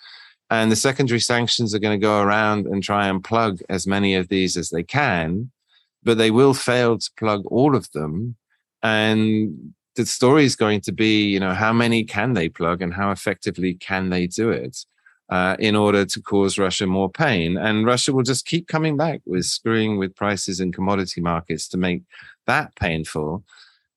and 0.50 0.72
the 0.72 0.76
secondary 0.76 1.20
sanctions 1.20 1.74
are 1.74 1.80
going 1.80 2.00
to 2.00 2.04
go 2.04 2.22
around 2.22 2.68
and 2.68 2.84
try 2.84 3.08
and 3.08 3.24
plug 3.24 3.62
as 3.70 3.88
many 3.88 4.16
of 4.16 4.28
these 4.28 4.56
as 4.58 4.70
they 4.70 4.84
can, 4.84 5.52
but 6.04 6.18
they 6.18 6.32
will 6.32 6.54
fail 6.54 6.98
to 6.98 7.10
plug 7.18 7.46
all 7.48 7.76
of 7.76 7.92
them. 7.92 8.36
And 8.84 9.74
the 9.96 10.06
story 10.06 10.46
is 10.46 10.56
going 10.56 10.82
to 10.82 10.92
be, 10.92 11.26
you 11.26 11.40
know, 11.40 11.54
how 11.54 11.74
many 11.74 12.04
can 12.04 12.34
they 12.34 12.50
plug 12.50 12.82
and 12.82 12.94
how 12.94 13.10
effectively 13.12 13.74
can 13.74 14.10
they 14.10 14.28
do 14.28 14.52
it 14.52 14.86
uh, 15.30 15.56
in 15.58 15.76
order 15.76 16.06
to 16.06 16.22
cause 16.22 16.60
Russia 16.60 16.86
more 16.86 17.10
pain? 17.10 17.58
And 17.58 17.86
Russia 17.86 18.14
will 18.14 18.24
just 18.24 18.46
keep 18.46 18.68
coming 18.68 18.98
back 18.98 19.22
with 19.26 19.46
screwing 19.46 19.98
with 19.98 20.16
prices 20.16 20.60
and 20.60 20.76
commodity 20.76 21.22
markets 21.22 21.68
to 21.70 21.78
make 21.78 22.04
that 22.46 22.76
painful. 22.76 23.44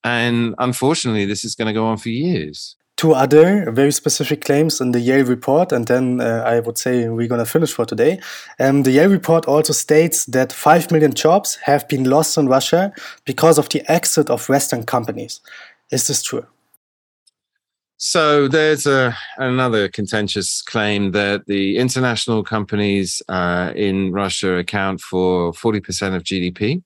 And 0.03 0.55
unfortunately, 0.59 1.26
this 1.26 1.44
is 1.44 1.55
going 1.55 1.66
to 1.66 1.78
go 1.78 1.84
on 1.84 1.99
for 1.99 2.09
years 2.09 2.76
two 2.99 3.14
other 3.14 3.70
very 3.70 3.92
specific 3.92 4.44
claims 4.44 4.80
in 4.80 4.90
the 4.90 5.01
Yale 5.01 5.24
report, 5.24 5.72
and 5.72 5.86
then 5.86 6.20
uh, 6.20 6.42
I 6.44 6.61
would 6.61 6.76
say 6.76 7.09
we're 7.09 7.28
going 7.28 7.44
to 7.44 7.51
finish 7.51 7.72
for 7.72 7.86
today. 7.86 8.20
Um, 8.59 8.82
the 8.82 8.90
Yale 8.90 9.09
report 9.09 9.46
also 9.46 9.72
states 9.72 10.26
that 10.26 10.53
5 10.53 10.90
million 10.90 11.14
jobs 11.14 11.55
have 11.62 11.88
been 11.88 12.05
lost 12.05 12.36
in 12.36 12.49
Russia 12.49 12.92
because 13.24 13.57
of 13.57 13.68
the 13.68 13.88
exit 13.90 14.28
of 14.28 14.49
Western 14.49 14.82
companies. 14.82 15.40
Is 15.90 16.09
this 16.09 16.22
true? 16.22 16.44
So 17.99 18.49
there's 18.49 18.86
a, 18.86 19.16
another 19.38 19.88
contentious 19.88 20.61
claim 20.62 21.12
that 21.12 21.46
the 21.46 21.78
international 21.78 22.42
companies 22.42 23.22
uh, 23.28 23.72
in 23.76 24.12
Russia 24.12 24.57
account 24.57 25.01
for 25.01 25.53
40% 25.53 26.16
of 26.16 26.24
GDP. 26.24 26.82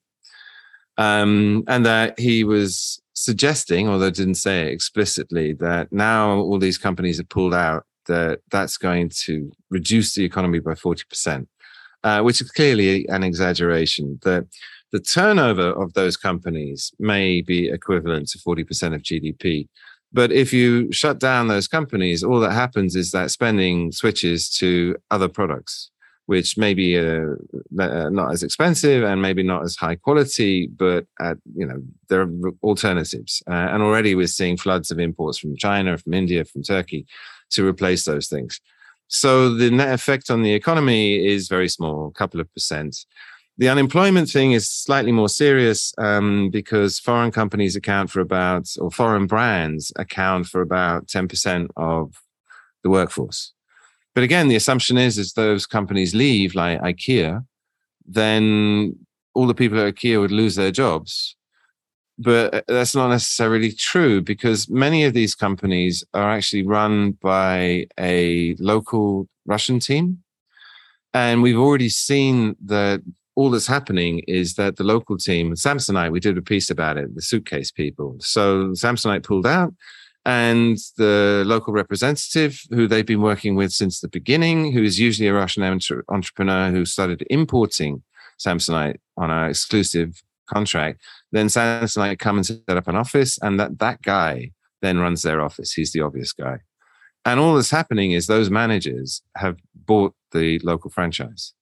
Um, 0.95 1.63
and 1.67 1.87
that 1.87 2.19
he 2.19 2.43
was 2.43 3.01
suggesting, 3.13 3.87
although 3.87 4.09
didn't 4.09 4.35
say 4.35 4.67
it 4.67 4.73
explicitly, 4.73 5.53
that 5.53 5.91
now 5.91 6.37
all 6.37 6.59
these 6.59 6.77
companies 6.77 7.17
have 7.17 7.29
pulled 7.29 7.53
out, 7.53 7.85
that 8.07 8.41
that's 8.51 8.77
going 8.77 9.09
to 9.25 9.51
reduce 9.69 10.13
the 10.13 10.25
economy 10.25 10.59
by 10.59 10.73
40%, 10.73 11.47
uh, 12.03 12.21
which 12.21 12.41
is 12.41 12.51
clearly 12.51 13.07
an 13.07 13.23
exaggeration. 13.23 14.19
That 14.23 14.47
the 14.91 14.99
turnover 14.99 15.69
of 15.69 15.93
those 15.93 16.17
companies 16.17 16.91
may 16.99 17.41
be 17.41 17.69
equivalent 17.69 18.29
to 18.29 18.39
40% 18.39 18.93
of 18.93 19.01
GDP. 19.01 19.67
But 20.11 20.31
if 20.31 20.53
you 20.53 20.91
shut 20.91 21.19
down 21.19 21.47
those 21.47 21.67
companies, 21.67 22.23
all 22.23 22.39
that 22.41 22.51
happens 22.51 22.95
is 22.95 23.11
that 23.11 23.31
spending 23.31 23.91
switches 23.91 24.49
to 24.57 24.95
other 25.09 25.27
products 25.27 25.89
which 26.25 26.57
may 26.57 26.73
be 26.73 26.97
uh, 26.97 27.35
uh, 27.79 28.09
not 28.09 28.31
as 28.31 28.43
expensive 28.43 29.03
and 29.03 29.21
maybe 29.21 29.43
not 29.43 29.63
as 29.63 29.75
high 29.75 29.95
quality, 29.95 30.67
but 30.67 31.05
at, 31.19 31.37
you 31.55 31.65
know 31.65 31.81
there 32.09 32.21
are 32.21 32.31
alternatives. 32.63 33.43
Uh, 33.47 33.53
and 33.71 33.83
already 33.83 34.15
we're 34.15 34.27
seeing 34.27 34.57
floods 34.57 34.91
of 34.91 34.99
imports 34.99 35.37
from 35.37 35.55
China, 35.57 35.97
from 35.97 36.13
India, 36.13 36.45
from 36.45 36.63
Turkey 36.63 37.05
to 37.51 37.67
replace 37.67 38.05
those 38.05 38.27
things. 38.27 38.59
So 39.07 39.53
the 39.53 39.69
net 39.69 39.93
effect 39.93 40.29
on 40.29 40.41
the 40.41 40.53
economy 40.53 41.25
is 41.25 41.47
very 41.47 41.69
small, 41.69 42.07
a 42.07 42.11
couple 42.11 42.39
of 42.39 42.51
percent. 42.53 43.05
The 43.57 43.69
unemployment 43.69 44.29
thing 44.29 44.53
is 44.53 44.67
slightly 44.67 45.11
more 45.11 45.29
serious 45.29 45.93
um, 45.99 46.49
because 46.49 46.99
foreign 46.99 47.31
companies 47.31 47.75
account 47.75 48.09
for 48.09 48.19
about, 48.19 48.67
or 48.79 48.89
foreign 48.89 49.27
brands 49.27 49.91
account 49.95 50.47
for 50.47 50.61
about 50.61 51.05
10% 51.05 51.67
of 51.77 52.23
the 52.83 52.89
workforce. 52.89 53.52
But 54.15 54.23
again, 54.23 54.47
the 54.47 54.55
assumption 54.55 54.97
is 54.97 55.17
as 55.17 55.33
those 55.33 55.65
companies 55.65 56.13
leave, 56.13 56.55
like 56.55 56.79
IKEA, 56.81 57.45
then 58.05 58.95
all 59.33 59.47
the 59.47 59.55
people 59.55 59.79
at 59.79 59.95
IKEA 59.95 60.19
would 60.19 60.31
lose 60.31 60.55
their 60.55 60.71
jobs. 60.71 61.35
But 62.19 62.53
uh, 62.53 62.61
that's 62.67 62.95
not 62.95 63.09
necessarily 63.09 63.71
true 63.71 64.21
because 64.21 64.69
many 64.69 65.03
of 65.03 65.13
these 65.13 65.33
companies 65.33 66.03
are 66.13 66.29
actually 66.29 66.63
run 66.63 67.13
by 67.13 67.87
a 67.99 68.55
local 68.59 69.27
Russian 69.45 69.79
team. 69.79 70.23
And 71.13 71.41
we've 71.41 71.57
already 71.57 71.89
seen 71.89 72.55
that 72.65 73.01
all 73.35 73.49
that's 73.49 73.67
happening 73.67 74.19
is 74.27 74.55
that 74.55 74.75
the 74.75 74.83
local 74.83 75.17
team, 75.17 75.53
Samsonite, 75.53 76.11
we 76.11 76.19
did 76.19 76.37
a 76.37 76.41
piece 76.41 76.69
about 76.69 76.97
it, 76.97 77.15
the 77.15 77.21
suitcase 77.21 77.71
people. 77.71 78.15
So 78.19 78.69
Samsonite 78.69 79.23
pulled 79.23 79.47
out 79.47 79.73
and 80.25 80.77
the 80.97 81.43
local 81.45 81.73
representative 81.73 82.61
who 82.69 82.87
they've 82.87 83.05
been 83.05 83.21
working 83.21 83.55
with 83.55 83.71
since 83.71 83.99
the 83.99 84.07
beginning, 84.07 84.71
who 84.71 84.81
is 84.81 84.99
usually 84.99 85.27
a 85.27 85.33
Russian 85.33 85.63
entre- 85.63 86.03
entrepreneur 86.09 86.71
who 86.71 86.85
started 86.85 87.25
importing 87.29 88.03
Samsonite 88.39 88.97
on 89.17 89.29
an 89.29 89.49
exclusive 89.49 90.23
contract. 90.47 91.01
Then 91.31 91.47
Samsonite 91.47 92.19
come 92.19 92.37
and 92.37 92.45
set 92.45 92.61
up 92.67 92.87
an 92.87 92.95
office, 92.95 93.37
and 93.41 93.59
that 93.59 93.79
that 93.79 94.01
guy 94.01 94.51
then 94.81 94.99
runs 94.99 95.21
their 95.21 95.41
office. 95.41 95.73
He's 95.73 95.91
the 95.91 96.01
obvious 96.01 96.31
guy. 96.33 96.59
And 97.25 97.39
all 97.39 97.55
that's 97.55 97.71
happening 97.71 98.11
is 98.11 98.27
those 98.27 98.49
managers 98.49 99.21
have 99.37 99.57
bought 99.73 100.13
the 100.31 100.59
local 100.59 100.89
franchise. 100.89 101.53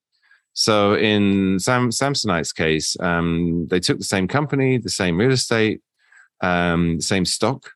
So 0.54 0.96
in 0.96 1.60
Sam, 1.60 1.92
Samsonite's 1.92 2.52
case, 2.52 2.98
um, 3.00 3.68
they 3.70 3.80
took 3.80 4.00
the 4.00 4.04
same 4.04 4.28
company, 4.28 4.78
the 4.78 4.90
same 4.90 5.18
real 5.18 5.32
estate, 5.32 5.82
um, 6.42 6.98
the 6.98 7.04
same 7.04 7.26
stock, 7.26 7.72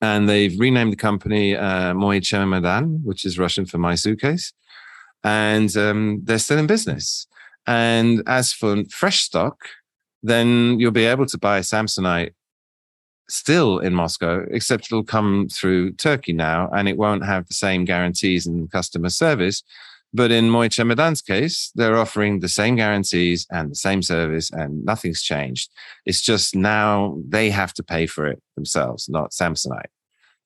and 0.00 0.28
they've 0.28 0.58
renamed 0.58 0.92
the 0.92 0.96
company 0.96 1.56
uh, 1.56 1.94
Moy 1.94 2.20
Chemodan, 2.20 3.02
which 3.04 3.24
is 3.24 3.38
Russian 3.38 3.66
for 3.66 3.78
my 3.78 3.94
suitcase, 3.94 4.52
and 5.22 5.76
um, 5.76 6.20
they're 6.24 6.38
still 6.38 6.58
in 6.58 6.66
business. 6.66 7.26
And 7.66 8.22
as 8.26 8.52
for 8.52 8.84
fresh 8.90 9.20
stock, 9.20 9.56
then 10.22 10.78
you'll 10.80 10.90
be 10.90 11.04
able 11.04 11.26
to 11.26 11.38
buy 11.38 11.60
Samsonite 11.60 12.32
still 13.28 13.78
in 13.78 13.94
Moscow, 13.94 14.44
except 14.50 14.86
it'll 14.86 15.04
come 15.04 15.48
through 15.48 15.92
Turkey 15.92 16.32
now, 16.32 16.68
and 16.74 16.88
it 16.88 16.96
won't 16.96 17.24
have 17.24 17.46
the 17.46 17.54
same 17.54 17.84
guarantees 17.84 18.46
and 18.46 18.70
customer 18.70 19.08
service. 19.08 19.62
But 20.12 20.32
in 20.32 20.50
Moy 20.50 20.68
Chemodan's 20.68 21.22
case, 21.22 21.70
they're 21.74 21.96
offering 21.96 22.40
the 22.40 22.48
same 22.48 22.76
guarantees 22.76 23.46
and 23.50 23.70
the 23.70 23.76
same 23.76 24.02
service, 24.02 24.50
and 24.50 24.84
nothing's 24.84 25.22
changed. 25.22 25.70
It's 26.04 26.20
just 26.20 26.54
now 26.56 27.18
they 27.28 27.50
have 27.50 27.72
to 27.74 27.84
pay 27.84 28.06
for 28.06 28.26
it 28.26 28.42
themselves, 28.56 29.08
not 29.08 29.30
Samsonite. 29.30 29.90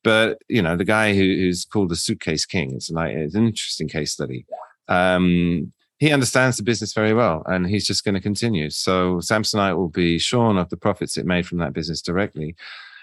But 0.03 0.43
you 0.49 0.61
know, 0.61 0.77
the 0.77 0.85
guy 0.85 1.15
who, 1.15 1.23
who's 1.23 1.65
called 1.65 1.89
the 1.89 1.97
suitcase 1.97 2.45
king, 2.45 2.75
it's 2.75 2.91
like 2.91 3.15
an 3.15 3.31
interesting 3.35 3.89
case 3.89 4.13
study. 4.13 4.45
Um, 4.89 5.73
he 5.99 6.13
understands 6.13 6.59
the 6.59 6.63
business 6.63 6.93
very 6.93 7.15
well, 7.15 7.43
and 7.47 7.67
he's 7.67 7.87
just 7.87 8.05
going 8.05 8.15
to 8.15 8.21
continue. 8.21 8.69
So 8.69 9.17
Samsonite 9.17 9.77
will 9.77 9.89
be 9.89 10.19
shorn 10.19 10.59
of 10.59 10.69
the 10.69 10.77
profits 10.77 11.17
it 11.17 11.25
made 11.25 11.47
from 11.47 11.59
that 11.59 11.73
business 11.73 12.03
directly. 12.03 12.55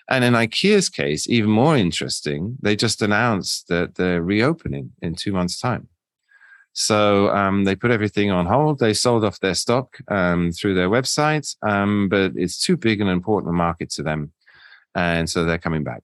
And 0.10 0.24
in 0.24 0.34
IKEA's 0.34 0.90
case, 0.90 1.28
even 1.30 1.50
more 1.50 1.78
interesting, 1.78 2.58
they 2.62 2.76
just 2.76 3.02
announced 3.02 3.70
that 3.70 3.96
they're 3.96 4.22
reopening 4.22 4.92
in 5.02 5.16
two 5.16 5.32
months' 5.32 5.60
time. 5.60 5.88
So 6.74 7.30
um, 7.30 7.66
they 7.66 7.76
put 7.76 7.92
everything 7.92 8.32
on 8.32 8.46
hold. 8.46 8.80
They 8.80 8.94
sold 8.94 9.26
off 9.26 9.40
their 9.40 9.56
stock 9.56 9.98
um, 10.08 10.52
through 10.52 10.76
their 10.76 10.90
website, 10.90 11.56
um, 11.68 12.08
but 12.08 12.32
it's 12.36 12.64
too 12.64 12.78
big 12.78 13.02
and 13.02 13.10
important 13.10 13.50
a 13.50 13.54
market 13.54 13.90
to 13.92 14.04
them, 14.04 14.32
and 14.96 15.30
so 15.30 15.44
they're 15.44 15.58
coming 15.58 15.84
back. 15.84 16.04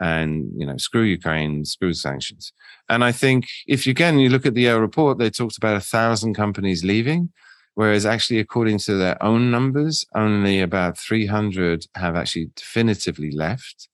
And 0.00 0.50
you 0.56 0.64
know, 0.64 0.76
screw 0.76 1.02
Ukraine, 1.02 1.64
screw 1.64 1.92
sanctions. 1.92 2.52
And 2.88 3.04
I 3.04 3.12
think 3.12 3.48
if 3.66 3.86
you 3.86 3.90
again 3.90 4.18
you 4.18 4.30
look 4.30 4.46
at 4.46 4.54
the 4.54 4.68
report, 4.68 5.18
they 5.18 5.30
talked 5.30 5.58
about 5.58 5.76
a 5.76 5.80
thousand 5.80 6.34
companies 6.34 6.84
leaving, 6.84 7.30
whereas 7.74 8.06
actually, 8.06 8.38
according 8.38 8.78
to 8.78 8.94
their 8.94 9.22
own 9.22 9.50
numbers, 9.50 10.06
only 10.14 10.60
about 10.60 10.96
300 10.96 11.86
have 11.96 12.16
actually 12.16 12.50
definitively 12.56 13.30
left, 13.30 13.88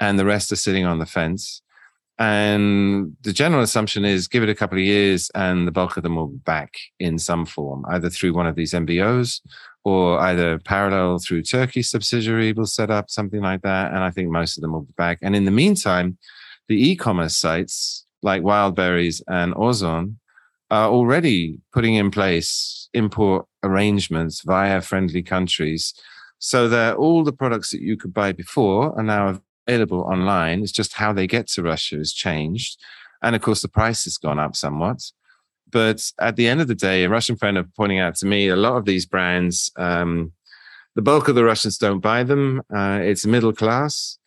and 0.00 0.18
the 0.18 0.26
rest 0.26 0.52
are 0.52 0.56
sitting 0.56 0.84
on 0.84 0.98
the 0.98 1.06
fence. 1.06 1.62
And 2.18 3.14
the 3.22 3.32
general 3.32 3.62
assumption 3.62 4.04
is 4.04 4.26
give 4.26 4.42
it 4.42 4.48
a 4.48 4.54
couple 4.54 4.78
of 4.78 4.84
years 4.84 5.30
and 5.34 5.66
the 5.66 5.72
bulk 5.72 5.96
of 5.96 6.02
them 6.02 6.16
will 6.16 6.28
be 6.28 6.38
back 6.38 6.74
in 6.98 7.18
some 7.18 7.44
form, 7.44 7.84
either 7.88 8.08
through 8.08 8.32
one 8.32 8.46
of 8.46 8.56
these 8.56 8.72
MBOs 8.72 9.40
or 9.84 10.18
either 10.18 10.58
parallel 10.58 11.18
through 11.18 11.42
Turkey 11.42 11.82
subsidiary 11.82 12.52
will 12.52 12.66
set 12.66 12.90
up 12.90 13.10
something 13.10 13.40
like 13.40 13.62
that. 13.62 13.92
And 13.92 13.98
I 14.02 14.10
think 14.10 14.30
most 14.30 14.56
of 14.56 14.62
them 14.62 14.72
will 14.72 14.82
be 14.82 14.94
back. 14.96 15.18
And 15.20 15.36
in 15.36 15.44
the 15.44 15.50
meantime, 15.50 16.16
the 16.68 16.90
e-commerce 16.90 17.36
sites 17.36 18.06
like 18.22 18.42
Wildberries 18.42 19.22
and 19.28 19.54
Ozon 19.54 20.16
are 20.70 20.88
already 20.88 21.60
putting 21.72 21.94
in 21.94 22.10
place 22.10 22.88
import 22.94 23.46
arrangements 23.62 24.42
via 24.44 24.80
friendly 24.80 25.22
countries 25.22 25.94
so 26.38 26.68
that 26.68 26.96
all 26.96 27.22
the 27.22 27.32
products 27.32 27.70
that 27.70 27.80
you 27.80 27.96
could 27.96 28.12
buy 28.12 28.32
before 28.32 28.96
are 28.98 29.02
now 29.02 29.40
available 29.66 30.00
online. 30.00 30.62
It's 30.62 30.72
just 30.72 30.94
how 30.94 31.12
they 31.12 31.26
get 31.26 31.46
to 31.48 31.62
Russia 31.62 31.96
has 31.96 32.12
changed. 32.12 32.78
And 33.22 33.34
of 33.34 33.42
course, 33.42 33.62
the 33.62 33.68
price 33.68 34.04
has 34.04 34.18
gone 34.18 34.38
up 34.38 34.56
somewhat. 34.56 35.10
But 35.70 36.10
at 36.20 36.36
the 36.36 36.46
end 36.46 36.60
of 36.60 36.68
the 36.68 36.74
day, 36.74 37.04
a 37.04 37.08
Russian 37.08 37.36
friend 37.36 37.58
of 37.58 37.74
pointing 37.74 37.98
out 37.98 38.14
to 38.16 38.26
me 38.26 38.48
a 38.48 38.56
lot 38.56 38.76
of 38.76 38.84
these 38.84 39.04
brands, 39.04 39.70
um, 39.76 40.32
the 40.94 41.02
bulk 41.02 41.28
of 41.28 41.34
the 41.34 41.44
Russians 41.44 41.76
don't 41.76 42.00
buy 42.00 42.22
them. 42.22 42.62
Uh, 42.74 43.00
it's 43.02 43.26
middle 43.26 43.52
class 43.52 44.18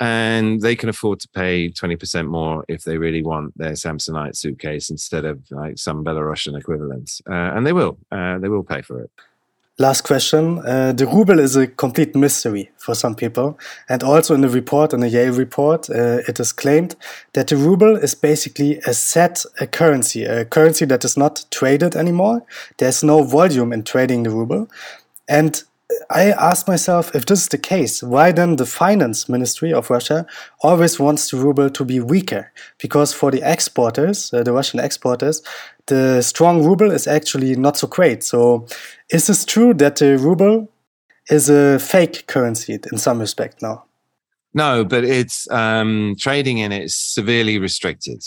and 0.00 0.62
they 0.62 0.74
can 0.74 0.88
afford 0.88 1.20
to 1.20 1.28
pay 1.28 1.68
20% 1.68 2.26
more 2.26 2.64
if 2.68 2.84
they 2.84 2.96
really 2.96 3.22
want 3.22 3.56
their 3.56 3.72
Samsonite 3.72 4.34
suitcase 4.34 4.88
instead 4.90 5.26
of 5.26 5.42
like 5.50 5.78
some 5.78 6.02
Belarusian 6.02 6.58
equivalent. 6.58 7.20
Uh, 7.28 7.52
and 7.54 7.66
they 7.66 7.72
will, 7.72 7.98
uh, 8.10 8.38
they 8.38 8.48
will 8.48 8.64
pay 8.64 8.80
for 8.80 9.00
it. 9.02 9.10
Last 9.80 10.02
question. 10.02 10.58
Uh, 10.58 10.92
the 10.92 11.06
ruble 11.06 11.40
is 11.40 11.56
a 11.56 11.66
complete 11.66 12.14
mystery 12.14 12.70
for 12.76 12.94
some 12.94 13.14
people. 13.14 13.58
And 13.88 14.02
also 14.02 14.34
in 14.34 14.42
the 14.42 14.50
report, 14.50 14.92
in 14.92 15.00
the 15.00 15.08
Yale 15.08 15.32
report, 15.32 15.88
uh, 15.88 16.18
it 16.28 16.38
is 16.38 16.52
claimed 16.52 16.96
that 17.32 17.46
the 17.46 17.56
ruble 17.56 17.96
is 17.96 18.14
basically 18.14 18.76
a 18.80 18.92
set 18.92 19.42
a 19.58 19.66
currency, 19.66 20.24
a 20.24 20.44
currency 20.44 20.84
that 20.84 21.02
is 21.02 21.16
not 21.16 21.46
traded 21.50 21.96
anymore. 21.96 22.44
There's 22.76 23.02
no 23.02 23.22
volume 23.22 23.72
in 23.72 23.82
trading 23.82 24.24
the 24.24 24.30
ruble. 24.30 24.68
And 25.26 25.62
I 26.10 26.32
asked 26.32 26.68
myself 26.68 27.14
if 27.14 27.26
this 27.26 27.42
is 27.42 27.48
the 27.48 27.58
case, 27.58 28.02
why 28.02 28.32
then 28.32 28.56
the 28.56 28.66
finance 28.66 29.28
ministry 29.28 29.72
of 29.72 29.90
Russia 29.90 30.26
always 30.62 30.98
wants 30.98 31.30
the 31.30 31.36
ruble 31.36 31.70
to 31.70 31.84
be 31.84 32.00
weaker? 32.00 32.52
Because 32.78 33.12
for 33.12 33.30
the 33.30 33.40
exporters, 33.42 34.32
uh, 34.32 34.42
the 34.42 34.52
Russian 34.52 34.80
exporters, 34.80 35.42
the 35.86 36.22
strong 36.22 36.64
ruble 36.64 36.90
is 36.90 37.06
actually 37.06 37.56
not 37.56 37.76
so 37.76 37.86
great. 37.86 38.22
So, 38.22 38.66
is 39.10 39.26
this 39.26 39.44
true 39.44 39.74
that 39.74 39.96
the 39.96 40.18
ruble 40.18 40.68
is 41.30 41.48
a 41.48 41.78
fake 41.78 42.26
currency 42.26 42.78
in 42.90 42.98
some 42.98 43.18
respect 43.18 43.62
now? 43.62 43.84
No, 44.52 44.84
but 44.84 45.04
it's 45.04 45.48
um, 45.50 46.16
trading 46.18 46.58
in 46.58 46.72
it 46.72 46.84
is 46.84 46.96
severely 46.96 47.58
restricted. 47.58 48.22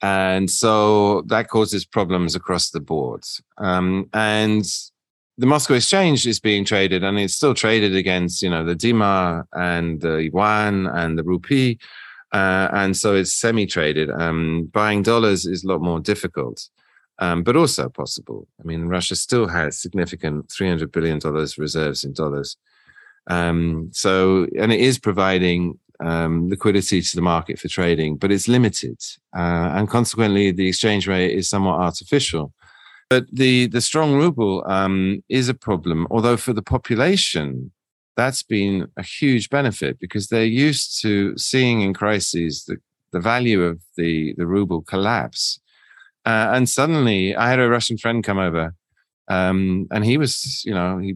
And 0.00 0.50
so 0.50 1.22
that 1.22 1.48
causes 1.48 1.84
problems 1.84 2.36
across 2.36 2.70
the 2.70 2.80
board. 2.80 3.24
Um, 3.56 4.08
and 4.12 4.64
the 5.38 5.46
Moscow 5.46 5.74
Exchange 5.74 6.26
is 6.26 6.40
being 6.40 6.64
traded, 6.64 7.04
and 7.04 7.16
it's 7.18 7.34
still 7.34 7.54
traded 7.54 7.94
against 7.94 8.42
you 8.42 8.50
know 8.50 8.64
the 8.64 8.74
dinar 8.74 9.46
and 9.52 10.00
the 10.00 10.24
yuan 10.24 10.86
and 10.88 11.16
the 11.16 11.22
rupee, 11.22 11.78
uh, 12.32 12.68
and 12.72 12.96
so 12.96 13.14
it's 13.14 13.32
semi-traded. 13.32 14.10
Um, 14.10 14.68
buying 14.72 15.02
dollars 15.02 15.46
is 15.46 15.62
a 15.62 15.68
lot 15.68 15.80
more 15.80 16.00
difficult, 16.00 16.68
um, 17.20 17.44
but 17.44 17.54
also 17.54 17.88
possible. 17.88 18.48
I 18.60 18.64
mean, 18.66 18.86
Russia 18.86 19.14
still 19.14 19.46
has 19.46 19.78
significant 19.78 20.50
three 20.50 20.68
hundred 20.68 20.90
billion 20.90 21.20
dollars 21.20 21.56
reserves 21.56 22.02
in 22.02 22.12
dollars, 22.12 22.56
um, 23.28 23.90
so 23.92 24.48
and 24.58 24.72
it 24.72 24.80
is 24.80 24.98
providing 24.98 25.78
um, 26.00 26.48
liquidity 26.48 27.00
to 27.00 27.16
the 27.16 27.22
market 27.22 27.60
for 27.60 27.68
trading, 27.68 28.16
but 28.16 28.32
it's 28.32 28.48
limited, 28.48 29.00
uh, 29.36 29.70
and 29.76 29.88
consequently, 29.88 30.50
the 30.50 30.66
exchange 30.66 31.06
rate 31.06 31.30
is 31.30 31.48
somewhat 31.48 31.78
artificial. 31.78 32.52
But 33.10 33.24
the 33.32 33.68
the 33.68 33.80
strong 33.80 34.14
ruble 34.14 34.64
um, 34.66 35.22
is 35.28 35.48
a 35.48 35.54
problem. 35.54 36.06
Although 36.10 36.36
for 36.36 36.52
the 36.52 36.62
population, 36.62 37.72
that's 38.16 38.42
been 38.42 38.88
a 38.96 39.02
huge 39.02 39.48
benefit 39.48 39.98
because 39.98 40.28
they're 40.28 40.44
used 40.44 41.00
to 41.02 41.36
seeing 41.38 41.80
in 41.80 41.94
crises 41.94 42.64
the, 42.66 42.76
the 43.12 43.20
value 43.20 43.62
of 43.62 43.80
the 43.96 44.34
the 44.36 44.46
ruble 44.46 44.82
collapse. 44.82 45.60
Uh, 46.26 46.50
and 46.52 46.68
suddenly, 46.68 47.34
I 47.34 47.48
had 47.48 47.60
a 47.60 47.68
Russian 47.68 47.96
friend 47.96 48.22
come 48.22 48.38
over, 48.38 48.74
um, 49.28 49.86
and 49.90 50.04
he 50.04 50.18
was, 50.18 50.62
you 50.64 50.74
know, 50.74 50.98
he 50.98 51.14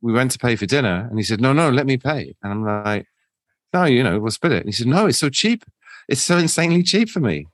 we 0.00 0.12
went 0.12 0.30
to 0.32 0.38
pay 0.38 0.54
for 0.54 0.66
dinner, 0.66 1.08
and 1.10 1.18
he 1.18 1.24
said, 1.24 1.40
"No, 1.40 1.52
no, 1.52 1.70
let 1.70 1.86
me 1.86 1.96
pay." 1.96 2.36
And 2.42 2.52
I'm 2.52 2.64
like, 2.64 3.06
"No, 3.74 3.84
you 3.84 4.04
know, 4.04 4.20
we'll 4.20 4.30
split 4.30 4.52
it." 4.52 4.60
And 4.60 4.68
he 4.68 4.72
said, 4.72 4.86
"No, 4.86 5.06
it's 5.06 5.18
so 5.18 5.30
cheap. 5.30 5.64
It's 6.08 6.22
so 6.22 6.38
insanely 6.38 6.84
cheap 6.84 7.08
for 7.08 7.20
me." 7.20 7.46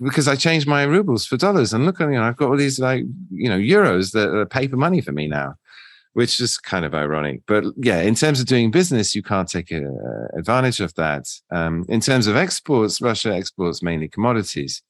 Because 0.00 0.28
I 0.28 0.36
changed 0.36 0.66
my 0.66 0.82
rubles 0.82 1.26
for 1.26 1.36
dollars. 1.36 1.72
And 1.72 1.86
look, 1.86 2.00
you 2.00 2.10
know, 2.10 2.22
I've 2.22 2.36
got 2.36 2.50
all 2.50 2.56
these 2.56 2.78
like, 2.78 3.04
you 3.30 3.48
know, 3.48 3.58
euros 3.58 4.12
that 4.12 4.28
are 4.28 4.46
paper 4.46 4.76
money 4.76 5.00
for 5.00 5.12
me 5.12 5.26
now, 5.26 5.54
which 6.12 6.40
is 6.40 6.58
kind 6.58 6.84
of 6.84 6.94
ironic. 6.94 7.42
But 7.46 7.64
yeah, 7.76 8.00
in 8.00 8.14
terms 8.14 8.40
of 8.40 8.46
doing 8.46 8.70
business, 8.70 9.14
you 9.14 9.22
can't 9.22 9.48
take 9.48 9.70
a, 9.70 9.86
uh, 9.86 10.38
advantage 10.38 10.80
of 10.80 10.94
that. 10.94 11.28
Um, 11.50 11.84
in 11.88 12.00
terms 12.00 12.26
of 12.26 12.36
exports, 12.36 13.00
Russia 13.00 13.34
exports 13.34 13.82
mainly 13.82 14.08
commodities. 14.08 14.82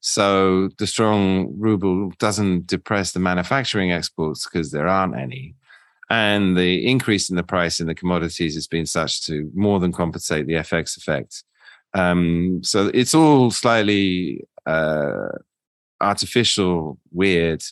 So 0.00 0.68
the 0.78 0.86
strong 0.86 1.54
ruble 1.58 2.12
doesn't 2.18 2.66
depress 2.66 3.12
the 3.12 3.20
manufacturing 3.20 3.92
exports 3.92 4.46
because 4.46 4.70
there 4.70 4.86
aren't 4.86 5.16
any. 5.16 5.56
And 6.10 6.56
the 6.56 6.86
increase 6.86 7.28
in 7.28 7.36
the 7.36 7.42
price 7.42 7.80
in 7.80 7.86
the 7.86 7.94
commodities 7.94 8.54
has 8.54 8.66
been 8.66 8.86
such 8.86 9.26
to 9.26 9.50
more 9.54 9.78
than 9.78 9.92
compensate 9.92 10.46
the 10.46 10.54
FX 10.54 10.96
effect. 10.96 11.44
Um, 11.94 12.60
so 12.62 12.90
it's 12.94 13.14
all 13.14 13.50
slightly 13.50 14.44
uh, 14.66 15.28
artificial, 16.00 16.98
weird, 17.12 17.62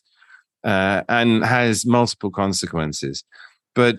uh, 0.64 1.03
and 1.09 1.45
has 1.45 1.87
multiple 1.87 2.31
consequences. 2.31 3.25
But 3.75 3.97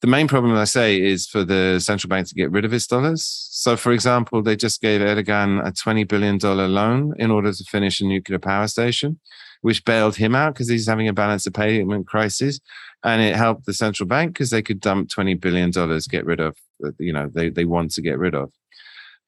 the 0.00 0.06
main 0.06 0.28
problem, 0.28 0.54
I 0.54 0.64
say, 0.64 1.00
is 1.00 1.26
for 1.26 1.42
the 1.44 1.80
central 1.80 2.08
bank 2.08 2.28
to 2.28 2.34
get 2.34 2.50
rid 2.50 2.64
of 2.64 2.72
its 2.72 2.86
dollars. 2.86 3.24
So, 3.50 3.76
for 3.76 3.92
example, 3.92 4.42
they 4.42 4.56
just 4.56 4.80
gave 4.82 5.00
Erdogan 5.00 5.66
a 5.66 5.72
$20 5.72 6.06
billion 6.06 6.38
loan 6.38 7.14
in 7.18 7.30
order 7.30 7.52
to 7.52 7.64
finish 7.64 8.00
a 8.00 8.04
nuclear 8.04 8.38
power 8.38 8.66
station, 8.66 9.18
which 9.62 9.84
bailed 9.84 10.16
him 10.16 10.34
out 10.34 10.54
because 10.54 10.68
he's 10.68 10.86
having 10.86 11.08
a 11.08 11.14
balance 11.14 11.46
of 11.46 11.54
payment 11.54 12.06
crisis. 12.06 12.60
And 13.04 13.22
it 13.22 13.36
helped 13.36 13.64
the 13.64 13.72
central 13.72 14.06
bank 14.06 14.34
because 14.34 14.50
they 14.50 14.62
could 14.62 14.80
dump 14.80 15.08
$20 15.08 15.40
billion, 15.40 15.70
get 16.10 16.26
rid 16.26 16.40
of, 16.40 16.56
you 16.98 17.12
know, 17.12 17.30
they, 17.32 17.48
they 17.48 17.64
want 17.64 17.92
to 17.92 18.02
get 18.02 18.18
rid 18.18 18.34
of. 18.34 18.52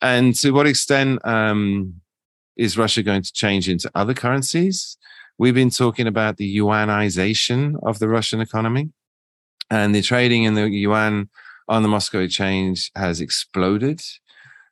And 0.00 0.34
to 0.36 0.52
what 0.52 0.66
extent 0.66 1.24
um, 1.26 2.00
is 2.56 2.78
Russia 2.78 3.02
going 3.02 3.22
to 3.22 3.32
change 3.32 3.68
into 3.68 3.90
other 3.94 4.14
currencies? 4.14 4.96
We've 5.38 5.54
been 5.54 5.70
talking 5.70 6.06
about 6.06 6.36
the 6.36 6.56
yuanization 6.56 7.76
of 7.82 7.98
the 7.98 8.08
Russian 8.08 8.40
economy, 8.40 8.90
and 9.70 9.94
the 9.94 10.02
trading 10.02 10.44
in 10.44 10.54
the 10.54 10.68
yuan 10.68 11.28
on 11.68 11.82
the 11.82 11.88
Moscow 11.88 12.20
exchange 12.20 12.90
has 12.96 13.20
exploded. 13.20 14.00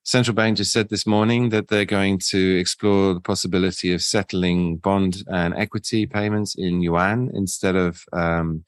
Central 0.03 0.35
bank 0.35 0.57
just 0.57 0.73
said 0.73 0.89
this 0.89 1.07
morning 1.07 1.49
that 1.49 1.69
they're 1.69 1.85
going 1.85 2.19
to 2.31 2.59
explore 2.59 3.13
the 3.13 3.21
possibility 3.21 3.93
of 3.93 4.03
settling 4.03 4.77
bond 4.77 5.25
and 5.27 5.53
equity 5.55 6.07
payments 6.07 6.55
in 6.57 6.81
yuan 6.81 7.31
instead 7.35 7.75
of 7.75 8.05
um, 8.13 8.65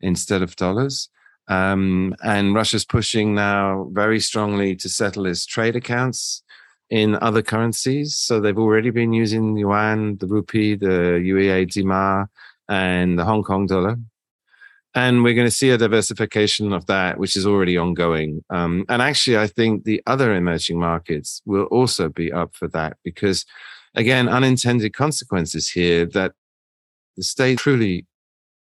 instead 0.00 0.42
of 0.42 0.54
dollars. 0.56 1.08
Um, 1.48 2.14
and 2.24 2.54
Russia's 2.54 2.84
pushing 2.84 3.34
now 3.34 3.88
very 3.92 4.20
strongly 4.20 4.74
to 4.76 4.88
settle 4.88 5.26
its 5.26 5.46
trade 5.46 5.76
accounts 5.76 6.42
in 6.90 7.16
other 7.16 7.42
currencies. 7.42 8.16
So 8.16 8.40
they've 8.40 8.58
already 8.58 8.90
been 8.90 9.12
using 9.12 9.56
yuan, 9.56 10.16
the 10.18 10.26
rupee, 10.26 10.76
the 10.76 11.20
UAE 11.22 11.70
dinar, 11.72 12.30
and 12.68 13.18
the 13.18 13.24
Hong 13.24 13.42
Kong 13.42 13.66
dollar. 13.66 13.96
And 14.94 15.22
we're 15.22 15.34
going 15.34 15.46
to 15.46 15.50
see 15.50 15.70
a 15.70 15.76
diversification 15.76 16.72
of 16.72 16.86
that, 16.86 17.18
which 17.18 17.36
is 17.36 17.46
already 17.46 17.76
ongoing. 17.76 18.42
Um, 18.48 18.86
and 18.88 19.02
actually, 19.02 19.36
I 19.36 19.46
think 19.46 19.84
the 19.84 20.02
other 20.06 20.34
emerging 20.34 20.80
markets 20.80 21.42
will 21.44 21.64
also 21.64 22.08
be 22.08 22.32
up 22.32 22.54
for 22.54 22.66
that 22.68 22.96
because, 23.04 23.44
again, 23.94 24.26
unintended 24.26 24.94
consequences 24.94 25.68
here 25.68 26.06
that 26.06 26.32
the 27.16 27.22
state 27.22 27.58
truly 27.58 28.06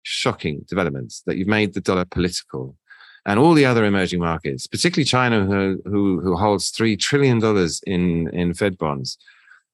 shocking 0.06 0.64
developments 0.68 1.22
that 1.26 1.36
you've 1.36 1.48
made 1.48 1.74
the 1.74 1.80
dollar 1.80 2.04
political 2.04 2.76
and 3.26 3.40
all 3.40 3.54
the 3.54 3.64
other 3.64 3.84
emerging 3.84 4.20
markets, 4.20 4.68
particularly 4.68 5.04
China, 5.04 5.44
who 5.44 5.82
who, 5.84 6.20
who 6.20 6.36
holds 6.36 6.70
three 6.70 6.96
trillion 6.96 7.40
dollars 7.40 7.80
in 7.86 8.28
in 8.32 8.54
Fed 8.54 8.78
bonds, 8.78 9.18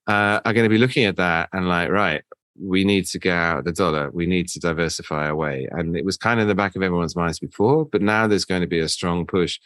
uh, 0.07 0.41
are 0.45 0.55
going 0.55 0.65
to 0.65 0.71
be 0.71 0.79
looking 0.79 1.05
at 1.05 1.17
that 1.17 1.51
and 1.53 1.69
like, 1.69 1.91
right, 1.91 2.23
we 2.59 2.83
need 2.83 3.05
to 3.07 3.19
get 3.19 3.37
out 3.37 3.65
the 3.65 3.73
dollar. 3.73 4.11
We 4.11 4.27
need 4.27 4.49
to 4.49 4.59
diversify 4.59 5.29
away. 5.29 5.69
And 5.71 5.97
it 5.97 6.05
was 6.05 6.17
kind 6.17 6.41
of 6.41 6.45
in 6.45 6.49
the 6.49 6.55
back 6.55 6.75
of 6.75 6.83
everyone's 6.83 7.17
minds 7.17 7.39
before, 7.39 7.85
but 7.85 8.01
now 8.01 8.27
there's 8.27 8.47
going 8.47 8.63
to 8.63 8.67
be 8.67 8.81
a 8.81 8.89
strong 8.89 9.27
push. 9.27 9.61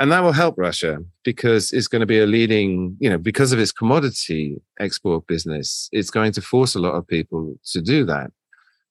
And 0.00 0.12
that 0.12 0.22
will 0.22 0.32
help 0.32 0.56
Russia 0.56 0.98
because 1.24 1.72
it's 1.72 1.88
going 1.88 2.00
to 2.00 2.06
be 2.06 2.20
a 2.20 2.26
leading, 2.26 2.96
you 3.00 3.10
know, 3.10 3.18
because 3.18 3.52
of 3.52 3.58
its 3.58 3.72
commodity 3.72 4.60
export 4.78 5.26
business, 5.26 5.88
it's 5.92 6.10
going 6.10 6.32
to 6.32 6.40
force 6.40 6.74
a 6.74 6.80
lot 6.80 6.94
of 6.94 7.06
people 7.06 7.54
to 7.72 7.80
do 7.80 8.04
that 8.04 8.30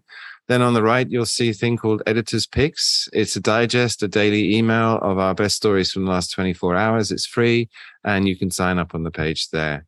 then 0.47 0.61
on 0.61 0.73
the 0.73 0.83
right, 0.83 1.09
you'll 1.09 1.25
see 1.25 1.49
a 1.49 1.53
thing 1.53 1.77
called 1.77 2.03
Editor's 2.05 2.45
Picks. 2.45 3.09
It's 3.13 3.35
a 3.35 3.39
digest, 3.39 4.03
a 4.03 4.07
daily 4.07 4.55
email 4.55 4.97
of 4.97 5.17
our 5.17 5.33
best 5.33 5.55
stories 5.55 5.91
from 5.91 6.05
the 6.05 6.11
last 6.11 6.31
24 6.33 6.75
hours. 6.75 7.11
It's 7.11 7.25
free 7.25 7.69
and 8.03 8.27
you 8.27 8.35
can 8.35 8.51
sign 8.51 8.77
up 8.77 8.93
on 8.93 9.03
the 9.03 9.11
page 9.11 9.49
there. 9.49 9.85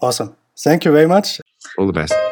Awesome. 0.00 0.34
Thank 0.58 0.84
you 0.84 0.92
very 0.92 1.06
much. 1.06 1.40
All 1.78 1.86
the 1.86 1.92
best. 1.92 2.31